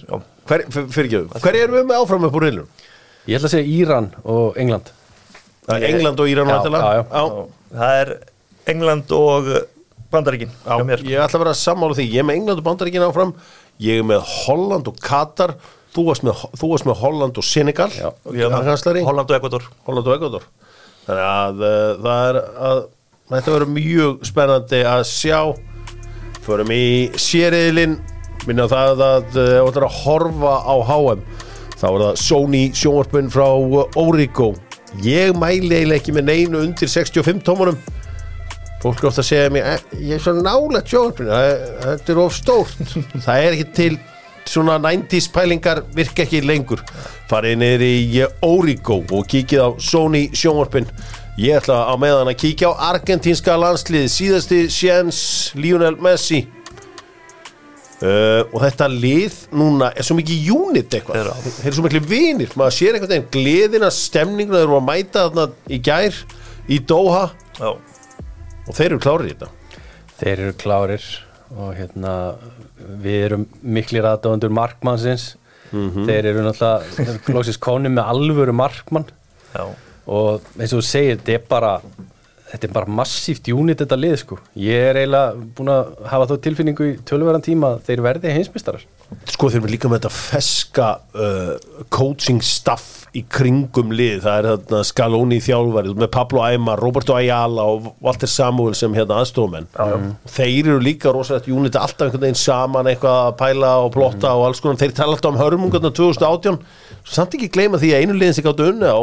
hver, 0.51 0.65
fyr, 0.75 0.89
fyrir 0.91 1.07
ekki, 1.07 1.43
hver 1.45 1.57
erum 1.61 1.77
við 1.79 1.87
með 1.89 2.03
áfram 2.03 2.27
upp 2.27 2.37
úr 2.39 2.45
reilum? 2.49 2.67
ég 3.27 3.37
ætla 3.37 3.47
að 3.47 3.53
segja 3.55 3.71
Íran 3.71 4.09
og 4.27 4.57
England 4.59 4.91
England 5.69 6.19
og 6.19 6.27
Íran 6.29 6.49
Já, 6.49 6.57
já, 6.63 6.79
já. 6.83 7.03
já. 7.11 7.45
Það 7.73 7.99
er 8.01 8.11
England 8.73 9.11
og 9.15 9.47
Bandaríkin 10.13 10.51
Já, 10.51 10.75
hjá 10.77 10.83
mér. 10.85 11.03
ég 11.07 11.21
ætla 11.23 11.39
að 11.39 11.43
vera 11.45 11.53
sammála 11.57 11.97
því, 11.97 12.07
ég 12.13 12.21
er 12.21 12.27
með 12.27 12.39
England 12.41 12.59
og 12.61 12.65
Bandaríkin 12.67 13.05
áfram. 13.05 13.31
Ég 13.81 14.01
er 14.03 14.07
með 14.07 14.27
Holland 14.43 14.87
og 14.91 14.99
Katar. 15.01 15.55
Þú 15.93 16.05
varst 16.09 16.25
með, 16.25 16.43
með 16.89 16.99
Holland 17.01 17.37
og 17.37 17.45
Senegal 17.45 17.89
Já. 17.93 18.09
Kanslari, 18.49 19.03
Holland 19.05 19.29
og 19.29 19.37
Ecuador 19.37 19.67
Holland 19.85 20.07
og 20.09 20.15
Ecuador 20.17 20.47
þannig 21.03 21.25
að 21.27 21.61
uh, 21.61 21.89
það 22.01 22.27
er 22.29 22.39
að 22.69 22.79
þetta 23.33 23.53
verður 23.53 23.71
mjög 23.75 24.25
spennandi 24.25 24.81
að 24.87 25.03
sjá. 25.09 25.39
Förum 26.43 26.71
í 26.75 26.85
sériðlin 27.19 27.97
minna 28.47 28.65
það 28.67 29.03
að 29.05 29.37
ætlar 29.37 29.85
að 29.87 29.99
horfa 30.01 30.55
á 30.65 30.75
HM 30.89 31.21
þá 31.79 31.85
er 31.87 32.01
það 32.03 32.17
Sony 32.19 32.63
sjónvarpun 32.75 33.29
frá 33.31 33.47
Origo 33.99 34.49
ég 35.01 35.33
mæli 35.37 35.73
eiginlega 35.73 35.99
ekki 36.01 36.13
með 36.15 36.27
neinu 36.29 36.61
undir 36.63 36.89
65 36.91 37.41
tómunum. 37.47 37.77
Fólk 38.83 38.99
er 38.99 39.07
ofta 39.09 39.23
að 39.23 39.29
segja 39.29 39.49
mér 39.53 39.65
"Eh, 39.73 39.83
ég 40.09 40.15
er 40.17 40.19
svo 40.19 40.33
nálega 40.35 40.83
sjónvarpun 40.83 41.29
þetta 41.83 42.11
er 42.11 42.19
of 42.19 42.35
stórt. 42.35 42.77
Það 43.25 43.43
er 43.45 43.51
ekki 43.55 43.67
til 43.73 43.99
svona 44.45 44.75
90s 44.77 45.29
pælingar 45.31 45.83
virka 45.95 46.25
ekki 46.25 46.41
lengur. 46.43 46.83
Farið 47.31 47.57
niður 47.61 47.85
í 47.87 48.21
eh, 48.21 48.27
Origo 48.43 48.99
og 49.11 49.27
kíkið 49.31 49.63
á 49.63 49.69
Sony 49.79 50.27
sjónvarpin. 50.35 50.87
Ég 51.39 51.57
ætla 51.61 51.87
á 51.89 51.93
meðan 51.97 52.29
að 52.29 52.41
kíkja 52.43 52.69
á 52.75 52.93
argentínska 52.93 53.55
landslið 53.57 54.09
síðasti 54.11 54.67
Sjens 54.69 55.53
Lionel 55.55 55.95
Messi 55.97 56.43
Uh, 58.03 58.41
og 58.51 58.57
þetta 58.65 58.89
lið 58.91 59.35
núna 59.55 59.93
er 59.95 60.03
svo 60.03 60.17
mikið 60.17 60.47
unit 60.51 60.95
eitthvað. 60.97 61.29
Þeir 61.45 61.69
eru 61.69 61.77
svo 61.77 61.85
mikið 61.85 62.07
vinir, 62.09 62.55
maður 62.59 62.75
sér 62.75 62.97
einhvern 62.97 63.13
veginn 63.13 63.29
gleðina, 63.31 63.91
stemninguna, 63.95 64.59
þeir 64.59 64.67
eru 64.67 64.79
að 64.79 64.87
mæta 64.89 65.27
þarna 65.29 65.45
í 65.71 65.79
gær 65.87 66.17
í 66.67 66.79
Doha. 66.89 67.21
Já, 67.61 67.69
og 67.71 68.73
þeir 68.75 68.89
eru 68.89 68.99
klárið 69.05 69.29
í 69.29 69.35
þetta. 69.37 69.79
Þeir 70.19 70.33
eru 70.33 70.57
klárir. 70.59 71.07
Og 71.53 71.71
hérna 71.77 72.11
við 73.03 73.19
erum 73.27 73.47
miklir 73.61 74.07
aðdóðandur 74.09 74.53
markmannsins. 74.57 75.25
Þeir 75.71 76.31
eru 76.31 76.43
náttúrulega 76.45 77.19
klóksins 77.27 77.59
koni 77.61 77.91
með 77.93 78.09
alvöru 78.11 78.55
markmann. 78.57 79.07
Já, 79.53 79.63
og 80.09 80.49
eins 80.57 80.73
og 80.73 80.81
þú 80.81 80.85
segir, 80.89 81.21
þetta 81.21 81.37
er 81.37 81.45
bara 81.49 81.71
þetta 82.53 82.69
er 82.69 82.75
bara 82.75 82.97
massíft 83.01 83.49
unit 83.51 83.81
þetta 83.81 83.99
lið 83.99 84.17
sko. 84.21 84.39
Ég 84.61 84.89
er 84.91 85.01
eiginlega 85.01 85.47
búin 85.57 85.73
að 85.73 85.93
hafa 86.11 86.29
þá 86.31 86.35
tilfinningu 86.47 86.89
í 86.91 86.97
tölverðan 87.09 87.45
tíma 87.45 87.73
að 87.73 87.87
þeir 87.89 88.05
verði 88.05 88.35
heimsmystarar 88.37 88.85
sko 89.29 89.49
þeir 89.51 89.61
eru 89.61 89.71
líka 89.73 89.89
með 89.89 90.01
þetta 90.01 90.11
feska 90.15 90.87
uh, 91.13 91.81
coaching 91.93 92.41
staff 92.45 93.03
í 93.13 93.23
kringum 93.29 93.91
lið, 93.93 94.23
það 94.23 94.37
er 94.37 94.47
þarna 94.49 94.79
Scaloni 94.89 95.39
þjálfari, 95.43 95.93
með 96.01 96.09
Pablo 96.15 96.41
Aymar, 96.45 96.81
Roberto 96.81 97.17
Ayala 97.17 97.65
og 97.69 97.91
Walter 98.03 98.29
Samuel 98.31 98.73
sem 98.77 98.95
hérna 98.97 99.19
aðstofumenn 99.21 99.67
þeir 100.33 100.71
eru 100.73 100.79
líka 100.81 101.13
rosalegt 101.13 101.49
unit 101.53 101.77
alltaf 101.77 102.07
einhvern 102.07 102.25
veginn 102.25 102.41
saman 102.41 102.89
eitthvað 102.89 103.19
að 103.27 103.37
pæla 103.43 103.75
og 103.83 103.91
plotta 103.93 104.33
og 104.37 104.47
alls 104.47 104.63
konar, 104.63 104.81
þeir 104.81 104.95
tala 104.97 105.17
alltaf 105.17 105.33
um 105.33 105.41
hörmungarna 105.41 105.93
2018, 105.93 106.57
samt 107.05 107.37
ekki 107.37 107.51
gleyma 107.53 107.81
því 107.81 107.93
að 107.93 108.07
einu 108.07 108.17
liðin 108.17 108.39
sem 108.39 108.47
gáttu 108.47 108.71
unni 108.71 108.89
á 108.89 109.01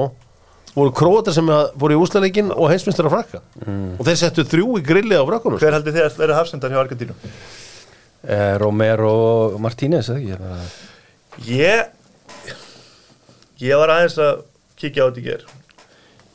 voru 0.75 0.93
króatar 0.95 1.35
sem 1.35 1.47
voru 1.81 1.97
í 1.97 2.01
úslaleikin 2.01 2.51
og 2.55 2.69
heimsmyndstara 2.71 3.11
frakka. 3.13 3.41
Og 3.99 4.05
þeir 4.07 4.19
settu 4.21 4.45
þrjú 4.47 4.79
í 4.79 4.85
grilli 4.87 5.17
á 5.19 5.25
frakkunum 5.27 5.59
hver 5.63 5.75
heldur 5.79 5.97
þið 5.97 6.05
að 6.07 6.19
vera 6.23 6.37
hafsendar 6.39 6.71
hjá 6.75 6.81
Argentínu? 6.85 7.17
eh, 8.29 8.55
Romero 8.61 9.59
Martínez 9.59 10.09
eða 10.13 10.21
ekki? 10.21 10.39
Bara- 10.39 11.47
Ég 11.47 11.87
Ég 13.61 13.77
var 13.77 13.93
aðeins 13.93 14.17
að 14.19 14.45
kíkja 14.81 15.05
á 15.05 15.09
þetta 15.11 15.21
í 15.21 15.25
ger 15.27 15.43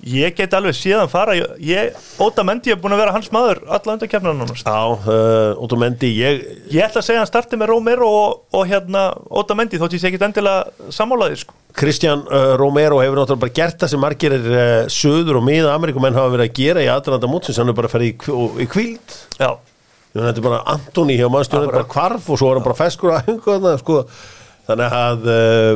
Ég 0.06 0.36
get 0.38 0.54
alveg 0.54 0.76
síðan 0.78 1.08
fara. 1.10 1.34
Ég, 1.64 1.96
Óta 2.22 2.44
Mendi 2.46 2.70
er 2.70 2.78
búin 2.78 2.94
að 2.94 3.00
vera 3.02 3.14
hans 3.16 3.30
maður 3.34 3.62
alla 3.64 3.94
undan 3.96 4.10
kemna 4.12 4.34
nánast 4.36 4.68
Já, 4.68 4.82
uh, 4.92 5.64
Ótomendi, 5.64 6.12
ég 6.20 6.44
Ég 6.70 6.84
ætla 6.86 7.02
að 7.02 7.08
segja 7.08 7.22
hann 7.24 7.30
starti 7.30 7.58
með 7.58 7.72
Romero 7.72 8.10
og, 8.14 8.44
og 8.54 8.68
hérna 8.70 9.08
Óta 9.34 9.58
Mendi 9.58 9.80
þótt 9.82 9.96
ég 9.96 10.04
sé 10.04 10.12
ekki 10.12 10.20
endilega 10.28 10.92
sammálaði 10.94 11.40
sko. 11.42 11.56
Kristján 11.80 12.22
uh, 12.28 12.54
Romero 12.60 13.00
hefur 13.02 13.18
náttúrulega 13.22 13.46
bara 13.48 13.56
gert 13.56 13.80
það 13.82 13.94
sem 13.96 14.04
margir 14.06 14.36
er 14.38 14.46
uh, 14.52 14.92
söður 14.94 15.40
og 15.40 15.48
miða 15.48 15.74
Amerikumenn 15.74 16.20
hafa 16.20 16.36
verið 16.36 16.52
að 16.52 16.60
gera 16.60 16.86
í 16.86 16.92
aðranda 16.92 17.32
mótsins. 17.32 17.58
Hann 17.64 17.74
er 17.74 17.80
bara 17.80 17.90
að 17.90 17.96
fara 17.96 18.06
í, 18.06 18.14
í 18.62 18.70
kvíld 18.76 19.18
Já, 19.40 19.50
þetta 20.14 20.36
er 20.36 20.46
bara 20.52 20.62
Antoni 20.76 21.18
hjá 21.18 21.26
mannstjóðan 21.34 21.74
bara 21.74 21.90
kvarf 21.96 22.30
og 22.30 22.44
svo 22.44 22.52
er 22.52 22.60
hann 22.60 22.68
bara 22.68 22.82
feskur 22.84 23.16
að 23.16 23.34
þarna 23.48 23.76
sko. 23.82 24.04
þannig 24.70 25.00
að 25.02 25.30
uh, 25.34 25.74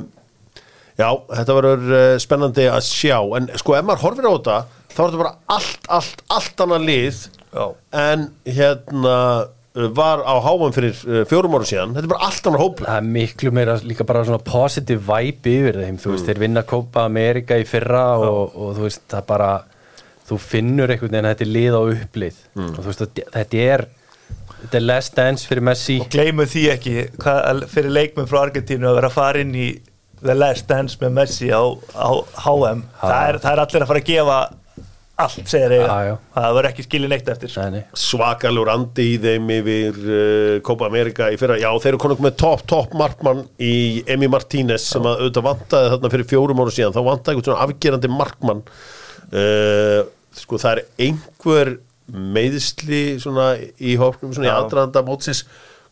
já, 1.00 1.10
þetta 1.36 1.56
verður 1.60 1.86
uh, 1.96 2.18
spennandi 2.22 2.66
að 2.70 2.84
sjá. 2.90 3.18
En 3.40 3.48
sko 3.62 3.78
ef 3.80 3.88
maður 3.88 4.04
horfir 4.08 4.28
á 4.28 4.34
þetta 4.36 4.58
þá 4.90 5.00
er 5.00 5.06
þetta 5.06 5.22
bara 5.24 5.36
allt, 5.56 5.88
allt, 6.00 6.24
allt 6.36 6.64
annað 6.66 6.86
lið 6.90 7.22
já, 7.56 7.66
en 8.04 8.28
hérna 8.50 9.16
var 9.96 10.24
á 10.28 10.34
háum 10.44 10.74
fyrir 10.76 10.98
uh, 11.08 11.22
fjórum 11.30 11.54
ára 11.56 11.68
síðan. 11.70 11.94
Þetta 11.96 12.08
er 12.10 12.12
bara 12.12 12.26
allt 12.28 12.48
annað 12.50 12.64
hópur. 12.66 12.88
Það 12.90 12.98
er 13.00 13.10
miklu 13.16 13.52
meira 13.56 13.76
líka 13.86 14.08
bara 14.10 14.24
svona 14.28 14.42
positive 14.44 15.04
vibe 15.08 15.54
yfir 15.60 15.78
þeim 15.84 16.00
þú 16.02 16.16
veist, 16.16 16.28
þeir 16.28 16.42
vinna 16.44 16.64
Copa 16.68 17.06
America 17.08 17.58
í 17.62 17.68
fyrra 17.70 18.04
og, 18.20 18.58
og 18.60 18.74
þú 18.80 18.88
veist, 18.88 19.06
það 19.14 19.28
bara 19.30 19.52
þú 20.30 20.38
finnur 20.42 20.92
einhvern 20.94 21.14
veginn 21.14 21.26
að 21.30 21.32
þetta 21.38 21.46
er 21.48 21.54
lið 21.56 21.78
á 21.78 21.82
upplið. 21.94 22.42
Og 22.66 22.76
þú 22.82 22.88
veist, 22.90 23.06
þetta- 23.06 23.64
er 23.70 23.86
þetta 24.60 24.78
er 24.82 24.84
last 24.84 25.16
dance 25.16 25.48
fyrir 25.48 25.64
Messi. 25.70 26.00
Gleimu 26.12 26.46
því 26.50 26.64
ekki 26.74 26.96
hvað, 27.22 27.64
fyrir 27.72 27.94
leikmenn 27.96 28.28
frá 28.30 28.42
Argentínu 28.44 28.90
að 28.90 28.98
vera 29.00 29.10
að 29.14 29.16
fara 29.16 29.42
inn 29.46 29.56
í 29.56 29.70
The 30.24 30.36
Last 30.36 30.70
Dance 30.70 31.00
með 31.02 31.14
Messi 31.18 31.52
á, 31.52 31.64
á 31.96 32.10
HM 32.44 32.86
það 33.02 33.20
er, 33.28 33.40
það 33.44 33.52
er 33.52 33.62
allir 33.64 33.86
að 33.86 33.92
fara 33.92 34.02
að 34.04 34.10
gefa 34.10 34.40
allt, 35.20 35.50
segir 35.52 35.74
ég 35.76 35.90
það 36.36 36.54
verður 36.56 36.70
ekki 36.70 36.86
skilin 36.86 37.16
eitt 37.16 37.32
eftir. 37.32 37.52
Svakalur 38.00 38.72
andi 38.72 39.08
í 39.14 39.18
þeim 39.20 39.50
yfir 39.58 39.98
uh, 40.00 40.54
Copa 40.66 40.88
America 40.88 41.28
í 41.32 41.40
fyrra. 41.40 41.58
Já 41.60 41.68
þeir 41.76 41.92
eru 41.94 42.02
konung 42.06 42.24
með 42.24 42.38
topp, 42.40 42.64
topp 42.70 42.96
markmann 43.00 43.44
í 43.60 43.74
Emi 44.10 44.30
Martínez 44.32 44.88
sem 44.94 45.04
að 45.04 45.26
auðvitað 45.26 45.48
vantaði 45.50 45.92
þarna 45.96 46.14
fyrir 46.14 46.30
fjórum 46.32 46.64
ára 46.64 46.76
síðan. 46.76 46.96
Þá 46.96 47.02
vantaði 47.10 47.36
einhvern 47.36 47.50
svona 47.50 47.68
afgerandi 47.68 48.14
markmann. 48.14 48.64
Uh, 49.30 50.00
sko 50.40 50.62
það 50.62 50.78
er 50.78 51.10
einhver 51.10 51.76
meiðsli 52.10 53.04
svona 53.22 53.52
í 53.60 53.98
hóknum 54.00 54.32
svona 54.34 54.48
í 54.48 54.52
Já. 54.54 54.56
aðdraðanda 54.64 55.04
mótsins 55.06 55.44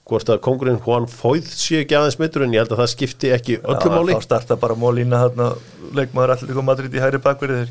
hvort 0.08 0.32
að 0.32 0.42
kongurinn 0.46 0.80
Juan 0.84 1.10
Foyð 1.12 1.52
sé 1.52 1.84
ekki 1.84 1.98
aðeins 2.00 2.20
mittur 2.22 2.46
en 2.46 2.56
ég 2.56 2.64
held 2.64 2.74
að 2.76 2.84
það 2.84 2.94
skipti 2.94 3.34
ekki 3.36 3.60
öllu 3.60 3.94
máli 3.94 4.16
þá 4.18 4.28
starta 4.30 4.60
bara 4.60 4.78
Molina 4.80 5.26
þarna, 5.26 5.52
leikmaður 5.98 6.36
allir 6.38 6.58
kom 6.58 6.68
Madrid 6.72 6.96
í 6.96 7.04
hæri 7.04 7.22
bakverði 7.24 7.66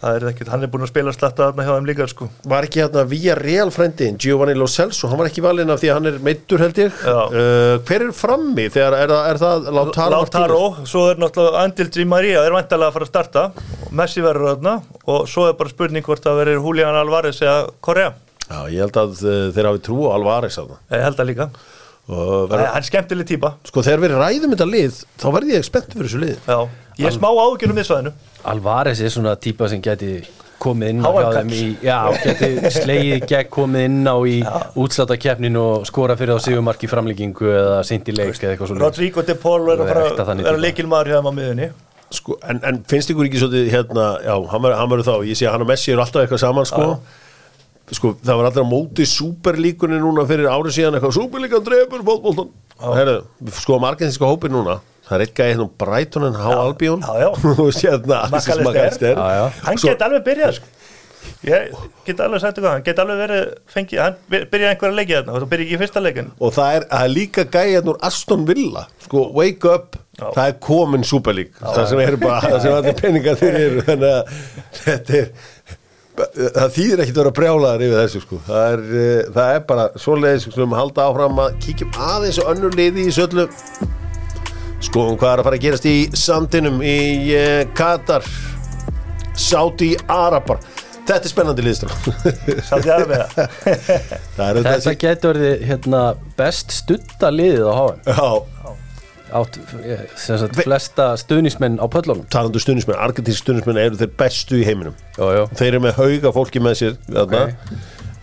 það 0.00 0.16
er 0.18 0.26
ekkert, 0.30 0.50
hann 0.52 0.64
er 0.64 0.70
búin 0.70 0.84
að 0.84 0.90
spila 0.90 1.12
slatta 1.14 1.48
þarna 1.48 1.66
hjá 1.66 1.72
þeim 1.72 1.88
líka 1.88 2.06
sko. 2.10 2.28
var 2.50 2.66
ekki 2.66 2.82
hérna 2.82 3.04
via 3.08 3.36
Real 3.38 3.70
frændin 3.74 4.18
Giovanni 4.22 4.56
Lo 4.58 4.68
Celso, 4.70 5.08
hann 5.10 5.20
var 5.20 5.30
ekki 5.30 5.44
valinn 5.44 5.72
af 5.72 5.80
því 5.82 5.90
að 5.90 5.98
hann 5.98 6.10
er 6.10 6.18
meittur 6.26 6.62
held 6.62 6.80
ég. 6.82 7.00
Uh, 7.06 7.78
hver 7.86 8.06
er 8.08 8.12
frammi 8.16 8.66
þegar 8.72 8.98
er 8.98 9.14
það, 9.14 9.30
er 9.30 9.40
það 9.42 9.70
Lautaro, 9.78 10.18
Lautaro, 10.18 10.60
svo 10.88 11.06
er 11.12 11.22
náttúrulega 11.22 11.64
Andil 11.64 11.88
Di 11.94 12.06
Maria 12.08 12.44
er 12.44 12.56
vantalega 12.56 12.90
að 12.90 12.98
fara 12.98 13.08
að 13.08 13.12
starta. 13.14 13.46
Messi 13.96 14.24
verður 14.24 14.54
þarna 14.54 14.76
og 15.06 15.26
svo 15.30 15.48
er 15.48 15.58
bara 15.58 15.72
spurning 15.72 16.06
hvort 16.06 16.24
það 16.24 16.42
verður 16.42 16.62
Julian 16.66 17.00
Alvarez 17.00 17.40
eða 17.44 17.66
Korea, 17.84 18.12
Já, 18.46 18.58
ég 18.70 18.78
held 18.84 18.98
að 19.02 19.24
uh, 19.26 19.36
þeir 19.56 19.68
hafi 19.72 19.82
trú 19.88 19.98
á 20.06 20.14
Alvarez 20.14 20.58
af 20.62 20.68
það 20.70 20.96
ég 20.98 21.04
held 21.08 21.18
það 21.20 21.30
líka. 21.32 21.48
Verður, 22.06 22.60
hann 22.70 22.78
er 22.78 22.86
skemmtileg 22.86 23.26
típa. 23.26 23.48
Sko 23.66 23.82
þegar 23.82 24.02
við 24.04 24.12
ræðum 24.20 24.52
þetta 24.54 24.66
lið 24.70 24.98
þá 25.18 25.24
verði 25.34 25.54
ég 25.56 25.64
spennt 25.66 25.94
fyrir 25.96 26.06
þessu 26.06 26.20
lið 26.22 26.36
Já, 26.46 26.58
ég 27.00 27.08
er 27.10 27.14
smá 27.16 27.26
ágjörnum 27.34 27.80
miðsvæðinu. 27.80 28.12
Alvarez 28.52 29.00
er 29.02 29.10
svona 29.10 29.32
típa 29.42 29.66
sem 29.72 29.82
geti 29.82 30.12
komið 30.62 30.92
inn 30.94 31.02
á 31.02 31.10
þeim 31.34 31.50
í, 31.52 31.64
já, 31.84 31.96
geti 32.22 32.70
slegið 32.76 33.26
gegn 33.28 33.50
komið 33.52 33.88
inn 33.90 34.06
á 34.06 34.16
í 34.22 34.36
útsláttakeppnin 34.80 35.58
og 35.60 35.82
skora 35.90 36.14
fyrir 36.16 36.38
á 36.38 36.40
sigumark 36.46 36.86
í 36.86 36.88
framlíkingu 36.90 37.50
eða 37.50 37.82
seint 37.84 38.06
í 38.08 38.14
leik 38.16 38.38
eða 38.38 38.54
eitthvað 38.54 38.70
svona 38.72 38.86
Rodrigo 38.86 39.26
de 39.26 39.36
Paul 39.42 39.66
er 39.74 39.82
Það 39.82 40.22
að 40.22 40.22
að 40.30 40.40
típa. 40.40 40.54
leikilmaður 40.62 41.10
hjá 41.12 41.18
á 41.20 41.32
miðunni 41.36 41.68
sko, 42.16 42.38
en, 42.48 42.62
en 42.70 42.80
finnst 42.88 43.10
ykkur 43.12 43.28
ekki 43.28 43.42
svolítið 43.42 43.68
hérna, 43.74 44.06
já, 44.24 44.34
hann 44.54 44.64
verður- 44.64 45.06
þá 45.10 45.14
ég 45.28 45.36
sé 45.42 45.50
að 45.50 45.56
hann 45.58 45.66
og 45.66 45.70
Messi 45.74 45.92
eru 45.92 46.04
alltaf 46.06 46.22
eitthvað 46.24 46.44
saman 46.46 46.68
sko 46.70 46.88
sko, 47.94 48.14
það 48.24 48.36
var 48.40 48.48
allir 48.50 48.66
á 48.66 48.72
móti 48.72 49.06
superlíkunni 49.06 50.00
núna 50.02 50.24
fyrir 50.26 50.48
árið 50.50 50.74
síðan 50.74 50.96
eitthvað 50.98 51.14
superlíkan 51.20 51.64
drefur 51.68 52.02
fótboltan 52.08 52.48
Herru, 52.82 53.18
við 53.40 53.60
skoðum 53.62 53.86
argentinska 53.88 54.26
hópin 54.28 54.52
núna 54.56 54.80
það 55.06 55.14
er 55.20 55.22
eitthvað 55.26 55.52
hérna 55.52 55.68
Brighton 55.78 56.26
en 56.26 56.34
Há 56.34 56.48
hérna 57.86 58.22
Makalester. 58.30 58.64
Makalester. 58.66 59.14
Já, 59.14 59.28
já. 59.38 59.44
Hann 59.68 59.78
Svo- 59.78 59.92
get 59.92 60.02
alveg 60.02 60.24
byrjað 60.26 60.56
sko. 60.58 60.72
Ég 61.46 61.70
get 62.06 62.20
alveg 62.22 62.40
sagt 62.42 62.58
eitthvað 62.58 62.74
Hann 62.76 62.84
get 62.86 63.00
alveg 63.02 63.18
verið 63.22 63.46
fengið 63.70 64.02
Hann 64.02 64.18
by- 64.30 64.44
byrjaði 64.50 64.72
einhverja 64.74 64.96
leikið 64.98 65.16
þarna 65.20 65.32
og 65.36 65.40
það 65.44 65.48
byrjaði 65.52 65.66
ekki 65.66 65.76
í 65.78 65.80
fyrsta 65.84 66.02
leikin 66.04 66.28
og 66.46 66.52
það 66.56 66.76
er, 66.76 66.86
það 66.92 67.06
er 67.06 67.12
líka 67.14 67.44
gæja 67.56 67.82
úr 67.92 67.98
Aston 68.10 68.44
Villa 68.50 68.84
sko, 69.06 69.24
wake 69.34 69.70
up, 69.72 69.96
Já. 70.18 70.26
það 70.36 70.42
er 70.50 70.54
komin 70.66 71.04
Super 71.06 71.34
League, 71.38 71.54
það 71.62 71.86
sem 71.90 72.02
er 72.04 72.16
bara 72.22 72.40
það 72.46 72.60
sem 72.66 72.76
allir 72.78 72.96
peningar 73.00 73.38
þeir 73.42 73.58
eru 73.62 73.84
þannig 73.86 74.14
að 74.16 74.38
þetta 74.84 75.18
er 75.20 75.28
það 76.16 76.74
þýðir 76.76 77.02
ekkert 77.04 77.16
að 77.16 77.22
vera 77.22 77.34
brjálaðar 77.38 77.86
yfir 77.86 78.00
þessu 78.00 78.22
sko. 78.24 78.40
það, 78.46 78.66
er, 78.72 78.84
eh, 79.02 79.30
það 79.36 79.52
er 79.54 79.62
bara 79.68 79.86
svoleiðis 80.00 80.48
sem 80.48 80.62
við 80.64 80.80
halda 80.80 81.06
áfram 81.10 81.40
að 81.44 81.60
kíkjum 81.66 82.00
aðeins 82.08 82.40
og 82.42 82.50
önnur 82.54 82.76
liði 82.78 83.06
í 83.06 83.14
söllu. 83.14 83.46
Skoðum 84.86 85.16
hvað 85.20 85.32
er 85.32 85.40
að 85.40 85.48
fara 85.48 85.58
að 85.58 85.64
gerast 85.66 85.88
í 85.88 85.96
sandinum 86.16 86.82
í 86.84 86.98
uh, 87.36 87.62
Katar. 87.76 88.26
Saudi 89.36 89.92
Arabar 90.08 90.60
þetta 91.06 91.28
er 91.28 91.30
spennandi 91.30 91.64
með 91.64 91.82
það 91.84 92.86
það 94.36 94.46
er 94.46 94.60
Þetta 94.66 94.94
getur 95.02 95.32
orðið 95.34 95.64
hérna, 95.68 96.02
best 96.38 96.74
stutta 96.74 97.30
liðið 97.34 97.68
á 97.68 97.74
HM 97.76 97.98
Já, 98.08 98.28
átt 99.34 99.58
eh, 99.82 100.04
sagt, 100.14 100.54
flesta 100.62 101.08
stuðnismenn 101.20 101.80
á 101.82 101.86
pöllunum. 101.90 102.24
Talandu 102.30 102.60
stundismenn, 102.62 102.98
argentinsk 103.02 103.42
stundismenn 103.46 103.80
eru 103.82 103.98
þeir 104.00 104.12
bestu 104.20 104.60
í 104.60 104.64
heiminum. 104.68 104.94
Jó, 105.18 105.26
jó, 105.34 105.44
þeir 105.58 105.70
eru 105.74 105.82
með 105.88 105.98
hauga 106.00 106.32
fólki 106.36 106.62
með 106.62 106.78
sér 106.82 106.96
þarna. 107.10 107.44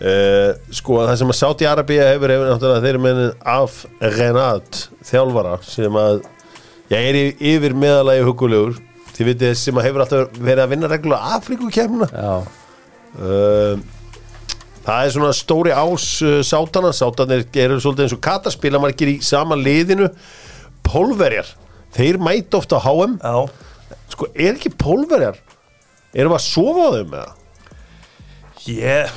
Uh, 0.04 0.50
sko 0.74 0.96
það 1.06 1.16
sem 1.20 1.30
að 1.30 1.36
Saudi 1.38 1.66
Arabia 1.70 2.08
hefur 2.10 2.32
hefur 2.34 2.48
náttúrulega 2.50 2.82
þeir 2.82 2.96
eru 2.96 3.02
með 3.04 3.20
af 3.48 3.76
Renat 4.16 4.80
þjálfara 5.06 5.52
sem 5.64 5.94
að 5.96 6.16
já, 6.90 6.96
er 6.98 7.16
í- 7.20 7.36
yfir 7.54 7.76
meðalagi 7.78 8.24
hugulegur 8.26 8.74
þið 9.14 9.28
vitið 9.30 9.54
sem 9.62 9.78
að 9.78 9.86
hefur 9.86 10.02
alltaf 10.04 10.34
verið 10.34 10.64
að 10.64 10.72
vinna 10.74 10.90
reglulega 10.90 11.38
Afríku 11.38 11.70
kemna 11.72 12.08
já, 12.10 12.34
uh, 13.22 13.78
það 14.84 15.06
er 15.06 15.14
svona 15.14 15.30
stóri 15.38 15.72
ás 15.78 16.08
uh, 16.26 16.40
sátana, 16.44 16.90
sátanir 16.92 17.46
eru 17.54 17.78
svolítið 17.80 18.08
eins 18.08 18.16
og 18.18 18.22
kataspila 18.26 18.82
margir 18.82 19.14
í 19.14 19.20
sama 19.24 19.56
liðinu 19.56 20.10
pólverjar. 20.86 21.48
Þeir 21.94 22.18
mæta 22.22 22.58
ofta 22.60 22.78
á 22.78 22.82
HM 22.88 23.16
Já, 23.22 23.36
sko, 24.14 24.28
er 24.34 24.56
ekki 24.56 24.72
pólverjar 24.80 25.36
erum 26.14 26.32
við 26.34 26.38
að 26.40 26.46
sofa 26.46 26.86
á 26.86 26.90
þeim 26.96 27.10
með 27.12 27.24
það? 27.24 27.40
ég 28.74 29.14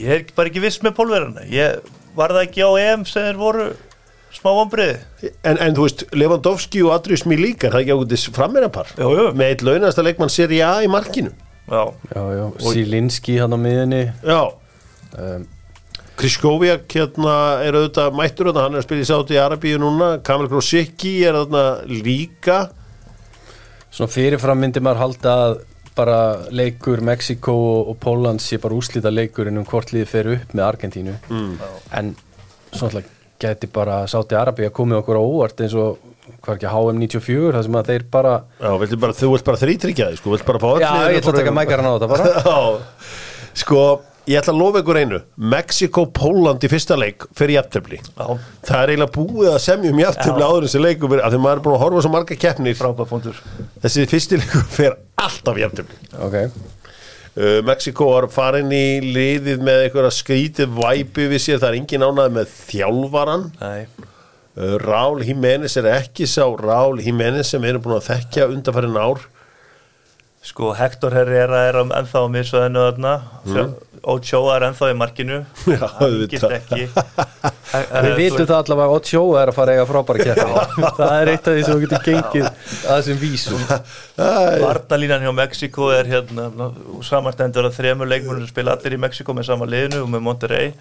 Ég 0.00 0.08
er 0.14 0.22
bara 0.36 0.48
ekki 0.48 0.62
viss 0.64 0.80
með 0.84 0.94
pólverjana 0.96 1.44
Ég 1.52 1.82
var 2.16 2.32
það 2.32 2.46
ekki 2.46 2.64
á 2.64 2.70
EM 2.80 3.02
sem 3.08 3.26
þeir 3.26 3.40
voru 3.40 3.66
smá 4.32 4.48
vombriði 4.56 5.30
En, 5.44 5.58
en 5.60 5.76
þú 5.76 5.84
veist, 5.86 6.04
Lewandowski 6.16 6.80
og 6.86 6.94
Adrius 6.96 7.26
Milík 7.28 7.66
er 7.68 7.74
það 7.74 7.84
ekki 7.84 7.96
ákveðis 7.98 8.26
frammeirapar 8.36 8.92
með 9.36 9.44
eitt 9.50 9.64
launasta 9.68 10.04
leikmann 10.06 10.32
Serie 10.32 10.64
A 10.64 10.78
í 10.84 10.88
markinu. 10.92 11.34
Já, 11.68 11.82
Já, 12.14 12.22
já, 12.38 12.44
Silinski 12.64 13.36
hann 13.40 13.52
á 13.54 13.58
miðinni 13.60 14.00
Já, 14.24 14.40
um, 15.20 15.44
Kriskoviak 16.20 16.84
hérna 16.92 17.34
er 17.64 17.76
auðvitað 17.78 18.16
mættur 18.18 18.50
þarna, 18.50 18.66
hann 18.66 18.76
er 18.76 18.82
að 18.82 18.86
spila 18.86 19.04
í 19.04 19.08
Sáti 19.08 19.38
Arabíu 19.40 19.80
núna. 19.80 20.10
Kamil 20.26 20.50
Grosicki 20.50 21.14
er 21.26 21.38
þarna 21.40 21.64
líka. 21.88 22.58
Svona 23.92 24.12
fyrirfram 24.12 24.60
myndi 24.62 24.82
maður 24.84 25.02
halda 25.06 25.36
að 25.46 25.56
bara 25.96 26.18
leikur 26.52 27.02
Mexiko 27.04 27.54
og, 27.82 27.96
Póland 28.00 28.40
sé 28.40 28.56
bara 28.60 28.76
úslita 28.76 29.12
leikurinn 29.12 29.60
um 29.60 29.66
hvort 29.68 29.92
liðið 29.92 30.12
fer 30.12 30.30
upp 30.36 30.54
með 30.56 30.68
Argentínu. 30.68 31.16
Mm. 31.28 31.56
en 31.98 32.14
svona 32.72 33.02
geti 33.42 33.68
bara 33.72 34.04
Sáti 34.08 34.36
Arabi 34.38 34.68
að 34.68 34.74
komið 34.78 35.02
okkur 35.02 35.18
á 35.18 35.22
óvart 35.22 35.60
eins 35.64 35.74
og 35.76 35.98
hvað 36.42 36.54
er 36.54 36.58
ekki 36.58 36.70
HM 36.72 37.00
94 37.02 37.50
það 37.56 37.66
sem 37.66 37.78
að 37.80 37.90
þeir 37.90 38.06
bara 38.14 38.32
Já, 38.62 38.70
bara, 39.02 39.16
þú 39.18 39.30
vilt 39.34 39.46
bara 39.48 39.60
þrítryggja 39.60 40.08
þig, 40.12 40.20
sko, 40.20 40.32
vilt 40.36 40.46
bara 40.48 40.62
fá 40.62 40.68
öll 40.70 40.84
Já, 40.84 40.92
ég 41.10 41.20
ætla 41.20 41.34
að 41.34 41.40
taka 41.40 41.54
mækaran 41.58 41.88
á 41.90 41.92
þetta 41.96 42.10
bara. 42.12 42.30
Já, 42.46 42.58
sko, 43.62 43.82
ég 44.30 44.38
ætla 44.38 44.52
að 44.54 44.58
lofa 44.60 44.82
ykkur 44.82 44.98
einu. 45.00 45.18
Mexiko-Póland 45.52 46.62
í 46.66 46.70
fyrsta 46.70 46.96
leik 46.98 47.24
fyrir 47.36 47.56
jafntefli. 47.58 47.98
Já, 48.16 48.26
Það 48.68 48.82
er 48.82 48.92
eiginlega 48.92 49.16
búið 49.16 49.48
að 49.52 49.58
semja 49.64 49.90
um 49.94 50.02
jafntefli 50.02 50.44
Já. 50.44 50.48
áður 50.52 50.66
þessi 50.68 50.82
leikum 50.84 51.16
af 51.18 51.32
því 51.34 51.40
maður 51.42 51.58
er 51.58 51.64
búin 51.66 51.76
að 51.78 51.82
horfa 51.86 52.04
svo 52.04 52.12
marga 52.14 52.38
keppnir. 52.44 52.78
Þessi 53.82 54.06
fyrsti 54.12 54.38
leikum 54.42 54.68
fer 54.76 54.96
alltaf 55.22 55.58
jafntefli. 55.62 55.98
Ok, 56.22 56.38
uh, 56.38 57.58
Mexiko 57.66 58.08
var 58.12 58.28
farin 58.32 58.70
í 58.76 58.84
liðið 59.16 59.62
með 59.66 59.86
einhverja 59.88 60.14
skrítið 60.20 60.72
væpi 60.78 61.28
við 61.32 61.42
sér, 61.46 61.60
það 61.62 61.68
er 61.72 61.78
engin 61.80 62.06
ánæði 62.06 62.34
með 62.38 62.56
þjálfaran 62.68 63.46
Nei, 63.60 64.08
uh, 64.54 64.74
Rál 64.82 65.22
Jiménez 65.26 65.76
er 65.80 65.90
ekki 65.96 66.28
sá 66.30 66.44
Rál 66.60 67.00
Jiménez 67.02 67.50
sem 67.54 67.62
við 67.62 67.74
erum 67.74 67.86
búin 67.88 67.98
að 67.98 68.10
þekkja 68.12 68.50
undanfærin 68.52 68.98
ár 69.00 69.24
sko 70.42 70.72
Hector 70.74 71.14
Herrera 71.14 71.66
er 71.68 71.78
um, 71.82 71.92
ennþá 71.94 72.26
á 72.26 72.26
miðsvæðinu 72.34 72.84
þarna. 72.88 73.16
Mm. 73.46 73.72
Ochoa 74.12 74.56
er 74.56 74.64
ennþá 74.66 74.88
í 74.90 74.94
markinu. 74.98 75.36
Já, 75.70 75.84
hann 75.86 76.08
auðvitað. 76.08 76.54
ekki. 76.58 76.88
Við 78.06 78.16
vitum 78.18 78.48
það 78.48 78.56
allavega 78.58 78.88
að 78.88 78.96
Ocho 78.96 79.22
er 79.38 79.52
að 79.52 79.56
fara 79.56 79.76
eiga 79.76 79.84
frábæra 79.88 80.24
kætti 80.26 80.88
það 80.98 81.14
er 81.16 81.30
eitt 81.32 81.46
af 81.46 81.54
því 81.54 81.62
sem 81.66 81.78
við 81.78 81.84
getum 81.86 82.02
gengið 82.08 82.48
að 82.48 82.90
þessum 82.90 83.20
vísum. 83.22 83.62
Varnalínan 84.64 85.24
hjá 85.24 85.32
Mexiko 85.38 85.88
er 85.94 86.10
hérna 86.10 86.68
samanstendur 87.06 87.70
að 87.70 87.78
þremur 87.78 88.10
leikmennir 88.10 88.44
sem 88.44 88.52
spila 88.52 88.74
allir 88.76 88.98
í 88.98 89.00
Mexiko 89.06 89.36
með 89.38 89.48
sama 89.48 89.70
liðinu 89.70 90.02
og 90.02 90.12
með 90.12 90.26
Monterrey 90.26 90.74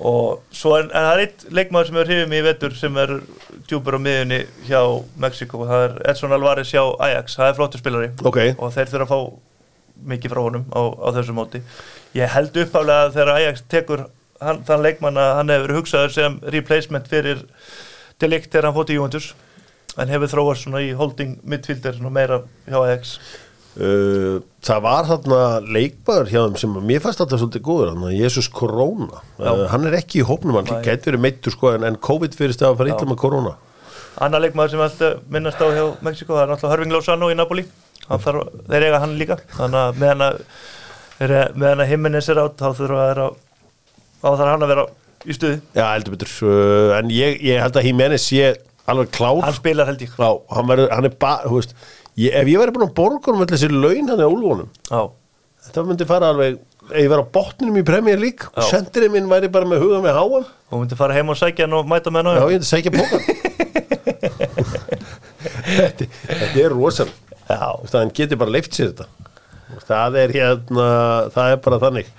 og 0.00 0.40
svo 0.54 0.72
er, 0.78 0.86
en 0.88 1.04
það 1.04 1.10
er 1.12 1.22
eitt 1.26 1.42
leikmaður 1.52 1.90
sem 1.90 1.98
er 2.00 2.08
hrifum 2.08 2.32
í 2.32 2.40
vetur 2.46 2.76
sem 2.78 2.96
er 3.02 3.10
djúpur 3.68 3.98
á 3.98 4.00
miðunni 4.00 4.38
hjá 4.68 4.80
Mexiko 5.20 5.60
það 5.68 5.84
er 5.84 5.98
Edson 6.12 6.32
Alvarez 6.34 6.72
hjá 6.72 6.82
Ajax. 7.04 7.36
Það 7.36 7.50
er 7.50 7.58
flottur 7.58 7.82
spilari. 7.82 8.08
Ok, 8.24 8.40
og 8.56 8.72
þeir 8.74 8.92
þurfa 8.94 9.06
að 9.06 9.12
fá 9.12 10.08
mikið 10.10 10.32
frá 10.32 10.40
honum 10.46 10.64
á, 10.72 10.80
á 10.80 11.08
þessu 11.18 11.36
móti. 11.36 11.60
Ég 12.16 12.32
held 12.32 12.56
uppálega 12.64 13.10
að 13.10 13.14
þegar 13.18 13.32
Ajax 13.34 13.62
tekur 13.68 14.06
hann, 14.40 14.64
þann 14.64 14.84
leikmann 14.86 15.20
að 15.20 15.34
hann 15.36 15.54
hefur 15.54 15.76
hugsaður 15.80 16.16
sem 16.16 16.40
replacement 16.56 17.10
fyrir 17.10 17.44
delikt 18.22 18.50
þegar 18.50 18.70
hann 18.70 18.78
fótt 18.78 18.94
í 18.94 18.96
Juventus. 18.96 19.30
En 20.00 20.08
hefur 20.08 20.32
þróast 20.32 20.64
svona 20.64 20.80
í 20.86 20.94
holding 20.96 21.36
midfielder 21.44 21.98
svona 21.98 22.14
meira 22.14 22.42
hjá 22.64 22.78
Ajax 22.80 23.18
það 23.78 24.80
var 24.84 25.06
þarna 25.06 25.40
leikmaður 25.62 26.30
hjá 26.30 26.40
þeim 26.40 26.56
sem 26.58 26.72
að 26.76 26.86
mér 26.88 27.02
fannst 27.04 27.20
þetta 27.22 27.38
svolítið 27.38 27.62
góður, 27.68 27.90
hann 27.94 28.16
Jesus 28.16 28.48
Corona. 28.50 29.20
Uh, 29.38 29.66
hann 29.70 29.86
er 29.86 29.96
ekki 30.00 30.20
í 30.20 30.26
hópnum, 30.26 30.58
hann 30.58 30.68
Nei. 30.68 30.82
gæti 30.88 31.10
verið 31.10 31.22
meittur 31.26 31.54
sko 31.54 31.74
en, 31.76 31.98
COVID 32.02 32.34
fyrir 32.38 32.56
stað 32.56 32.74
að 32.74 32.80
fara 32.80 32.94
illa 32.94 33.10
með 33.12 33.20
Corona. 33.22 33.54
Annar 34.20 34.42
leikmaður 34.42 34.74
sem 34.74 34.82
alltaf 34.84 35.22
minnast 35.32 35.62
á 35.62 35.66
hjá 35.70 35.84
Mexiko 36.04 36.34
það 36.34 36.42
er 36.42 36.50
náttúrulega 36.50 36.74
Hörving 36.74 36.94
Lozano 36.96 37.30
í 37.30 37.36
Napoli. 37.38 37.64
Þarf, 38.10 38.48
þeir 38.66 38.86
eiga 38.88 39.00
hann 39.04 39.14
líka. 39.20 39.36
Þannig 39.54 39.80
að 39.84 40.00
meðan 40.02 40.24
að 40.26 40.40
meðan 41.54 41.84
að 41.84 41.92
Jimenez 41.92 42.30
er 42.32 42.40
átt 42.42 42.58
þá 42.58 42.66
að 42.72 43.20
þarf 44.24 44.50
hann 44.50 44.66
að 44.66 44.72
vera 44.74 44.88
í 45.24 45.36
stuði. 45.36 45.60
Já, 45.76 45.84
heldur 45.92 46.16
betur, 46.16 46.34
uh, 46.48 46.98
en 46.98 47.14
ég, 47.14 47.38
ég 47.46 47.62
held 47.62 47.78
að 47.78 47.86
Jimenez 47.86 48.26
sé 48.26 48.50
alveg 48.90 49.12
klár. 49.14 49.40
Hann 49.46 49.56
spilar 49.56 49.88
held 49.88 50.02
ég. 50.02 50.12
Já, 50.18 50.30
hann, 50.56 50.68
verður, 50.68 50.90
hann 50.96 51.08
er 51.08 51.16
bara, 51.22 51.46
þú 51.46 51.60
veist 51.60 51.76
ég, 52.20 52.34
ef 52.40 52.50
ég 52.50 52.60
væri 52.60 52.74
búin 52.76 52.86
að 52.88 52.96
borga 52.98 53.32
um 53.32 53.40
allir 53.44 53.54
þessi 53.54 53.70
laun 53.72 54.10
hann 54.12 54.24
úlfónum, 54.26 54.68
Já. 54.90 55.02
þetta 55.66 55.86
myndi 55.88 56.08
fara 56.08 56.32
alveg 56.34 56.58
ef 56.90 56.98
ég 56.98 57.10
væri 57.12 57.22
á 57.24 57.32
botninum 57.36 57.78
í 57.80 57.84
Premier 57.86 58.20
League 58.20 58.50
og 58.54 58.62
Já. 58.64 58.68
sendirinn 58.74 59.14
minn 59.14 59.30
væri 59.30 59.50
bara 59.52 59.68
með 59.68 59.84
huga 59.84 60.02
með 60.04 60.18
háam 60.18 60.36
og 60.40 60.76
myndi 60.76 60.98
fara 60.98 61.16
heim 61.16 61.32
og 61.32 61.38
sækja 61.40 61.66
hann 61.66 61.78
og 61.78 61.88
mæta 61.90 62.12
með 62.14 62.30
Já, 62.30 62.32
hann 62.34 62.42
ég 62.42 62.58
myndi 62.58 62.70
segja 62.70 62.94
pókan 62.94 63.22
þetta, 65.70 66.10
þetta 66.40 66.64
er 66.64 66.74
rosan 66.74 67.12
Já. 67.50 67.70
hann 67.94 68.14
getur 68.16 68.40
bara 68.40 68.56
leift 68.56 68.76
sér 68.76 68.92
þetta 68.92 69.08
það 69.86 70.18
er 70.24 70.34
hérna 70.34 70.88
það 71.34 71.54
er 71.54 71.62
bara 71.64 71.80
þannig 71.84 72.10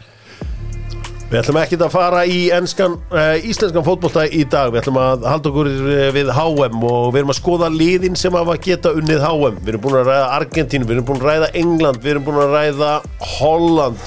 Við 1.32 1.39
ætlum 1.39 1.57
ekkert 1.61 1.84
að 1.86 1.93
fara 1.93 2.21
í 2.27 2.39
enskan, 2.51 2.97
uh, 3.13 3.38
íslenskan 3.47 3.86
fótbolta 3.88 4.25
í 4.27 4.41
dag. 4.51 4.73
Við 4.73 4.82
ætlum 4.82 4.97
að 4.99 5.21
halda 5.32 5.47
okkur 5.47 5.69
eh, 5.71 6.09
við 6.11 6.32
HM 6.36 6.82
og 6.84 7.05
við 7.13 7.21
erum 7.21 7.32
að 7.32 7.38
skoða 7.38 7.69
liðin 7.71 8.19
sem 8.19 8.36
hafa 8.36 8.57
geta 8.59 8.91
unnið 8.99 9.23
HM 9.23 9.61
Við 9.61 9.71
erum 9.71 9.84
búin 9.86 9.95
að 10.01 10.09
ræða 10.09 10.25
Argentínu, 10.41 10.89
við 10.89 10.97
erum 10.97 11.07
búin 11.07 11.21
að 11.21 11.29
ræða 11.29 11.49
England, 11.61 12.01
við 12.03 12.11
erum 12.11 12.27
búin 12.27 12.41
að 12.41 12.57
ræða 12.57 12.91
Holland. 13.38 14.03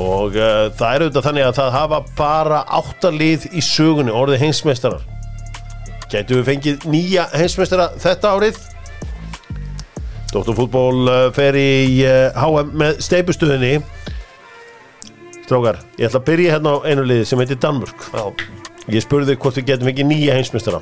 Og 0.00 0.40
uh, 0.40 0.64
það 0.80 0.88
er 0.94 1.04
auðvitað 1.04 1.28
þannig 1.28 1.48
að 1.50 1.54
það 1.60 1.70
hafa 1.76 2.00
bara 2.22 2.64
átta 2.80 3.12
lið 3.20 3.46
í 3.52 3.68
sögunni, 3.68 4.16
orðið 4.16 4.46
heimsmeistarar. 4.46 5.06
Gætu 6.08 6.40
við 6.40 6.52
fengið 6.54 6.88
nýja 6.88 7.28
heimsmeistara 7.36 7.92
þetta 8.00 8.32
árið? 8.32 8.64
Dóttarfútból 10.32 11.04
uh, 11.04 11.22
fer 11.36 11.60
í 11.60 11.70
HM 12.00 12.76
með 12.80 13.04
steipustuðinni 13.04 13.76
Strákar, 15.50 15.80
ég 15.98 16.06
ætla 16.06 16.20
að 16.20 16.26
byrja 16.28 16.50
hérna 16.54 16.72
á 16.78 16.86
einu 16.86 17.02
liði 17.02 17.24
sem 17.26 17.40
heitir 17.42 17.58
Danmörk. 17.58 18.04
Ég 18.86 19.02
spurði 19.02 19.34
hvort 19.34 19.56
við 19.58 19.72
getum 19.72 19.88
ekki 19.90 20.04
nýja 20.06 20.36
heimsmeistara. 20.36 20.78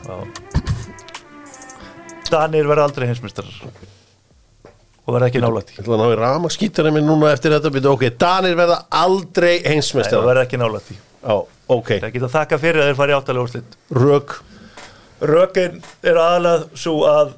Danir 2.28 2.68
verða 2.68 2.84
aldrei 2.84 3.06
heimsmyndstarar 3.08 3.62
og 5.08 5.14
verða 5.14 5.30
ekki 5.30 5.40
nálægt 5.40 5.72
Ég 5.72 5.80
ætla 5.80 5.96
að 5.96 6.02
ná 6.02 6.12
í 6.12 6.20
ramaskýttarinn 6.20 6.98
minn 6.98 7.08
núna 7.08 7.32
eftir 7.32 7.56
þetta 7.56 7.72
byrja, 7.72 7.94
Ok, 7.94 8.04
Danir 8.20 8.60
verða 8.60 8.78
aldrei 8.92 9.54
og 9.54 9.70
heimsmeistara 9.72 10.28
verða 10.28 10.44
ekki 10.44 10.60
nálægt 10.60 10.92
Já, 10.92 11.34
ok, 11.78 11.94
það 12.04 12.14
geta 12.18 12.32
þakka 12.36 12.62
fyrir 12.68 12.84
að 12.84 12.90
þeir 12.90 13.00
fara 13.00 13.14
í 13.14 13.18
áttalega 13.22 13.48
úrslit. 13.48 13.82
Rök. 14.04 14.38
Rökin 15.32 15.80
er 16.04 16.20
aðalega 16.28 16.82
svo 16.84 16.98
að 17.08 17.36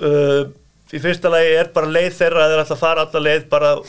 uh, 0.00 0.42
í 0.88 1.04
fyrsta 1.04 1.36
lagi 1.36 1.52
er 1.60 1.74
bara 1.76 1.96
leið 2.00 2.14
þeirra 2.16 2.46
að 2.46 2.54
þeir 2.54 2.64
ætla 2.64 2.78
að 2.80 2.86
fara 2.88 3.04
alla 3.10 3.28
leið 3.28 3.50
bara 3.52 3.80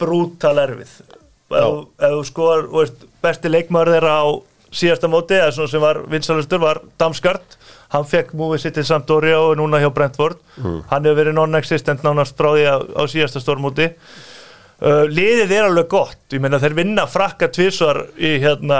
brútal 0.00 0.56
erfið 0.64 1.11
ef 1.58 2.12
þú- 2.12 2.24
skoðar 2.30 2.66
veist, 2.72 3.04
besti 3.22 3.50
leikmaður 3.52 3.92
þeirra 3.96 4.14
á 4.22 4.26
síðasta 4.72 5.08
móti 5.12 5.36
eða 5.36 5.52
svona 5.52 5.68
sem 5.68 5.80
var 5.84 6.02
vinsalustur 6.08 6.60
var 6.62 6.80
Damskart 6.98 7.58
hann 7.92 8.06
fekk 8.08 8.30
múið 8.32 8.62
sitt 8.62 8.74
til 8.78 8.84
Sampdoria 8.88 9.36
og 9.40 9.58
núna 9.60 9.76
hjá 9.82 9.90
Brentford. 9.92 10.38
Hann 10.88 11.04
hefur 11.04 11.18
verið 11.18 11.34
non-existent 11.36 12.00
nánast 12.06 12.38
frá 12.38 12.48
því 12.54 12.62
á, 12.64 12.76
á 12.80 13.02
síðasta 13.04 13.42
stórmóti. 13.42 13.90
Uh, 14.82 15.04
liðið 15.12 15.52
er 15.52 15.66
alveg 15.68 15.90
gott. 15.92 16.16
Ég 16.32 16.40
meina 16.40 16.58
þeir 16.58 16.74
vinna 16.80 17.04
frakka 17.06 17.50
tvisvar 17.52 18.00
í 18.16 18.38
hérna 18.42 18.78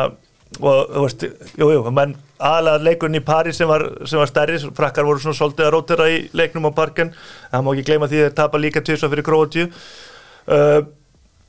og 0.60 0.88
þú 0.96 1.02
veist, 1.04 1.26
jú, 1.60 1.68
jú, 1.76 1.82
menn 1.94 2.16
aðalega 2.42 2.82
leikurinn 2.88 3.20
í 3.20 3.22
París 3.24 3.60
sem 3.60 3.68
var, 3.68 3.84
sem 4.08 4.18
var 4.18 4.28
stærri 4.32 4.56
frakkar 4.74 5.04
voru 5.06 5.20
svona 5.22 5.36
svolítið 5.38 5.68
að 5.68 5.72
rótera 5.76 6.08
í 6.12 6.16
leiknum 6.36 6.66
á 6.68 6.72
parken, 6.74 7.12
það 7.52 7.62
má 7.64 7.70
ekki 7.76 7.86
gleyma 7.90 8.08
því 8.10 8.24
þeir 8.24 8.34
tapa 8.40 8.58
líka 8.60 8.82
tvisvar 8.84 9.12
fyrir 9.12 9.28
Króatíu. 9.28 9.68
Uh, 10.48 10.80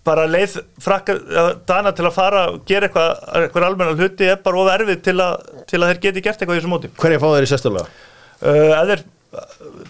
bara 0.03 0.25
leið 0.27 0.57
frakkar, 0.83 1.19
uh, 1.31 1.49
dana 1.69 1.93
til 1.95 2.05
að 2.09 2.15
fara 2.17 2.45
og 2.51 2.63
gera 2.67 2.89
eitthvað, 2.89 3.23
eitthvað 3.39 3.67
almenna 3.69 3.97
hluti 3.99 4.27
er 4.29 4.39
bara 4.43 4.59
of 4.63 4.71
erfið 4.73 5.03
til, 5.05 5.17
að- 5.23 5.65
til 5.69 5.79
að 5.81 5.91
þeir 5.93 6.01
geti 6.07 6.23
gert 6.25 6.41
eitthvað 6.41 6.57
í 6.57 6.61
þessu 6.61 6.73
móti 6.73 6.91
Hverja 6.99 7.21
fá 7.23 7.27
þeir 7.33 7.47
í 7.47 7.51
sérstoflega? 7.53 7.87
uh, 8.43 8.71
þeir 8.91 9.05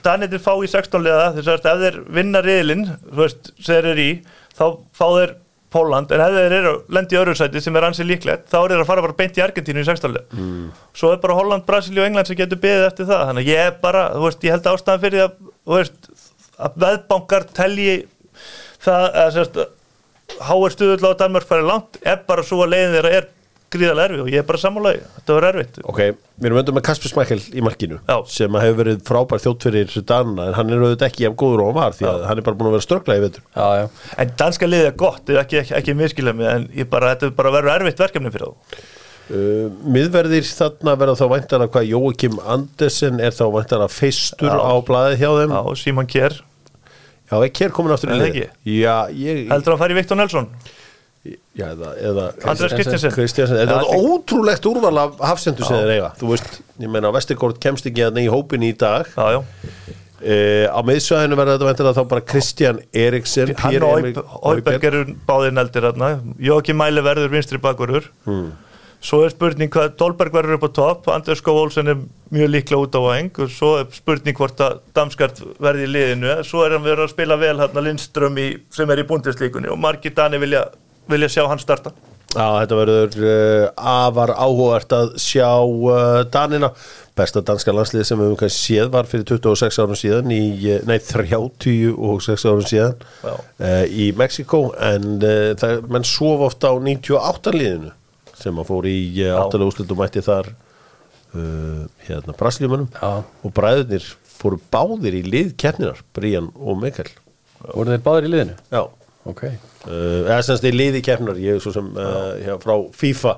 Danir 0.03 0.39
fá 0.39 0.53
í 0.64 0.70
16 0.72 1.03
liða 1.03 1.32
þess 1.36 1.49
að 1.51 1.66
ef 1.74 1.82
þeir 1.84 1.97
vinna 2.16 2.41
veist, 3.11 3.49
sem 3.59 3.76
þeir 3.76 3.89
eru 3.91 4.05
í 4.05 4.11
þá 4.55 4.66
fá 4.95 5.07
þeir 5.18 5.34
Póland, 5.74 6.11
en 6.14 6.22
ef 6.22 6.36
þeir 6.36 6.53
eru 6.59 6.72
lendi 6.93 7.16
í 7.16 7.18
öðru 7.18 7.34
sæti 7.34 7.61
sem 7.64 7.74
er 7.80 7.88
ansið 7.88 8.05
líklegt, 8.11 8.43
þá 8.51 8.57
er 8.59 8.74
þeir 8.76 8.82
að 8.84 8.89
fara 8.91 9.03
bara 9.07 9.16
beint 9.18 9.39
í 9.39 9.41
Argentínu 9.41 9.82
í 9.82 9.88
16 9.88 10.11
liða 10.14 10.38
mm. 10.38 10.68
svo 10.99 11.09
er 11.16 11.22
bara 11.24 11.38
Holland, 11.39 11.66
Brasilíu 11.66 12.03
og 12.03 12.09
England 12.11 12.30
sem 12.30 12.38
getur 12.38 12.59
beðið 12.61 12.86
eftir 12.91 13.07
það 13.09 13.24
þannig 13.32 13.47
að 13.47 13.49
ég 13.49 13.61
er 13.72 13.80
bara, 13.82 14.03
þú 14.14 14.28
veist, 14.28 14.45
ég 14.45 14.53
held 14.53 14.70
ástæðan 14.70 15.01
fyrir 15.01 15.24
að, 15.26 15.34
þú 15.66 15.80
veist, 15.80 16.11
að 16.68 16.78
veðbankar 16.86 17.47
telji 17.57 17.95
það, 18.86 19.07
að 19.24 19.32
sérst 19.39 19.59
háar 20.41 20.73
stuðull 20.73 21.11
á 21.13 21.19
Danmörk 21.19 21.47
færi 21.49 21.65
langt, 21.67 22.01
er 22.01 22.21
bara 22.27 22.45
svo 22.45 22.63
að 22.65 22.73
leiðin 22.75 22.95
þeirra 22.97 23.15
er 23.19 23.31
gríðarlega 23.73 24.09
erfið 24.09 24.23
og 24.23 24.29
ég 24.31 24.41
er 24.41 24.47
bara 24.47 24.61
sammálaði, 24.61 25.01
þetta 25.17 25.36
var 25.38 25.47
erfitt. 25.49 25.79
Ok, 25.89 25.99
við 26.38 26.47
erum 26.49 26.59
undir 26.61 26.75
með 26.77 26.86
Kasper 26.88 27.11
Smækkel 27.11 27.39
í 27.57 27.63
markinu 27.65 27.99
Já. 28.05 28.15
sem 28.29 28.57
hefur 28.61 28.79
verið 28.84 29.03
frábær 29.07 29.41
þjótt 29.43 29.67
fyrir 29.67 29.95
Danna 30.09 30.47
en 30.49 30.57
hann 30.57 30.73
er 30.73 30.84
auðvitað 30.84 31.07
ekki 31.09 31.27
af 31.29 31.38
góður 31.41 31.63
og 31.63 31.71
hann 31.71 31.79
var 31.79 31.97
því 31.97 32.09
að 32.11 32.25
hann 32.29 32.41
er 32.41 32.47
bara 32.47 32.59
búin 32.59 32.69
að 32.69 32.77
vera 32.77 32.88
ströggla 32.88 33.17
í 33.17 33.31
Já, 33.34 33.67
já, 33.81 33.86
En 34.21 34.34
danska 34.43 34.69
liðið 34.69 34.89
er 34.91 34.97
gott, 35.03 35.23
þau 35.25 35.39
ekki, 35.41 35.61
ekki, 35.63 35.77
ekki 35.79 35.97
miskilja 35.97 36.36
mig 36.38 36.51
en 36.51 36.67
bara, 36.91 37.13
þetta 37.15 37.29
er 37.31 37.38
bara 37.39 37.55
verður 37.57 37.75
erfitt 37.79 38.03
verkefni 38.03 38.34
fyrir 38.34 38.51
þá. 38.51 38.84
Uh, 39.34 39.69
Miðverðir 39.88 40.43
þarna 40.43 40.97
verða 40.99 41.13
þá 41.15 41.27
væntar 41.31 41.63
að 41.63 41.69
hvað 41.73 41.91
Jóakim 41.93 42.41
Andersen 42.43 43.21
er 43.23 43.31
þá 43.31 43.45
væntar 43.55 43.86
að 43.86 43.93
feistur 43.95 44.51
Já. 44.51 44.59
á 44.59 44.73
blaðið 44.84 45.21
hjá 45.21 45.29
þeim? 45.39 45.53
Já, 45.55 45.61
Síman 45.79 46.09
Kjær, 46.11 46.36
Já, 47.34 47.39
ekki 47.47 47.65
er 47.65 47.73
komin 47.73 47.95
aftur 47.95 48.11
í 48.11 48.13
það 48.13 48.21
lið 48.21 48.29
ekki? 48.29 48.47
Já, 48.77 48.95
ég 49.17 49.43
heldur 49.49 49.73
hann 49.73 49.81
fari 49.81 49.97
Viktor 49.97 50.19
Nelson? 50.19 50.49
Já, 51.55 51.69
eða, 51.71 51.89
eða 52.03 52.23
Andrés 52.51 52.73
Kristiansen 52.75 53.13
Kristjansen, 53.15 53.59
þetta 53.61 53.77
er 53.79 54.01
ótrúlegt 54.03 54.65
úrval 54.67 54.97
af 55.05 55.21
hafsendu 55.23 55.63
sem 55.63 55.79
þeir 55.79 55.91
eiga, 55.95 56.09
þú 56.19 56.31
veist 56.34 56.57
ég 56.84 56.91
meina, 56.91 57.11
Vestigård 57.15 57.61
kemst 57.63 57.88
ekki 57.88 58.03
að 58.09 58.19
í 58.25 58.25
hópin 58.34 58.65
í 58.67 58.73
dag. 58.75 59.07
Já, 59.15 59.38
já, 59.38 59.39
uh, 59.39 60.65
á 60.67 60.79
miðsvæðinu 60.84 61.38
verða 61.39 61.55
þetta 61.55 61.69
væntanlega 61.69 61.99
þá 62.01 62.11
bara 62.11 62.25
Kristján 62.34 62.81
Eriksen 63.05 63.53
hann 63.61 63.88
og 63.88 64.49
Óiberg 64.51 64.88
eru 64.89 65.05
báðir 65.29 65.55
neldir 65.55 65.88
hérna 65.88 66.11
Jóki 66.43 66.75
Mæli 66.75 67.05
verður 67.05 67.31
vinstri 67.34 67.61
bakurur. 67.63 68.11
Hmm. 68.27 68.51
Svo 69.04 69.20
er 69.26 69.34
spurning 69.34 69.68
hvað 69.72 69.97
Dolberg 69.99 70.32
verður 70.32 70.56
upp 70.56 70.70
á 70.72 70.76
topp, 70.78 71.08
Anders 71.12 71.41
Skov 71.41 71.58
Olsen 71.60 71.91
er 71.91 71.99
mjög 72.32 72.54
líklega 72.54 72.86
út 72.86 72.93
á 72.95 73.01
vang 73.04 73.39
og 73.43 73.49
svo 73.51 73.74
er 73.82 73.89
spurning 73.91 74.38
hvort 74.38 74.62
að 74.64 74.78
Damskart 74.95 75.41
verði 75.60 75.89
í 75.89 75.91
liðinu, 75.91 76.38
svo 76.47 76.62
er 76.64 76.78
hann 76.78 76.86
verið 76.86 77.04
að 77.04 77.12
spila 77.12 77.36
vel 77.41 77.58
hérna 77.60 77.84
Lindström 77.84 78.38
í, 78.39 78.45
sem 78.72 78.93
er 78.93 79.01
í 79.04 79.06
búndislíkunni 79.10 79.68
og 79.74 79.82
margir 79.84 80.16
Dani 80.16 80.39
vilja, 80.39 80.70
vilja 81.12 81.30
sjá 81.34 81.43
hann 81.51 81.60
starta. 81.60 81.91
Já, 82.34 82.47
þetta 82.64 82.78
verður 82.80 83.18
uh, 83.28 83.66
afar 83.76 84.32
áhugavert 84.34 84.95
að 84.95 85.12
sjá 85.22 85.49
uh, 85.51 86.22
Danina. 86.34 86.70
Besta 87.14 87.43
danska 87.45 87.76
landslið 87.76 88.08
sem 88.08 88.18
við 88.18 88.32
höfum 88.32 88.39
kannski 88.39 88.72
séð 88.72 88.93
var 88.95 89.10
fyrir 89.12 89.28
26 89.30 89.82
árum 89.84 89.99
síðan 89.99 90.32
í, 90.34 90.39
uh, 90.72 90.80
nei 90.88 90.95
36 91.04 92.47
árum 92.47 92.64
síðan 92.72 93.04
uh, 93.28 93.84
í 93.86 94.08
Mexiko 94.18 94.64
en 94.80 95.20
það, 95.60 95.84
menn 95.91 96.08
sofa 96.08 96.47
ofta 96.47 96.72
á 96.72 96.76
98 96.80 97.54
liðinu 97.60 97.91
sem 98.43 98.59
að 98.59 98.69
fór 98.69 98.87
í 98.91 98.97
uh, 99.23 99.37
áttalega 99.41 99.71
úrslit 99.71 99.93
og 99.95 99.99
mætti 100.01 100.23
þar 100.25 100.49
uh, 100.53 101.83
hérna 102.07 102.35
Brasilíumunum 102.39 102.89
Já. 102.97 103.11
og 103.23 103.53
bræðurnir 103.55 104.09
fóru 104.33 104.59
báðir 104.73 105.15
í 105.21 105.23
lið 105.27 105.53
keppninar, 105.61 106.01
Brian 106.15 106.49
og 106.59 106.81
Mikael 106.81 107.09
voru 107.63 107.93
þeir 107.93 108.03
báðir 108.03 108.27
í 108.27 108.33
liðinu? 108.35 108.57
Já, 108.73 108.83
Ok. 109.23 109.45
Uh, 109.87 110.25
eða 110.27 110.41
semst 110.43 110.65
í 110.67 110.73
liði 110.75 110.99
keppninar 111.05 111.37
ég 111.39 111.55
er 111.55 111.61
svo 111.63 111.71
sem 111.71 111.85
uh, 111.95 112.33
hjá, 112.43 112.57
frá 112.59 112.73
FIFA. 112.91 113.37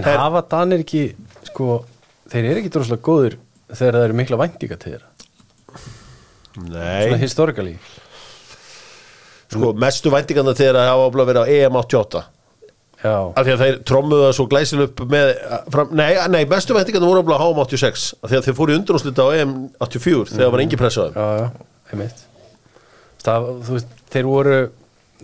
En 0.00 0.06
Her- 0.08 0.16
hafa 0.22 0.40
Danir 0.48 0.80
ekki, 0.80 1.02
sko, 1.50 1.82
þeir 2.32 2.48
eru 2.54 2.62
ekki 2.62 2.70
droslega 2.72 3.04
góður 3.04 3.36
þegar 3.68 3.98
það 3.98 4.06
eru 4.08 4.16
mikla 4.22 4.38
væntinga 4.40 4.78
til 4.80 4.94
þeirra 4.94 5.10
Nei, 6.54 7.04
Svona 7.10 7.18
historikali 7.20 7.74
sko, 9.50 9.72
mestu 9.78 10.10
væntinganda 10.14 10.54
þegar 10.56 10.78
það 10.80 10.88
hafa 10.92 11.06
áblað 11.10 11.28
verið 11.30 11.44
á 11.44 11.46
EM 11.58 11.78
88 11.80 12.22
Já, 12.24 12.33
af 13.04 13.42
því 13.44 13.54
að 13.54 13.64
þeir 13.64 13.80
trommuðu 13.88 14.26
það 14.26 14.36
svo 14.38 14.46
glæsil 14.50 14.84
upp 14.86 15.02
með, 15.10 15.32
fram, 15.74 15.90
nei, 15.96 16.12
nei, 16.32 16.42
mestu 16.50 16.76
væntinganda 16.76 17.10
voru 17.10 17.24
áblað 17.24 17.42
á 17.42 17.46
HM 17.46 17.60
86 17.64 18.06
af 18.20 18.30
því 18.30 18.38
að 18.38 18.46
þeir 18.48 18.56
fóru 18.60 18.74
í 18.74 18.78
undrúnslita 18.80 19.26
á 19.26 19.28
EM 19.40 19.52
84 19.76 20.30
þegar 20.32 20.46
það 20.46 20.54
var 20.54 20.64
engi 20.64 20.80
pressa 20.80 21.04
á 21.04 21.06
þeim. 21.08 21.18
Já, 21.18 21.42
já, 21.42 21.90
einmitt. 21.92 22.24
Það, 23.24 23.50
þú 23.66 23.76
veist, 23.76 23.98
þeir 24.14 24.30
voru 24.30 24.56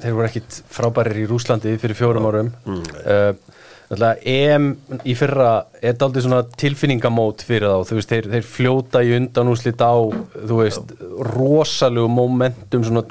þeir 0.00 0.16
voru 0.16 0.28
ekkit 0.30 0.58
frábærir 0.72 1.22
í 1.22 1.28
Rúslandi 1.28 1.76
fyrir 1.80 1.98
fjórum 1.98 2.28
árum. 2.30 2.52
Mm. 2.64 2.84
uh, 3.04 3.48
EM 3.90 4.68
í 5.02 5.16
fyrra 5.18 5.64
er 5.82 5.96
daldið 5.98 6.28
svona 6.28 6.44
tilfinningamót 6.60 7.42
fyrir 7.42 7.66
þá, 7.66 7.94
veist, 7.96 8.12
þeir, 8.12 8.28
þeir 8.36 8.46
fljóta 8.46 9.02
í 9.02 9.16
undanúslit 9.16 9.82
á, 9.82 9.98
þú 10.46 10.60
veist 10.60 10.94
rosalegu 11.32 12.06
momentum 12.12 12.86
svona 12.86 13.02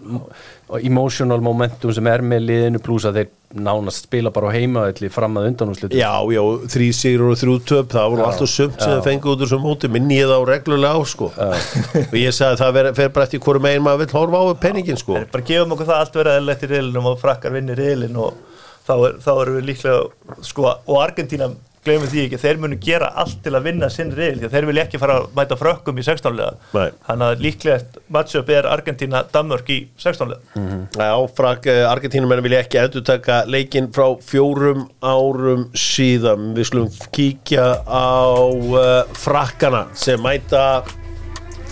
emotional 0.86 1.42
momentum 1.42 1.94
sem 1.96 2.08
er 2.12 2.22
með 2.22 2.44
liðinu 2.46 2.82
pluss 2.84 3.08
að 3.10 3.20
þeir 3.20 3.30
nánast 3.66 4.06
spila 4.06 4.30
bara 4.30 4.52
á 4.52 4.54
heimaðalli 4.54 5.10
fram 5.10 5.40
að 5.42 5.48
undanúslit 5.50 5.96
Já, 5.98 6.12
já, 6.30 6.42
þrý 6.70 6.90
sigur 6.94 7.32
og 7.32 7.40
þrjú 7.42 7.56
töp 7.72 7.96
það 7.96 8.10
voru 8.14 8.26
alltaf 8.28 8.52
sumt 8.52 8.78
sem 8.78 8.94
þeir 8.94 9.06
fengu 9.08 9.32
út 9.34 9.42
úr 9.46 9.50
sem 9.50 9.64
móti 9.64 9.90
minni 9.90 10.20
ég 10.20 10.30
þá 10.30 10.38
reglulega 10.46 10.94
á, 10.94 11.00
sko. 11.10 11.32
Og 11.34 12.18
ég 12.20 12.36
sagði 12.36 12.52
að 12.52 12.62
það 12.62 12.76
ver, 12.78 12.92
fer 13.00 13.10
bara 13.16 13.26
eftir 13.26 13.42
hverju 13.48 13.64
megin 13.66 13.86
maður 13.88 14.04
vill 14.04 14.18
horfa 14.20 14.44
á 14.46 14.46
penningin, 14.62 15.02
sko. 15.02 15.18
Bara 15.34 15.48
gefum 15.50 15.74
okkur 15.74 15.90
það 15.90 16.04
allt 16.04 16.20
verið 16.22 16.38
eðlilegt 16.38 16.68
í 16.68 16.72
riðlinum 16.76 17.10
og 17.10 17.18
frakkar 17.24 17.56
vinni 17.58 17.80
riðlin 17.80 18.22
og 18.22 18.38
þá, 18.86 18.94
er, 19.08 19.18
þá 19.26 19.32
erum 19.34 19.58
við 19.58 19.68
líklega 19.72 20.46
sko, 20.52 20.70
og 20.86 21.02
Argentína, 21.02 21.50
glemum 21.86 22.10
því 22.12 22.26
ekki 22.26 22.40
þeir 22.42 22.60
munu 22.62 22.78
gera 22.84 23.08
allt 23.22 23.40
til 23.46 23.54
að 23.56 23.66
vinna 23.70 23.90
sinn 23.94 24.12
riðl 24.16 24.42
því 24.42 24.48
að 24.50 24.56
þeir 24.56 24.68
vilja 24.70 24.86
ekki 24.88 25.02
fara 25.02 25.18
að 25.22 25.30
mæta 25.38 25.58
frökkum 25.60 26.02
í 26.02 26.06
16 26.06 26.36
lega 26.36 26.76
Nei. 26.76 26.90
þannig 27.08 27.26
að 27.28 27.44
líklega 27.46 28.04
matchup 28.16 28.52
er 28.56 28.68
Argentína 28.70 29.24
Danmörk 29.34 29.72
í 29.74 29.80
16 30.02 30.34
lega 30.34 30.66
Já, 31.00 31.14
frak, 31.38 31.70
uh, 31.72 31.86
Argentínumenn 31.92 32.44
vilja 32.44 32.64
ekki 32.66 32.82
endur 32.82 33.06
taka 33.08 33.42
leikinn 33.48 33.90
frá 33.96 34.08
fjórum 34.26 34.88
árum 35.06 35.68
síðan. 35.78 36.52
Við 36.58 36.68
skulum 36.70 36.90
kíkja 37.16 37.68
á 37.88 38.28
uh, 38.42 39.16
frakkana 39.18 39.86
sem 39.98 40.20
mæta 40.24 40.84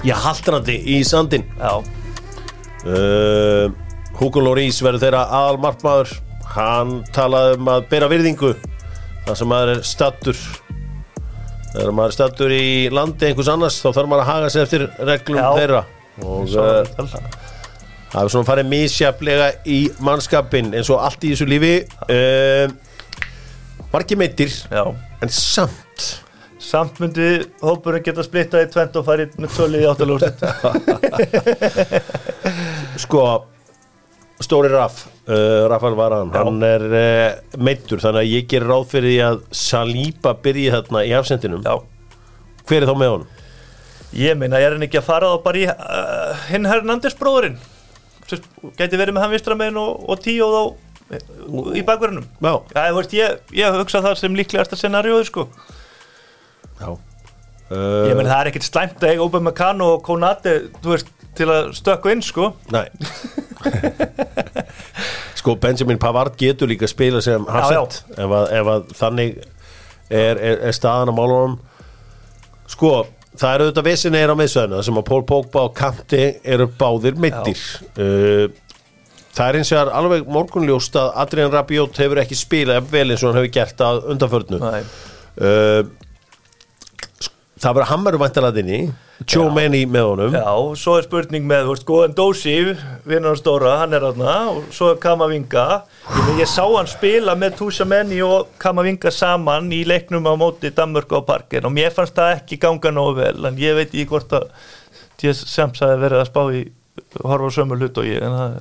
já, 0.06 0.16
haldrandi 0.24 0.78
í 0.96 1.02
sandin. 1.08 1.48
Já, 1.58 1.82
Uh, 2.88 3.68
Hugo 4.18 4.40
Lloris 4.40 4.78
verður 4.86 5.02
þeirra 5.02 5.24
aðalmarkmaður. 5.42 6.14
Hann 6.54 7.02
talaði 7.14 7.58
um 7.58 7.70
að 7.74 7.88
bera 7.92 8.08
virðingu 8.08 8.54
þar 9.28 9.40
sem 9.42 9.52
maður 9.52 9.74
er 9.76 9.84
stattur. 9.88 10.42
Þegar 11.74 11.94
maður 11.94 12.10
er 12.10 12.16
stattur 12.16 12.54
í 12.56 12.66
landi 12.94 13.28
einhvers 13.28 13.52
annars 13.52 13.78
þá 13.84 13.90
þarf 13.92 14.10
maður 14.10 14.24
að 14.24 14.32
haga 14.32 14.52
sig 14.54 14.64
eftir 14.64 14.88
reglum 14.98 15.42
Já. 15.44 15.50
þeirra. 15.60 15.84
Og, 16.26 16.56
uh, 16.58 17.38
Það 18.08 18.22
er 18.24 18.32
svona 18.32 18.48
farið 18.48 18.70
misjaflega 18.72 19.48
í 19.68 19.80
mannskapin 20.02 20.72
eins 20.78 20.88
og 20.94 21.02
allt 21.04 21.26
í 21.28 21.34
þessu 21.34 21.48
lífi 21.52 21.74
uh, 22.08 22.72
Var 23.92 24.06
ekki 24.06 24.18
meittir 24.20 24.54
já 24.72 24.86
En 25.22 25.34
samt 25.34 26.06
Samt 26.64 26.98
myndi 27.04 27.28
hópurinn 27.62 28.06
geta 28.08 28.24
splittað 28.26 28.64
í 28.64 28.72
tvent 28.72 28.96
og 29.00 29.06
farið 29.08 29.36
með 29.44 29.54
tölið 29.60 29.84
í 29.84 29.90
áttalúrst 29.92 30.42
Sko 33.04 33.28
Stóri 34.44 34.70
Raff 34.70 35.08
uh, 35.26 35.66
Raffan 35.72 35.96
Varan, 35.98 36.30
hann 36.36 36.60
er 36.66 36.84
uh, 36.88 37.58
meittur 37.58 38.02
Þannig 38.04 38.22
að 38.22 38.34
ég 38.36 38.50
ger 38.52 38.66
ráð 38.70 38.84
fyrir 38.92 39.10
því 39.10 39.22
að 39.26 39.40
Saliba 39.58 40.36
byrji 40.44 40.68
þarna 40.76 41.02
í 41.08 41.14
afsendinum. 41.18 41.64
Já, 41.66 41.80
Hver 42.68 42.84
er 42.84 42.90
þá 42.92 42.96
með 43.00 43.14
honum? 43.16 43.34
ég 44.18 44.38
meina, 44.40 44.60
er 44.64 44.72
hann 44.76 44.86
ekki 44.86 45.02
að 45.02 45.08
fara 45.10 45.32
þá 45.34 45.42
bara 45.44 45.60
í 45.60 45.66
uh, 45.68 46.46
hinn 46.52 46.70
Hernandez 46.70 47.18
bróðurinn? 47.20 47.58
Gæti 48.78 49.00
verið 49.00 49.16
með 49.16 49.24
hann 49.26 49.34
vistra 49.34 49.56
megin 49.58 49.80
og, 49.82 50.06
og 50.08 50.22
tíu 50.24 50.48
þá 50.52 50.62
í 51.80 51.84
bakverðinum 51.88 52.26
Já, 52.44 52.54
Já, 52.76 52.88
veist, 52.96 53.14
ég, 53.16 53.38
ég 53.56 53.78
hugsa 53.80 54.02
það 54.04 54.18
sem 54.20 54.36
líklegasta 54.36 54.76
scenarióðu 54.80 55.28
sko. 55.30 55.46
Já. 56.82 56.90
Ég 57.68 57.78
Uh, 57.78 58.14
meina, 58.16 58.30
það 58.30 58.40
er 58.40 58.48
ekkert 58.52 58.64
slæmt 58.64 59.02
að 59.04 59.10
eiga 59.12 59.24
Upamecano 59.26 59.88
og 59.98 60.04
Konate, 60.06 60.52
veist, 60.86 61.10
til 61.36 61.50
að 61.52 61.74
stökku 61.76 62.14
inn 62.14 62.22
sko. 62.24 62.54
Nei. 62.72 62.86
Sko 65.38 65.56
Benjamin 65.62 66.00
Pavard 66.02 66.34
getur 66.40 66.70
líka 66.72 66.88
að 66.88 66.94
spila 66.94 67.20
sem 67.24 67.44
Já, 67.44 67.52
Hafsend 67.54 67.94
ef, 68.16 68.32
að, 68.40 68.46
ef 68.58 68.66
að 68.72 68.82
þannig 68.98 69.32
er, 69.38 70.40
er, 70.40 70.56
er 70.70 70.74
staðan 70.76 71.12
á 71.12 71.14
málunum. 71.18 71.58
Sko 72.72 72.92
það 73.38 73.54
eru 73.54 73.68
auðvitað 73.68 73.88
vissinni 73.88 74.22
er 74.22 74.34
á 74.34 74.36
miðsvæðinu 74.40 74.80
sem 74.88 75.00
að 75.02 75.08
Pól 75.12 75.22
Pogba 75.30 75.60
og 75.68 75.76
Kanti 75.78 76.24
eru 76.48 76.66
báðir 76.80 77.16
meittir 77.22 77.60
uh, 78.02 78.48
Það 79.38 79.52
er 79.52 79.56
eins 79.60 79.72
og 79.76 79.80
er 79.84 79.90
alveg 79.94 80.22
morgunljóst 80.34 80.94
að 80.98 81.12
Adrian 81.22 81.52
Rabiot 81.54 82.00
hefur 82.02 82.18
ekki 82.24 82.38
spilað 82.40 82.88
vel 82.90 83.12
eins 83.12 83.22
og 83.22 83.28
hann 83.30 83.38
hefur 83.44 83.54
gert 83.54 83.80
að 83.86 84.00
undanförnu. 84.16 84.58
Nei. 84.64 84.80
uh, 85.46 85.82
Það 87.58 87.74
verður 87.74 87.90
hammeru 87.90 88.18
vantalaðinni 88.22 88.80
Joe 89.26 89.50
Manny 89.50 89.80
með 89.90 90.04
honum. 90.12 90.36
Já, 90.38 90.52
svo 90.78 90.98
er 91.00 91.06
spurning 91.08 91.46
með, 91.50 91.64
þú 91.66 91.74
veist, 91.74 91.86
Góðan 91.88 92.14
Dósi 92.18 92.54
vinnur 93.08 93.32
hann 93.32 93.40
stóra, 93.40 93.72
hann 93.82 93.96
er 93.98 94.06
aðna 94.06 94.36
og 94.52 94.68
svo 94.76 94.92
er 94.94 95.00
Kamavinga. 95.02 95.64
Ég, 96.06 96.30
ég 96.44 96.52
sá 96.52 96.62
hann 96.62 96.90
spila 96.92 97.34
með 97.40 97.56
Túsa 97.62 97.88
Menni 97.90 98.20
og 98.26 98.52
Kamavinga 98.62 99.10
saman 99.14 99.72
í 99.74 99.82
leiknum 99.90 100.30
á 100.30 100.38
móti 100.38 100.70
Danmörku 100.70 101.18
á 101.18 101.22
parkin 101.26 101.66
og 101.66 101.74
mér 101.74 101.96
fannst 101.96 102.18
það 102.20 102.36
ekki 102.36 102.60
ganga 102.62 102.94
nógu 102.94 103.18
vel 103.24 103.50
en 103.50 103.58
ég 103.62 103.80
veit 103.80 103.90
ekki 103.90 104.06
hvort 104.12 104.38
að 104.38 104.52
Sems 105.18 105.82
hafi 105.82 105.98
verið 105.98 106.22
að 106.22 106.28
spá 106.30 106.44
í 106.54 106.60
horfa 107.26 107.50
á 107.50 107.56
sömu 107.56 107.78
hlut 107.80 107.98
og 107.98 108.06
ég 108.06 108.22
en 108.22 108.36
það, 108.38 108.58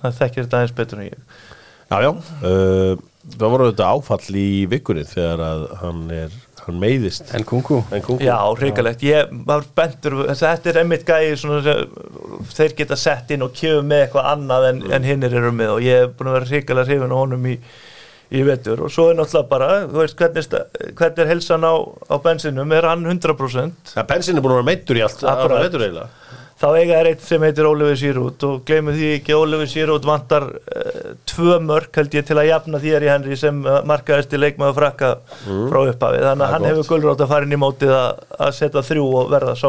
það 0.00 0.18
þekkir 0.22 0.46
þetta 0.46 0.60
aðeins 0.62 0.76
betur 0.78 1.02
en 1.02 1.10
ég. 1.10 1.38
Já, 1.90 1.96
já. 2.06 2.12
Uh, 2.40 3.06
Það 3.20 3.52
voru 3.52 3.66
þetta 3.68 3.88
áfall 3.92 4.36
í 4.40 4.48
vikunni 4.70 5.02
þegar 5.04 5.42
að 5.44 5.64
hann 5.82 5.98
er 6.14 6.36
hann 6.66 6.80
meiðist. 6.82 7.30
En 7.36 7.44
kungu 7.48 7.80
en 7.90 8.02
kúku 8.04 8.24
Já, 8.24 8.36
hrikalegt, 8.58 9.04
ég 9.06 9.30
var 9.46 9.64
bentur 9.76 10.18
þetta 10.30 10.72
er 10.72 10.80
einmitt 10.82 11.06
gæði 11.08 11.36
svona, 11.40 11.76
þeir 12.54 12.74
geta 12.78 12.98
sett 13.00 13.30
inn 13.34 13.44
og 13.46 13.54
kjöfu 13.56 13.84
með 13.86 14.04
eitthvað 14.06 14.28
annað 14.34 14.66
en, 14.70 14.82
en 14.98 15.08
hinnir 15.08 15.36
eru 15.40 15.52
með. 15.56 15.74
Og 15.76 15.86
ég 15.86 16.04
er 16.04 16.12
búin 16.14 16.32
að 16.32 16.38
vera 16.38 16.50
hrikalega 16.52 16.88
hrifin 16.90 17.14
á 17.14 17.18
honum 17.20 17.48
í, 17.50 17.56
í 18.30 18.44
vetur. 18.46 18.84
Og 18.86 18.92
svo 18.94 19.08
er 19.10 19.18
náttúrulega 19.18 19.50
bara, 19.50 19.70
þú 19.90 20.02
veist, 20.02 20.18
hvernig, 20.20 20.94
hvernig 21.00 21.24
er 21.24 21.32
helsan 21.34 21.66
á, 21.66 21.74
á 21.80 22.16
bensinum, 22.24 22.76
er 22.76 22.90
hann 22.92 23.06
100%? 23.08 23.94
Ja, 23.96 24.06
Bensin 24.08 24.38
er 24.38 24.44
búin 24.44 24.56
að 24.56 24.62
vera 24.62 24.70
meittur 24.72 25.00
í 25.00 25.04
allt 25.06 25.22
Akkurat. 25.24 25.56
allt 25.58 25.68
vetur 25.68 25.86
eiginlega. 25.88 26.10
Þá 26.60 26.66
eiga 26.76 26.98
er 27.00 27.10
eitt 27.12 27.24
sem 27.24 27.42
heitir 27.44 27.68
Oliver 27.68 27.96
Giroud 27.96 28.44
og 28.48 28.60
gleymum 28.68 28.96
því 28.96 29.14
ekki 29.16 29.36
Oliver 29.36 29.70
Giroud 29.70 30.06
vantar 30.08 30.46
uh, 30.50 31.14
tvö 31.30 31.56
mörk 31.64 31.96
held 32.00 32.18
ég 32.18 32.26
til 32.28 32.36
að 32.36 32.50
jafna 32.50 32.82
þér 32.82 33.06
í 33.06 33.10
Henry 33.12 33.40
sem 33.40 33.62
uh, 33.64 33.80
markaðist 33.88 34.36
í 34.36 34.42
leikmaður 34.42 34.78
frakka 34.80 35.14
frá 35.46 35.80
upphafi 35.86 36.22
þannig 36.26 36.46
að 36.46 36.54
hann 36.54 36.66
gott. 36.66 36.70
hefur 36.70 36.92
gulrótt 36.92 37.24
að 37.24 37.32
fara 37.32 37.48
inn 37.48 37.56
í 37.56 37.60
mótið 37.60 37.96
að, 37.96 38.22
að 38.36 38.54
setja 38.60 38.86
þrjú 38.90 39.08
og 39.22 39.32
verða 39.32 39.56
sá 39.58 39.68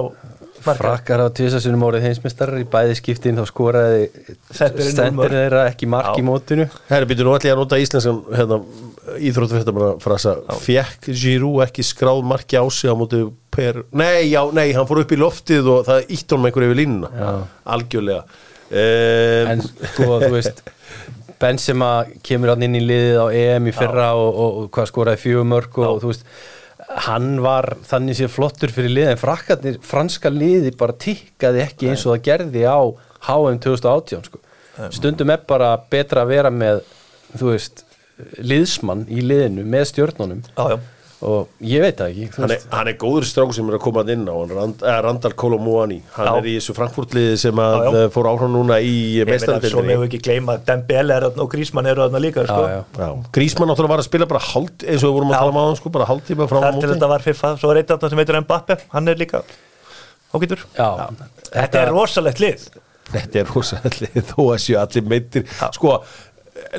markaði 0.61 0.81
Frakkar 0.85 1.23
á 1.25 1.27
tvisasunum 1.33 1.83
órið 1.87 2.07
heimsmyndstarar 2.07 2.61
í 2.61 2.67
bæði 2.69 2.97
skiptin 2.99 3.39
þá 3.39 3.45
skoraði 3.49 4.03
stendir 4.51 5.33
þeirra 5.33 5.65
ekki 5.71 5.89
mark 5.89 6.11
Já. 6.13 6.21
í 6.21 6.25
mótinu 6.25 6.67
Herri, 6.89 7.07
býtur 7.09 7.27
nú 7.27 7.35
allir 7.35 7.55
að 7.55 7.61
nota 7.63 7.79
íslenskan 7.81 8.21
hérna, 8.35 8.59
íþróttufréttamanna 9.01 9.95
frasa 10.01 10.35
Fjekk 10.61 11.09
Giroud 11.09 11.63
ekki 11.65 11.85
skráð 11.85 12.21
marki 12.27 12.59
á 12.59 12.65
sig 12.69 12.91
á 12.91 12.95
móti 12.97 13.23
per 13.51 13.83
Nei, 13.91 14.29
já, 14.29 14.41
nei, 14.53 14.71
hann 14.75 14.87
fór 14.89 15.01
upp 15.03 15.11
í 15.11 15.19
loftið 15.19 15.69
og 15.73 15.83
það 15.89 16.13
ítt 16.15 16.31
honum 16.31 16.47
einhver 16.47 16.67
yfir 16.67 16.79
línuna. 16.79 17.31
Algjörlega. 17.75 18.23
Um, 18.71 19.51
en 19.51 19.63
sko 19.65 20.21
þú 20.21 20.31
veist 20.37 20.63
Benzema 21.41 21.91
kemur 22.23 22.53
hann 22.53 22.63
inn 22.67 22.77
í 22.77 22.83
liðið 22.85 23.17
á 23.19 23.27
EM 23.33 23.67
í 23.67 23.75
fyrra 23.75 24.11
og, 24.15 24.29
og, 24.29 24.57
og 24.61 24.71
hvað 24.75 24.91
skoraði 24.91 25.23
fjögur 25.25 25.47
mörg 25.49 25.79
og, 25.81 25.99
þú 26.03 26.11
veist 26.13 26.27
hann 27.07 27.33
var 27.43 27.73
þannig 27.87 28.19
sér 28.19 28.31
flottur 28.31 28.71
fyrir 28.73 28.93
liðið 28.93 29.13
en 29.13 29.21
frakkarnir, 29.21 29.77
franska 29.85 30.31
liði 30.31 30.73
bara 30.77 30.95
tikkaði 30.99 31.63
ekki 31.65 31.91
eins 31.91 32.05
og 32.05 32.15
það 32.15 32.25
gerði 32.27 32.65
á 32.67 32.79
HM 33.27 33.59
2018 33.63 34.27
sko. 34.27 34.41
stundum 34.93 35.31
er 35.33 35.43
bara 35.47 35.75
betra 35.91 36.25
að 36.25 36.33
vera 36.33 36.51
með 36.53 36.83
þú 37.37 37.51
veist 37.53 37.85
liðsmann 38.41 39.05
í 39.11 39.21
liðinu 39.25 39.63
með 39.67 39.85
stjórnunum 39.91 40.41
Já, 40.57 40.63
já. 40.73 40.77
og 41.21 41.49
ég 41.69 41.83
veit 41.83 41.99
það 41.99 42.11
ekki 42.11 42.27
hann, 42.41 42.51
er, 42.55 42.63
hann 42.71 42.89
er 42.89 42.95
góður 43.01 43.27
stráku 43.29 43.53
sem 43.53 43.67
er 43.69 43.75
að 43.77 43.83
koma 43.83 44.03
inn 44.09 44.23
á 44.25 44.35
Rand, 44.51 44.81
eh, 44.81 44.99
Randall 45.05 45.35
Kolomouani 45.37 45.99
hann 46.15 46.29
Já. 46.29 46.33
er 46.39 46.47
í 46.49 46.55
þessu 46.57 46.75
Frankfurt-liði 46.79 47.35
sem 47.43 47.61
að 47.61 47.75
Já, 47.77 47.83
já. 47.85 47.99
eh, 48.01 48.09
fór 48.15 48.29
áhrá 48.31 48.49
núna 48.49 48.79
í 48.81 48.93
Ég 49.19 49.29
meina, 49.29 49.59
svo 49.69 49.83
við 49.85 50.05
ekki 50.07 50.21
gleyma 50.29 50.55
að 50.57 50.65
Dembele 50.71 51.17
er 51.19 51.27
og 51.31 51.49
Grísmann 51.53 51.89
eru 51.91 52.07
þarna 52.07 52.23
líka 52.25 52.45
sko. 52.49 52.61
já, 52.65 52.77
já. 52.79 53.03
Já, 53.05 53.09
Grísmann 53.37 53.69
náttúrulega 53.69 53.93
var 53.95 54.03
að 54.05 54.09
spila 54.09 54.29
bara 54.33 54.45
hálft 54.51 54.85
eins 54.87 55.03
og 55.03 55.11
við 55.11 55.17
vorum 55.19 55.29
að 55.29 55.35
Já. 55.35 55.41
tala 55.43 55.51
um 55.53 55.59
hann 55.61 55.75
sko, 55.81 55.89
bara 55.97 56.09
hálftíma 56.09 56.47
frá 56.49 56.61
þar 56.65 56.79
til 56.81 56.93
þetta 56.95 57.11
var 57.13 57.27
FIFA 57.27 57.53
svo 57.61 57.71
er 57.75 57.81
eitt 57.83 57.91
af 57.93 57.99
það 58.01 58.09
sem 58.15 58.23
heitir 58.23 58.41
Mbappe, 58.41 58.79
hann 58.95 59.07
er 59.13 59.21
líka 59.21 59.43
Já, 60.31 61.09
Þetta 61.51 61.81
er 61.83 61.89
rosalegt 61.91 62.39
lið 62.41 62.65
Þetta 63.11 63.41
er 63.41 63.49
rosalega 63.51 64.21
þó 64.23 64.37
að 64.53 64.59
séu 64.63 64.77
allir 64.79 65.03
meittir 65.11 65.43
sko, 65.75 65.97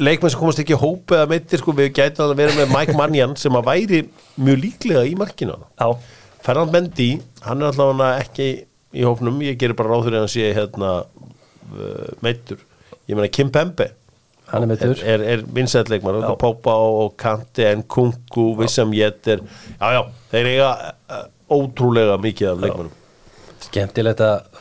leikmenn 0.03 0.33
sem 0.33 0.41
komast 0.41 0.63
ekki 0.63 0.77
í 0.77 0.81
hópi 0.81 1.17
eða 1.19 1.31
meittir, 1.31 1.63
sko, 1.63 1.75
við 1.77 1.93
gætum 1.99 2.31
að 2.31 2.37
vera 2.43 2.57
með 2.59 2.75
Mike 2.75 2.99
Mannian 2.99 3.37
sem 3.41 3.57
að 3.59 3.69
væri 3.71 4.03
mjög 4.41 4.61
líklega 4.67 5.07
í 5.09 5.15
markinu 5.19 5.59
Ferran 6.43 6.73
Mendy, 6.75 7.13
hann 7.47 7.63
er 7.63 7.71
allavega 7.71 8.19
ekki 8.25 8.47
í 8.93 9.05
hópnum, 9.07 9.39
ég 9.47 9.59
gerir 9.61 9.79
bara 9.79 9.93
ráð 9.95 10.09
fyrir 10.09 10.25
að 10.25 10.31
sé 10.33 10.49
hérna 10.57 10.95
uh, 11.07 12.09
meittur 12.25 12.59
ég 13.09 13.19
meina 13.19 13.31
Kim 13.33 13.51
Pembe. 13.53 13.93
Hann 14.53 14.67
er 14.67 14.73
meiddur. 14.73 14.97
er, 15.01 15.23
er, 15.23 15.23
er 15.39 15.45
vinsætleikmar, 15.55 16.19
Já. 16.21 16.33
Pópa 16.41 16.75
og 16.77 17.15
Kante 17.17 17.71
en 17.71 17.85
Kunku, 17.89 18.51
Vissam 18.59 18.93
Jetter 18.93 19.41
já 19.79 19.93
já, 19.97 20.03
þeir 20.33 20.49
eiga 20.51 20.73
uh, 21.09 21.23
ótrúlega 21.49 22.19
mikið 22.21 22.51
af 22.51 22.61
leikmannum 22.61 22.99
Skemmtilegt 23.63 24.21
að 24.27 24.52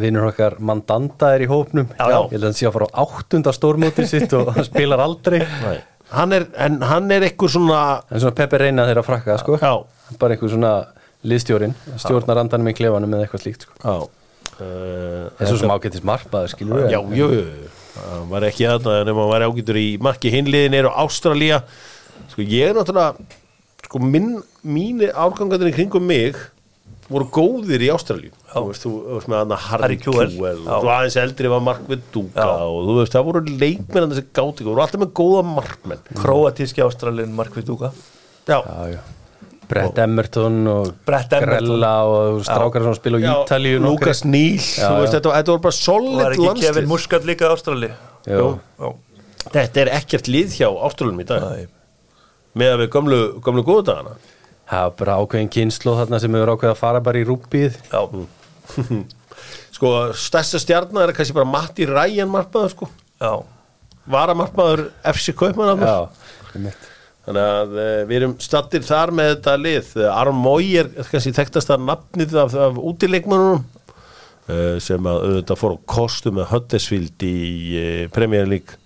vinnur 0.00 0.28
okkar 0.30 0.58
Mandanda 0.62 1.32
er 1.34 1.44
í 1.44 1.48
hópnum. 1.50 1.88
Já, 1.98 2.04
já. 2.12 2.18
Ég 2.20 2.34
held 2.36 2.42
að 2.44 2.48
hann 2.48 2.58
sé 2.58 2.68
að 2.68 2.76
fara 2.76 2.88
á 2.90 3.02
áttunda 3.04 3.54
stórmótið 3.56 4.08
sitt 4.10 4.34
og 4.38 4.52
hann 4.54 4.66
spilar 4.66 5.02
aldrei. 5.04 5.40
Hann 6.10 6.34
er, 6.34 6.46
en 6.58 6.80
hann 6.82 7.10
er 7.14 7.26
eitthvað 7.28 7.52
svona 7.54 7.80
En 8.10 8.18
svona 8.22 8.34
Peppi 8.38 8.58
reyna 8.58 8.86
þeirra 8.88 9.04
frakka 9.06 9.36
sko. 9.42 9.58
Bara 10.18 10.34
einhver 10.34 10.50
svona 10.50 10.72
liðstjórin 11.22 11.74
Stjórnar 12.00 12.40
andanum 12.42 12.70
í 12.70 12.74
klefanum 12.74 13.12
eða 13.14 13.26
eitthvað 13.26 13.44
slíkt 13.44 13.66
sko. 13.66 13.76
uh, 13.84 15.44
svo 15.44 15.58
sem 15.60 15.70
ágættis 15.72 16.02
markmaður 16.06 16.54
skilur 16.54 16.82
við 16.82 16.94
Já, 16.96 17.00
jú, 17.16 17.28
það 17.94 18.24
var 18.32 18.46
ekki 18.48 18.66
þarna 18.70 18.96
en 19.02 19.12
ef 19.12 19.18
maður 19.18 19.34
var 19.34 19.44
ágætur 19.46 19.80
í 19.80 19.88
marki. 20.02 20.32
Hinliðin 20.34 20.78
er 20.80 20.88
á 20.90 20.92
Ástralía. 21.04 21.60
Sko 22.32 22.46
ég 22.46 22.70
er 22.72 22.78
náttúrulega 22.78 23.14
sko 23.86 24.00
minn, 24.02 24.32
mínir 24.62 25.14
árgangarnir 25.18 25.74
kringum 25.74 26.04
mig 26.06 26.38
voru 27.10 27.26
góðir 27.34 27.82
í 27.82 27.88
Ástralíu 27.90 28.32
þú 28.52 28.64
veist, 28.68 28.84
þú 28.86 28.90
veist 29.16 29.30
með 29.30 29.40
hana 29.42 29.56
Harry 29.66 29.82
Harry 29.84 29.96
Kewell. 30.00 30.34
Já. 30.38 30.48
og 30.76 30.84
þú 30.84 30.90
aðeins 30.94 31.16
eldri 31.24 31.50
var 31.52 31.62
Mark 31.66 31.86
við 31.90 32.02
Dúka 32.14 32.44
Já. 32.46 32.50
og 32.66 32.80
þú 32.88 32.96
veist, 33.00 33.14
það 33.16 33.28
voru 33.30 33.42
leikmenn 33.50 34.10
þessi 34.14 34.26
gáti, 34.38 34.66
voru 34.68 34.84
alltaf 34.84 35.02
með 35.02 35.12
góða 35.20 35.42
markmenn 35.50 36.04
Króatíski 36.20 36.84
ástralinn 36.86 37.34
Markvið 37.38 37.66
Dúka 37.72 37.90
Já, 38.48 38.60
Já, 38.60 38.94
já 38.96 39.00
Brett 39.70 39.98
Emmerton 40.02 40.56
og 40.66 40.88
Brett 41.06 41.30
Emerton. 41.36 41.68
Grella 41.68 41.90
og 42.10 42.40
strákar 42.42 42.82
sem 42.88 42.94
spila 42.98 43.18
á 43.18 43.22
Já, 43.22 43.34
Ítalíu. 43.44 43.78
Lukas 43.84 44.24
Níl, 44.26 44.58
Já, 44.58 44.88
þú 44.90 44.96
veist, 45.04 45.12
já. 45.12 45.18
þetta, 45.20 45.34
þetta 45.36 45.52
voru 45.54 45.62
bara 45.66 45.76
og 45.76 45.78
solid 45.78 46.16
var 46.18 46.32
ekki 46.34 46.40
Kevin 46.42 46.56
landslið 46.64 46.88
Muscat 46.90 47.28
líka 47.28 47.50
ástrali 47.54 47.90
Jú. 48.26 48.48
Já, 48.82 48.90
Þetta 49.54 49.80
er 49.84 49.90
ekkert 49.96 50.26
lið 50.28 50.56
hjá 50.58 50.66
Ástralunum 50.88 51.22
í 51.22 51.26
dag 51.30 51.46
Nei. 51.46 51.62
með 52.60 52.72
að 52.74 52.82
við 52.82 52.90
gömlu, 52.96 53.20
gömlu 53.46 53.62
góðu 53.64 53.84
dagana 53.88 54.16
Það 54.70 54.84
var 54.86 54.98
bara 55.00 55.16
ákveðin 55.18 55.50
kynslu 55.50 55.96
þarna 55.98 56.20
sem 56.22 56.36
hefur 56.36 56.52
ákveðið 56.54 56.74
að 56.76 56.82
fara 56.84 57.00
bara 57.02 57.18
í 57.18 57.24
rúbið 57.26 57.80
já, 57.90 58.02
Sko, 59.80 59.90
stærsta 60.18 60.60
stjarnar 60.60 61.08
er 61.10 61.16
kannski 61.16 61.34
bara 61.34 61.48
Matti 61.48 61.86
Ræjan 61.88 62.28
markmaður 62.30 62.74
sko. 62.74 62.88
Já, 63.16 63.32
Varamarkmaður 64.10 64.90
FC 65.14 65.32
Kaupmann 65.38 65.80
Já, 65.80 66.10
einmitt. 66.54 66.88
Þannig 67.24 67.46
að 67.46 67.74
uh, 67.76 67.88
við 68.08 68.16
erum 68.18 68.34
stattir 68.42 68.84
þar 68.84 69.12
með 69.16 69.30
þetta 69.34 69.54
lið. 69.60 69.90
Armói 70.10 70.70
er 70.80 70.90
kannski 71.10 71.32
þekktasta 71.36 71.78
nafnið 71.80 72.36
af, 72.42 72.56
af 72.68 72.80
útileikmannunum 72.90 73.62
uh, 73.62 74.76
sem 74.82 75.08
að 75.08 75.24
auðvitað 75.26 75.60
fór 75.62 75.76
á 75.76 75.78
kostu 75.94 76.32
með 76.36 76.48
Huddersfield 76.54 77.26
í 77.28 77.34
uh, 77.80 78.04
Premier 78.12 78.48
League 78.50 78.78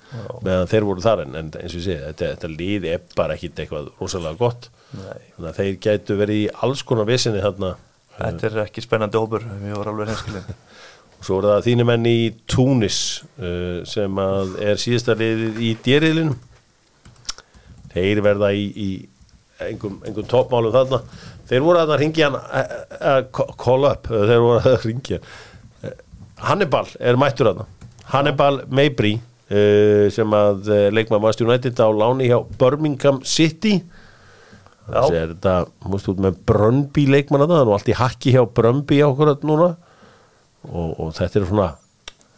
meðan 0.46 0.70
þeir 0.70 0.86
voru 0.86 1.02
þar. 1.02 1.24
En, 1.26 1.50
eins 1.50 1.72
og 1.72 1.80
ég 1.80 1.86
segi, 1.88 2.00
þetta, 2.06 2.32
þetta 2.36 2.52
lið 2.54 2.88
er 2.92 3.04
bara 3.18 3.38
ekkit 3.38 3.64
eitthvað 3.64 3.90
rosalega 3.98 4.38
gott 4.42 4.70
Nei. 4.94 5.22
þannig 5.34 5.48
að 5.50 5.58
þeir 5.58 5.76
gætu 5.82 6.16
verið 6.18 6.40
í 6.40 6.48
alls 6.62 6.82
konar 6.86 7.08
vesinni 7.08 7.42
þarna. 7.42 7.74
Þetta 8.14 8.46
er 8.46 8.58
ekki 8.62 8.82
spennandi 8.84 9.18
hópur 9.18 9.42
Mér 9.58 9.80
var 9.80 9.90
alveg 9.90 10.12
henskilin 10.12 10.44
og 11.18 11.26
svo 11.26 11.40
er 11.40 11.48
það 11.48 11.64
þínu 11.66 11.86
menn 11.88 12.06
í 12.06 12.18
Túnis 12.50 12.98
uh, 13.42 13.80
sem 13.88 14.20
er 14.22 14.78
síðasta 14.80 15.16
liðið 15.18 15.58
í 15.66 15.72
dýriðlinu 15.82 16.36
þeir 17.94 18.22
verða 18.26 18.52
í, 18.54 18.64
í 18.70 18.88
engum, 19.66 20.00
engum 20.06 20.26
toppmálum 20.30 20.74
þarna. 20.74 21.02
Þeir 21.50 21.66
voru 21.66 21.82
að 21.82 21.96
ringja 22.00 22.30
hann 22.30 22.38
uh, 22.38 22.78
uh, 23.00 23.44
call 23.58 23.90
up, 23.90 24.08
þeir 24.10 24.42
voru 24.46 24.62
að 24.62 24.88
ringja 24.88 25.20
Hannibal 26.44 26.86
er 26.98 27.16
mættur 27.18 27.50
þarna. 27.50 27.68
Hannibal 28.10 28.64
Mabry 28.68 29.16
sem 30.12 30.32
að 30.34 30.70
leikmaður 30.92 31.22
Master 31.22 31.46
United 31.46 31.78
á 31.78 31.88
láni 31.94 32.26
hjá 32.30 32.38
Birmingham 32.58 33.20
City. 33.28 33.76
Já. 33.78 34.03
Þannig 34.88 35.18
er 35.20 35.32
þetta 35.34 35.54
múst 35.92 36.10
út 36.12 36.20
með 36.20 36.36
Brönnby 36.48 37.06
leikmann 37.08 37.44
þarna, 37.44 37.56
það 37.56 37.64
er 37.64 37.70
nú 37.70 37.76
allt 37.78 37.88
í 37.92 37.96
hakki 37.98 38.34
hjá 38.34 38.42
Brönnby 38.58 39.00
okkur 39.06 39.32
núna 39.48 39.70
og, 40.68 41.00
og 41.00 41.14
þetta 41.16 41.40
er 41.40 41.48
svona 41.48 41.70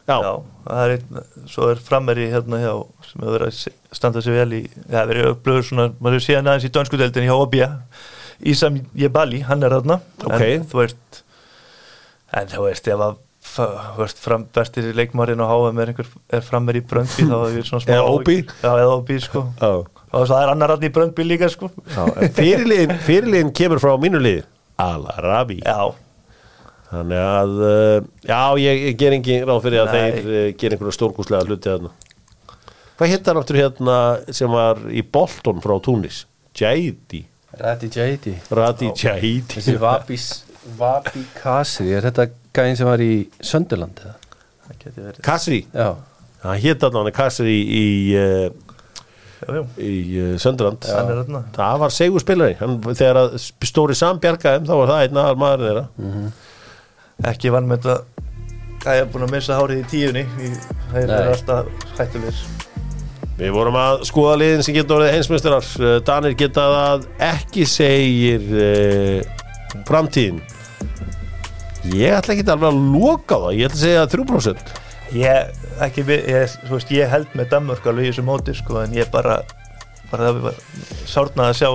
já, 0.06 0.16
Já, 0.22 0.32
það 0.66 0.82
er 0.84 0.94
einn, 0.96 1.22
svo 1.50 1.68
er 1.72 1.80
frammeri 1.82 2.28
hérna 2.30 2.60
hjá, 2.62 2.72
sem 3.08 3.24
hefur 3.24 3.34
verið 3.36 3.48
að 3.50 3.96
standa 3.98 4.22
sig 4.22 4.36
vel 4.36 4.52
í, 4.54 4.62
það 4.86 4.98
hefur 5.00 5.12
verið 5.12 5.30
upplöður 5.32 5.66
svona, 5.70 5.86
maður 5.98 6.18
hefur 6.18 6.26
séð 6.28 6.40
aðeins 6.42 6.68
í 6.68 6.72
dönskudeldin 6.76 7.26
hjá 7.26 7.34
OB, 7.34 7.56
Ísam 8.52 8.78
Jebali, 8.94 9.40
hann 9.48 9.64
er 9.64 9.74
þarna, 9.78 9.96
Ok. 10.22 10.42
en 10.46 10.66
þú 10.70 10.82
veist, 10.82 11.22
en 12.36 12.50
þú 12.52 12.66
veist, 12.68 12.90
ef 12.92 13.04
að, 13.06 13.18
bestir 14.54 14.90
leikmarinn 14.94 15.40
á 15.42 15.46
HM 15.48 15.78
er 15.82 15.92
er 15.96 16.44
frammeri 16.44 16.82
í 16.82 16.86
Bröndby, 16.86 17.26
þá 17.26 17.36
er 17.40 17.54
við 17.56 17.68
svona 17.70 17.82
smá... 17.86 17.94
Eða 17.96 18.10
OB. 18.12 18.32
Já, 18.62 18.70
eða 18.76 18.96
OB, 19.00 19.12
sko. 19.24 19.44
já. 19.58 19.95
Og 20.14 20.26
það 20.30 20.42
er 20.42 20.52
annar 20.52 20.72
hann 20.74 20.86
í 20.86 20.92
Bröndby 20.94 21.26
líka, 21.26 21.48
sko. 21.50 21.70
fyrirliðin, 22.36 22.94
fyrirliðin 23.04 23.52
kemur 23.56 23.82
frá 23.82 23.96
mínu 24.00 24.20
liði 24.22 24.44
Al-Arabi. 24.80 25.60
Þannig 26.86 27.18
að 27.18 27.54
uh, 27.66 27.94
já, 28.22 28.40
ég, 28.62 28.82
ég 28.92 28.98
ger 29.00 29.16
engin 29.16 29.46
ráð 29.48 29.64
fyrir 29.64 29.82
að 29.82 29.88
Nei. 29.90 29.96
þeir 29.98 30.28
uh, 30.30 30.42
ger 30.60 30.76
einhverja 30.76 30.94
stórkúslega 30.94 31.48
hluti 31.48 31.72
þarna. 31.72 31.90
Hvað 32.96 33.10
hitt 33.12 33.28
hann 33.28 33.40
áttur 33.40 33.58
hérna 33.60 33.96
sem 34.38 34.52
var 34.52 34.78
í 34.88 35.02
Bolton 35.02 35.58
frá 35.64 35.74
Túnis? 35.84 36.22
Jaidi, 36.56 37.26
Rati 37.60 37.90
Jaidi 37.92 38.32
Radi 38.48 38.88
Jaidi 38.96 39.32
Þessi 39.50 39.74
Vabis 39.80 40.28
Vabi 40.78 41.26
Kasri, 41.36 41.90
er 41.92 42.06
þetta 42.08 42.30
gæðin 42.56 42.78
sem 42.78 42.88
var 42.88 43.02
í 43.04 43.10
Sönderland 43.44 44.00
eða? 44.02 44.14
Kasri, 45.22 45.60
Já, 45.74 45.92
hann 46.42 46.62
hitt 46.62 46.82
hann 46.86 47.10
Kasri 47.14 47.52
í, 47.52 47.66
í, 47.66 47.84
Já, 49.36 49.48
já, 49.52 49.62
í 49.84 49.92
uh, 50.22 50.34
Söndrand 50.40 50.86
það 51.56 51.80
var 51.82 51.92
segur 51.92 52.22
spilari 52.24 52.56
hann, 52.56 52.78
þegar 52.88 53.18
að 53.20 53.34
stóri 53.68 53.96
sambjargaðum 53.98 54.64
þá 54.68 54.74
var 54.78 54.92
það 54.92 55.02
einn 55.04 55.20
aðal 55.20 55.40
maður 55.42 55.64
þeirra 55.66 55.84
Ekki 57.24 57.48
vann 57.52 57.68
með 57.68 57.86
þetta, 57.86 58.24
það 58.84 58.98
er 59.00 59.06
búin 59.12 59.24
að 59.24 59.30
missa 59.32 59.56
hárið 59.56 59.78
í 59.80 59.84
tíunni, 59.88 60.24
það 60.90 61.12
er 61.16 61.30
alltaf 61.30 61.86
hættulegir. 61.96 62.42
Við 63.36 63.52
vorum 63.52 63.76
að 63.80 64.02
skoða 64.08 64.34
liðin 64.40 64.64
sem 64.64 64.76
getur 64.76 64.98
orðið 64.98 65.14
heimsmeistarar. 65.14 65.70
Eh, 65.80 65.96
Danir 66.04 66.36
geta 66.40 66.66
það 66.72 67.06
ekki 67.24 67.64
segir 67.68 68.44
uh, 68.52 69.80
framtíðin. 69.88 70.42
Ég 71.96 72.16
ætla 72.16 72.36
ekki 72.36 72.46
alveg 72.52 72.68
að 72.68 72.84
loka 72.96 73.40
það. 73.46 73.56
Ég 73.56 73.70
ætla 73.70 73.76
að 73.76 73.84
segja 73.84 74.06
3% 74.12 74.72
Ég, 75.16 75.58
ekki, 75.84 76.02
við- 76.08 76.26
ég, 76.32 76.56
veist, 76.70 76.90
ég 76.94 77.08
held 77.12 77.32
með 77.36 77.50
Danmörk 77.52 77.86
alveg 77.90 78.06
í 78.06 78.10
þessu 78.12 78.24
móti 78.26 78.54
sko, 78.56 78.80
en 78.84 78.94
ég 78.96 79.10
bara, 79.12 79.40
bara 80.10 80.30
það 80.30 80.40
var 80.46 80.60
sárnað 81.10 81.50
að 81.52 81.56
sjá, 81.60 81.70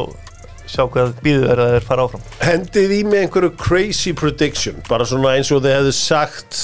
sjá 0.71 0.83
hvað 0.93 1.13
býður 1.25 1.51
er 1.53 1.63
að 1.65 1.73
þeir 1.75 1.87
fara 1.89 2.05
áfram. 2.07 2.23
Hendið 2.41 2.95
í 2.97 3.01
mig 3.07 3.25
einhverju 3.25 3.51
crazy 3.59 4.13
prediction 4.17 4.77
Bara 4.89 5.05
svona 5.09 5.35
eins 5.37 5.51
og 5.51 5.61
þið 5.65 5.75
hefðu 5.77 5.93
sagt 5.97 6.61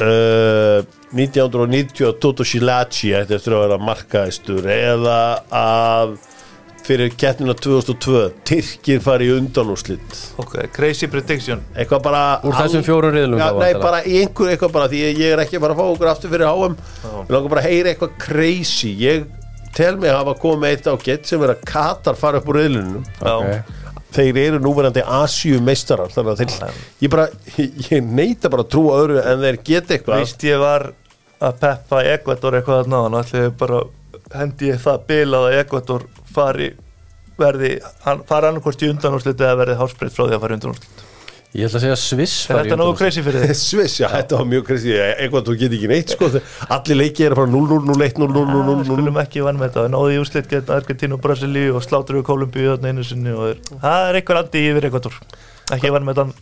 uh, 0.00 0.80
1990 1.16 2.06
að 2.10 2.16
Toto 2.22 2.44
Shilachi 2.46 3.12
ætti 3.16 3.36
eftir 3.38 3.54
að 3.56 3.62
vera 3.66 3.78
markaðistur 3.82 4.66
eða 4.72 5.18
að 5.54 6.16
fyrir 6.86 7.14
keppnina 7.18 7.54
2002 7.58 8.20
Tyrkir 8.46 9.00
fari 9.04 9.28
í 9.30 9.34
undanúslit 9.36 10.18
ok, 10.40 10.54
crazy 10.74 11.08
prediction. 11.10 11.62
Eitthvað 11.76 12.02
bara 12.06 12.20
Úr 12.46 12.54
þessum 12.56 12.84
fjórum 12.86 13.14
riðlum 13.14 13.40
ja, 13.42 13.48
Nei, 13.58 13.72
bara 13.82 14.02
í 14.06 14.20
einhver 14.22 14.52
eitthvað 14.54 14.74
bara 14.76 14.90
því 14.92 15.00
ég, 15.06 15.22
er 15.34 15.42
ekki 15.44 15.58
að 15.58 15.66
fara 15.66 15.76
að 15.76 15.80
fá 15.82 15.86
okkur 15.94 16.12
aftur 16.12 16.32
fyrir 16.34 16.50
HM 16.50 16.76
Við 17.16 17.34
langar 17.36 17.54
bara 17.54 17.64
að 17.64 17.68
heyra 17.70 17.92
eitthvað 17.92 18.14
crazy. 18.22 18.92
Ég 19.02 19.26
tel 19.76 19.96
mig 20.00 20.12
að 20.12 20.20
hafa 20.22 20.36
komið 20.40 20.70
eitt 20.72 20.86
á 20.88 20.94
gett 21.04 21.26
sem 21.28 21.42
er 21.44 21.54
að 21.56 21.64
Katar 21.68 22.16
fara 22.18 22.40
upp 22.40 22.52
úr 22.52 22.60
riðlunum 22.62 23.02
Já, 23.20 23.34
Ok. 23.36 23.74
þeir 24.16 24.38
eru 24.46 24.60
núverandi 24.64 25.02
Asíu 25.04 25.58
meistarar 25.60 26.12
þannig 26.14 26.32
að 26.32 26.44
þeir, 26.44 26.78
ég 27.04 27.12
bara 27.12 27.26
ég 27.90 28.06
neita 28.06 28.48
bara 28.48 28.64
að 28.64 28.70
trúa 28.72 29.00
öðru 29.02 29.18
en 29.20 29.42
þeir 29.42 29.58
geta 29.66 29.96
eitthvað. 29.98 30.22
Veist 30.22 30.46
ég 30.46 30.62
var 30.62 30.86
að 31.36 31.58
peppa 31.60 32.00
Ekvator 32.14 32.56
eitthvað 32.56 32.94
að 32.96 33.50
bara 33.60 33.82
hendi 34.34 34.70
ég 34.72 34.80
það 34.82 35.04
bilað 35.10 35.48
að 35.50 35.58
Ekvator 35.60 36.06
fari 36.36 36.70
verði, 37.40 37.74
hann 38.06 38.22
fari 38.28 38.48
annarkvort 38.52 38.84
í 38.86 38.92
undanúrslit 38.94 39.40
eða 39.44 39.58
verði 39.64 39.80
hásbreytt 39.82 40.14
frá 40.16 40.24
því 40.28 40.36
að 40.38 40.46
fara 40.46 40.56
í 40.56 40.60
undanúrslit 40.60 41.02
Ég 41.56 41.68
ætla 41.70 41.78
að 41.78 41.84
segja 41.86 41.96
Sviss 41.96 42.32
Er 42.50 42.56
fari 42.56 42.66
í 42.66 42.70
þetta 42.70 42.76
nógu 42.76 42.90
undanúrslit. 42.92 43.00
crazy 43.00 43.22
fyrir 43.24 43.44
þið? 43.46 43.52
Sviss, 43.70 43.94
já, 44.02 44.06
þetta 44.12 44.38
var 44.40 44.48
mjög 44.50 44.64
crazy 44.68 44.96
eitthvað 44.98 45.46
þú 45.46 45.54
get 45.60 45.76
ekki 45.76 45.88
neitt 45.92 46.12
sko 46.12 46.28
allir 46.76 46.98
leikið 47.00 47.28
er 47.30 47.36
bara 47.38 47.50
0-0, 47.52 47.78
0-1, 47.86 48.18
0-0, 48.20 48.48
0-0 48.50 48.88
Skulum 48.88 49.20
ekki 49.22 49.44
vann 49.46 49.60
með 49.60 49.70
þetta, 49.70 49.84
það 49.86 49.94
náði 49.94 50.16
í 50.16 50.20
úrslit 50.20 50.50
geta 50.50 50.76
Argentínu 50.76 51.16
og 51.16 51.22
Brasilíu 51.24 51.76
og 51.78 51.84
sláttur 51.86 52.18
við 52.18 52.26
Kolumbíu 52.28 52.66
þarna 52.74 52.92
einu 52.92 53.06
sinni 53.08 53.32
og 53.36 53.46
er, 53.54 53.62
það 53.84 54.08
er 54.10 54.18
eitthvað 54.20 54.42
andi 54.42 54.64
yfir 54.72 54.88
Ekvator 54.90 55.16
ekki 55.76 55.92
vann 55.96 56.08
með 56.10 56.20
þann 56.20 56.34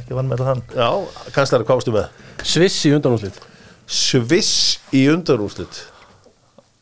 ekki 0.00 0.16
vann 0.20 0.30
með 0.32 0.44
þann 0.48 0.62
Já, 0.78 0.88
kannski 1.36 1.60
hvað 1.60 1.74
varstu 1.74 1.96
með? 1.98 2.22
Sviss 2.54 2.78
í 2.88 2.94
undanúslit 2.96 3.42
Sviss 4.00 4.54
í 4.96 5.04
undanúrslit 5.12 5.82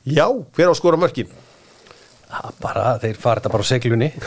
Já, 0.07 0.29
hver 0.31 0.71
á 0.71 0.73
að 0.73 0.79
skora 0.79 1.01
mörkin? 1.01 1.29
Bara, 2.63 2.85
þeir 3.03 3.19
fara 3.21 3.41
þetta 3.43 3.53
bara 3.53 3.67
á 3.67 3.71
seglunni. 3.73 4.11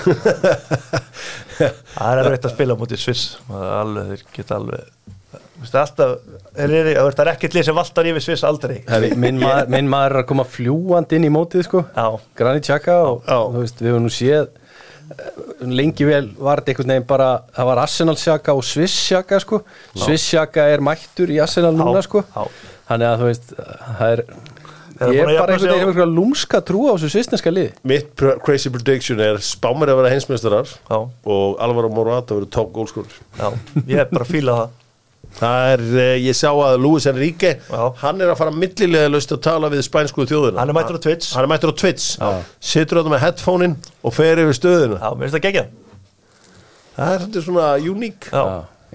Það 1.96 2.10
er 2.10 2.22
erfitt 2.22 2.48
að 2.50 2.54
spila 2.54 2.78
mútið 2.80 3.02
Sviss. 3.02 3.24
Alveg, 3.50 4.12
þeir 4.12 4.26
geta 4.36 4.60
alveg 4.60 4.92
alltaf, 5.74 6.20
það 6.56 7.22
er 7.24 7.32
ekkert 7.32 7.56
lið 7.56 7.66
sem 7.70 7.78
valtar 7.78 8.10
yfir 8.10 8.24
Sviss 8.24 8.44
aldrei. 8.48 8.78
Minn, 9.16 9.40
maður, 9.42 9.70
minn 9.76 9.90
maður 9.92 10.18
er 10.18 10.22
að 10.22 10.28
koma 10.32 10.46
fljúandi 10.48 11.18
inn 11.20 11.28
í 11.30 11.32
mótið 11.34 11.66
sko. 11.68 11.86
Granit 12.38 12.68
Xhaka 12.68 13.00
og 13.08 13.26
þú 13.26 13.64
veist, 13.64 13.82
við 13.82 13.92
höfum 13.94 14.06
nú 14.06 14.14
séð 14.14 14.46
eh, 14.46 15.42
lengi 15.72 16.08
vel 16.10 16.28
var 16.38 16.62
þetta 16.62 16.74
einhvern 16.76 16.94
veginn 16.96 17.08
bara 17.10 17.30
það 17.56 17.70
var 17.72 17.84
Arsenal 17.86 18.18
Xhaka 18.20 18.58
og 18.58 18.68
Swiss 18.68 19.00
Xhaka 19.08 19.42
sko. 19.44 19.62
Swiss 19.96 20.28
Xhaka 20.30 20.68
er 20.76 20.84
mættur 20.86 21.34
í 21.34 21.40
Arsenal 21.44 21.74
núna 21.78 22.02
Já, 22.04 22.08
sko. 22.10 22.26
Já. 22.36 22.46
þannig 22.92 23.12
að 23.12 23.24
þú 23.24 23.32
veist 23.32 23.56
það 23.56 24.12
er 24.12 24.26
ég 24.96 25.26
að 25.26 25.32
er 25.34 25.40
bara 25.40 25.54
einhvern 25.56 25.70
á- 25.70 25.74
veginn 25.76 25.88
einhverja 25.90 26.08
lúmska 26.16 26.62
trú 26.64 26.86
á 26.88 26.94
þessu 26.96 27.10
svissneska 27.16 27.52
liði. 27.52 27.74
Mitt 27.84 28.16
crazy 28.46 28.70
prediction 28.72 29.20
er 29.20 29.38
spámur 29.44 29.90
að 29.92 30.00
vera 30.02 30.14
heimsmeistarar 30.14 30.72
og 30.92 31.60
Alvaro 31.60 31.90
Morata 31.90 32.36
verður 32.38 32.50
top 32.52 32.72
goalscorer. 32.74 33.16
Já, 33.40 33.52
ég 33.88 34.00
er 34.00 34.10
bara 34.12 34.24
að 34.26 34.32
fíla 34.32 34.56
það. 34.62 34.82
Það 35.36 35.66
er, 35.74 35.82
eh, 36.00 36.18
ég 36.24 36.36
sá 36.38 36.48
að 36.54 36.78
Luis 36.80 37.06
Enrique 37.12 37.58
Já. 37.68 37.82
hann 38.00 38.22
er 38.22 38.30
að 38.32 38.38
fara 38.40 38.52
millilega 38.56 39.10
löst 39.12 39.34
að 39.36 39.42
tala 39.44 39.68
við 39.70 39.82
spænsku 39.84 40.24
þjóðina. 40.30 40.62
Hann 40.62 40.70
er 40.70 40.78
mættur 40.78 40.96
á 40.96 41.02
Twitch. 41.04 41.34
Hann 41.36 41.44
er 41.44 41.50
mættur 41.52 41.74
á 41.74 41.76
Twitch. 41.76 42.06
Situr 42.64 43.02
þetta 43.02 43.12
með 43.12 43.20
headphone-in 43.26 43.76
og 44.06 44.14
fer 44.16 44.38
yfir 44.40 44.56
stöðuna. 44.56 45.02
Já, 45.02 45.10
mér 45.12 45.28
finnst 45.28 45.36
það 45.36 45.44
gegja 45.50 45.66
Það 46.96 47.36
er 47.36 47.42
svona 47.44 47.66
uník 47.84 48.30
Já, 48.32 48.44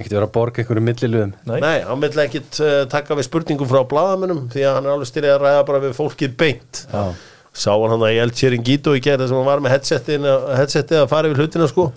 ekkert 0.01 0.17
vera 0.17 0.27
að 0.29 0.33
borga 0.35 0.63
einhverju 0.63 0.83
milliluðum 0.87 1.33
nei, 1.51 1.59
Nei, 1.63 1.77
hann 1.87 2.01
vil 2.05 2.23
ekkit 2.25 2.61
uh, 2.65 2.77
taka 2.91 3.17
við 3.19 3.27
spurningum 3.29 3.69
frá 3.71 3.81
blaðamennum 3.91 4.47
því 4.53 4.65
að 4.67 4.77
hann 4.79 4.89
er 4.89 4.95
alveg 4.97 5.11
styrjað 5.11 5.37
að 5.39 5.45
ræða 5.47 5.65
bara 5.71 5.83
við 5.87 5.95
fólkið 5.99 6.35
beint. 6.41 6.83
Já. 6.91 7.05
Sá 7.61 7.71
hann 7.75 7.91
hann 7.95 8.05
að 8.07 8.15
í 8.15 8.21
El 8.23 8.31
Chiringuito 8.39 8.93
í 8.97 9.01
gerða 9.05 9.27
sem 9.31 9.39
hann 9.41 9.49
var 9.49 9.63
með 9.65 9.75
headsetið 9.77 11.01
að 11.03 11.09
fara 11.11 11.31
yfir 11.31 11.43
hlutina 11.45 11.67
sko. 11.71 11.89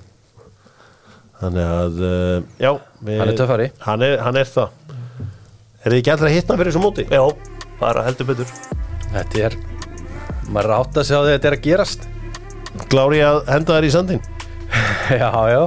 Þannig 1.43 1.68
að, 1.68 1.99
uh, 2.08 2.38
já 2.62 2.72
við, 3.04 3.18
Hann 3.20 3.30
er 3.34 3.38
töffari. 3.41 3.68
hann 3.84 4.06
er, 4.08 4.16
hann 4.24 4.39
er 4.39 4.49
það. 4.49 4.80
Er 5.84 5.91
þið 5.91 5.99
ekki 5.99 6.12
allra 6.14 6.30
að 6.30 6.36
hitta 6.38 6.58
fyrir 6.60 6.72
þessu 6.72 6.84
móti? 6.86 7.06
já, 7.12 7.24
bara 7.82 8.06
heldur 8.08 8.30
betur. 8.32 8.51
Þetta 9.14 9.41
er 9.49 9.58
maður 10.54 10.70
er 10.70 10.76
átt 10.78 10.97
að 11.01 11.08
segja 11.10 11.20
að 11.22 11.32
þetta 11.34 11.49
er 11.49 11.58
að 11.58 11.66
gerast. 11.68 12.08
Glári 12.89 13.20
að 13.22 13.41
henda 13.51 13.76
þær 13.78 13.86
í 13.86 13.89
sandin 13.93 14.22
já, 15.22 15.30
já 15.54 15.62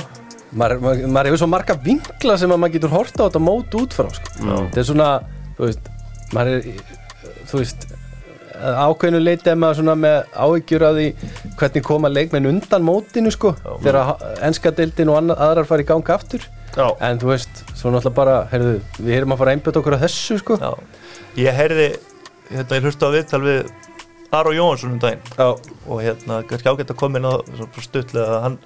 maður, 0.57 0.81
maður, 0.85 1.05
maður 1.13 1.31
hefur 1.31 1.43
svo 1.43 1.51
marga 1.53 1.77
vinkla 1.85 2.39
sem 2.41 2.53
að 2.53 2.63
maður 2.63 2.77
getur 2.79 2.95
horta 2.95 3.23
á 3.23 3.27
þetta 3.29 3.45
mót 3.45 3.77
út 3.81 3.97
frá 3.97 4.09
sko. 4.17 4.33
þetta 4.41 4.83
er 4.83 4.89
svona, 4.89 5.11
þú 5.59 5.69
veist 5.69 5.93
maður 6.35 6.57
er, 6.57 6.83
þú 7.51 7.63
veist 7.63 7.87
ákveðinu 8.57 9.21
leiti 9.21 9.53
er 9.53 9.59
maður 9.61 9.81
svona 9.83 9.97
með 10.01 10.19
áhyggjur 10.33 10.85
af 10.89 10.95
því 10.97 11.07
hvernig 11.61 11.87
koma 11.87 12.11
leikmenn 12.13 12.51
undan 12.51 12.87
mótinu 12.87 13.33
sko, 13.35 13.53
þegar 13.85 14.15
enska 14.49 14.73
deildin 14.77 15.13
og 15.13 15.21
annað, 15.21 15.43
aðrar 15.47 15.69
fara 15.69 15.85
í 15.85 15.89
gang 15.89 16.13
aftur 16.17 16.47
Já. 16.77 16.87
en 17.05 17.21
þú 17.21 17.33
veist, 17.33 17.63
svo 17.77 17.93
náttúrulega 17.93 18.17
bara 18.17 18.37
heyrðu, 18.51 18.79
við 18.99 19.19
erum 19.19 19.35
að 19.35 19.43
fara 19.43 19.53
að 19.53 19.59
einbjöta 19.59 19.81
okkur 19.83 19.97
að 19.97 20.07
þessu 20.07 20.39
sko 20.41 20.59
Já, 20.61 20.71
ég 21.41 21.57
heyrði 21.57 21.87
hérna, 22.51 22.79
ég 22.79 22.89
hlusta 22.89 23.09
á 23.09 23.15
viðtal 23.17 23.43
við 23.45 23.71
Aro 24.37 24.53
Jóhansson 24.57 24.97
um 24.97 25.01
daginn 25.01 25.23
Já. 25.37 25.47
og 25.53 26.03
hérna, 26.03 26.43
kannski 26.49 26.73
ágætt 26.73 26.93
að 26.93 27.01
koma 27.01 27.21
inn 27.21 27.29
á 27.29 27.35
stuttlega 27.81 28.27
að 28.27 28.45
hann 28.47 28.59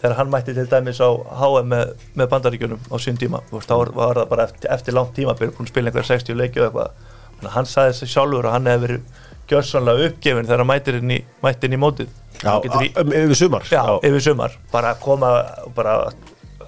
þegar 0.00 0.16
hann 0.18 0.32
mætti 0.32 0.54
til 0.56 0.66
dæmis 0.70 1.00
á 1.00 1.08
HM 1.40 1.70
með, 1.72 1.92
með 2.18 2.30
bandaríkjunum 2.32 2.88
á 2.92 2.96
sín 3.00 3.20
tíma. 3.20 3.40
Þú 3.48 3.58
veist, 3.60 3.70
þá 3.70 3.76
var, 3.80 4.20
það 4.20 4.28
bara 4.32 4.46
eftir, 4.50 4.70
eftir 4.76 4.96
langt 4.96 5.14
tíma 5.16 5.36
búin 5.40 5.54
að 5.56 5.72
spila 5.72 5.90
einhverja 5.90 6.10
60 6.12 6.40
leiki 6.40 6.62
og 6.62 6.68
eitthvað. 6.68 7.50
Hann 7.56 7.68
sagði 7.68 7.94
þessi 7.94 8.10
sjálfur 8.12 8.48
að 8.48 8.56
hann 8.56 8.70
hefði 8.70 8.86
verið 8.86 9.24
gjörsanlega 9.50 10.08
uppgefin 10.10 10.48
þegar 10.48 10.62
hann 10.62 10.70
mættir 10.72 11.00
inn 11.00 11.16
í, 11.16 11.18
mætti 11.44 11.68
inn 11.68 11.76
í 11.76 11.80
mótið. 11.80 12.14
Já, 12.42 12.54
í, 12.60 12.88
um, 13.00 13.12
yfir 13.16 13.38
sumar. 13.40 13.68
Já, 13.72 13.82
yfir 14.04 14.24
sumar. 14.30 14.56
Bara 14.72 14.94
að 14.94 15.04
koma 15.04 15.32
bara 15.76 15.98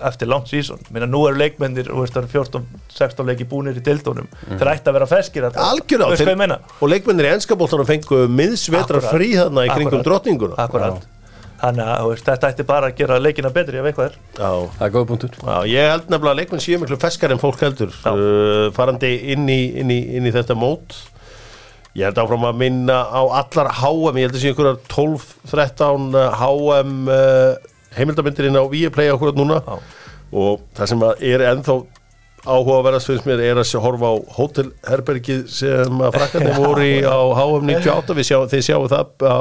eftir 0.08 0.28
langt 0.30 0.46
sísón 0.46 0.78
minna 0.94 1.08
nú 1.10 1.24
eru 1.26 1.40
leikmennir 1.40 1.88
og 1.90 2.04
veist, 2.04 2.14
það 2.14 2.28
eru 2.28 2.44
14-16 2.44 3.26
leiki 3.32 3.46
búnir 3.50 3.80
í 3.80 3.82
dildónum 3.82 4.28
þeir 4.46 4.70
ætti 4.76 4.92
að 4.92 4.94
vera 4.94 5.08
feskir 5.10 5.48
Algjörlega 5.50 6.60
Og 6.78 6.92
leikmennir 6.92 7.26
í 7.26 7.32
ennskapoltanum 7.34 7.88
fengu 7.88 8.20
miðsvetra 8.30 9.00
Akkurat. 9.00 9.10
frí 9.10 9.32
þarna 9.34 9.66
í 9.66 9.72
kringum 9.72 9.98
Akkurat. 9.98 10.06
drottninguna. 10.12 10.60
Akkurat 10.68 11.17
Þannig 11.58 11.88
að 11.90 12.08
veist, 12.12 12.26
þetta 12.28 12.48
ætti 12.52 12.64
bara 12.68 12.88
að 12.88 12.98
gera 13.00 13.18
leikina 13.18 13.50
betri 13.54 13.80
ef 13.80 13.86
eitthvað 13.88 14.12
er. 14.12 14.18
Já, 14.38 14.50
það 14.76 14.84
er 14.86 14.92
góð 14.94 15.06
punktur. 15.10 15.38
Já, 15.42 15.56
ég 15.66 15.88
held 15.90 16.04
nefnilega 16.12 16.30
að 16.30 16.40
leikmenn 16.42 16.62
séu 16.62 16.78
miklu 16.78 16.98
feskar 17.02 17.34
en 17.34 17.40
fólk 17.42 17.64
heldur 17.66 17.94
uh, 18.06 18.68
farandi 18.76 19.10
inn 19.34 19.48
í, 19.50 19.58
inn, 19.82 19.90
í, 19.90 19.98
inn 20.18 20.28
í 20.28 20.34
þetta 20.34 20.54
mót. 20.58 20.94
Ég 21.98 22.06
held 22.06 22.20
áfram 22.22 22.46
að 22.46 22.60
minna 22.60 23.00
á 23.10 23.22
allar 23.40 23.72
HM, 23.80 24.20
ég 24.20 24.28
held 24.28 24.38
að 24.38 24.44
séu 24.44 24.54
einhverjar 24.54 24.78
12-13 24.94 26.18
HM 26.44 26.96
uh, 27.10 27.70
heimildamyndirinn 27.98 28.60
á 28.60 28.64
Viaplay 28.70 29.10
okkur 29.16 29.34
núna. 29.38 29.58
Já. 29.66 29.78
og 30.28 30.60
það 30.76 30.90
sem 30.92 31.06
að 31.08 31.22
er 31.24 31.46
ennþá 31.48 31.80
áhugaverðast 32.48 33.10
finnst 33.10 33.26
mér 33.28 33.42
er 33.42 33.60
að 33.60 33.74
horfa 33.82 34.10
á 34.12 34.16
hótelherbergið 34.36 35.46
sem 35.52 36.02
að 36.04 36.14
frakkarnir 36.16 36.58
voru 36.62 36.86
í 36.86 36.98
á 37.02 37.18
HM 37.18 37.66
98 37.66 38.16
við 38.18 38.28
sjá, 38.28 38.38
þið 38.52 38.64
sjáu 38.68 38.88
það 38.92 39.26
á, 39.26 39.40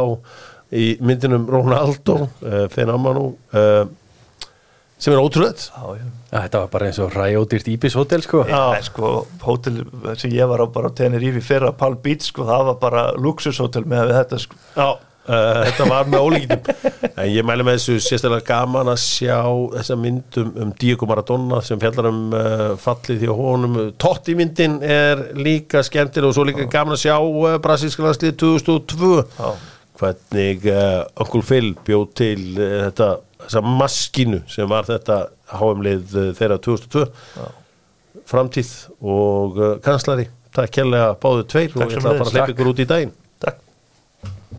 í 0.76 0.98
myndinum 1.00 1.48
Ronaldo 1.50 2.28
uh, 2.28 2.66
Fenamanu 2.74 3.30
uh, 3.56 3.88
sem 4.98 5.14
er 5.14 5.22
Já, 5.22 6.42
þetta 6.42 6.62
var 6.64 6.70
bara 6.74 6.88
eins 6.90 7.00
og 7.00 7.14
ræjódýrt 7.14 7.68
Íbis 7.70 7.96
hótel 7.96 8.24
sko. 8.26 8.44
Já, 8.50 8.82
sko, 8.88 9.28
hótel 9.46 9.84
sem 10.18 10.34
ég 10.34 10.50
var 10.50 10.64
á 10.66 10.68
bara 10.74 10.90
á 10.90 10.98
Tenerife 10.98 11.38
í 11.38 11.46
fyrra, 11.46 11.70
Palm 11.78 12.00
Beach, 12.02 12.32
sko, 12.32 12.48
það 12.48 12.72
var 12.72 12.80
bara 12.82 13.04
luxushótel 13.14 13.86
með 13.88 14.16
þetta, 14.16 14.40
sko. 14.42 14.58
Já, 14.74 14.88
uh, 14.98 15.62
þetta 15.68 15.88
var 15.92 16.10
með 16.10 16.26
ólíkitum 16.26 16.92
en 17.22 17.30
ég 17.30 17.46
mæli 17.46 17.68
með 17.68 17.78
þessu 17.78 18.00
sérstaklega 18.08 18.48
gaman 18.50 18.92
að 18.96 19.00
sjá 19.06 19.38
þessa 19.78 20.00
myndum 20.02 20.52
um 20.66 20.74
Diego 20.82 21.10
Maradona 21.10 21.62
sem 21.66 21.80
fjallar 21.82 22.10
um 22.10 22.22
uh, 22.34 22.68
fallið 22.82 23.22
því 23.24 23.34
honum. 23.38 23.80
Totti 24.02 24.38
myndin 24.40 24.82
er 24.82 25.28
líka 25.38 25.86
skemmtileg 25.86 26.32
og 26.32 26.38
svo 26.40 26.50
líka 26.50 26.66
gaman 26.74 26.98
að 26.98 27.06
sjá 27.06 27.16
uh, 27.22 27.58
brasilíska 27.62 28.08
landslið 28.10 28.40
2002 28.42 29.16
Já. 29.38 29.52
Hvernig 29.98 30.68
uh, 30.72 31.06
Uncle 31.24 31.44
Phil 31.46 31.72
bjóð 31.88 32.08
til 32.18 32.42
uh, 32.58 32.88
þetta, 32.88 33.10
þessa 33.46 33.64
maskínu 33.66 34.42
sem 34.52 34.70
var 34.70 34.88
þetta 34.90 35.22
HM-lið 35.58 36.18
uh, 36.18 36.32
þeirra 36.38 36.60
2002 36.64 37.06
framtíð 38.28 38.74
og 39.08 39.62
kanslari 39.86 40.28
takk 40.58 40.74
kærlega 40.80 41.14
báðu 41.22 41.46
tveir 41.52 41.76
og 41.76 41.84
Takk 41.84 41.94
ég 41.94 42.02
ætla 42.02 42.12
að 42.12 42.20
fara 42.20 42.28
að 42.28 42.36
hleypa 42.36 42.54
ykkur 42.54 42.72
út 42.72 42.82
í 42.82 42.88
daginn. 42.90 43.14
Takk. 43.44 43.64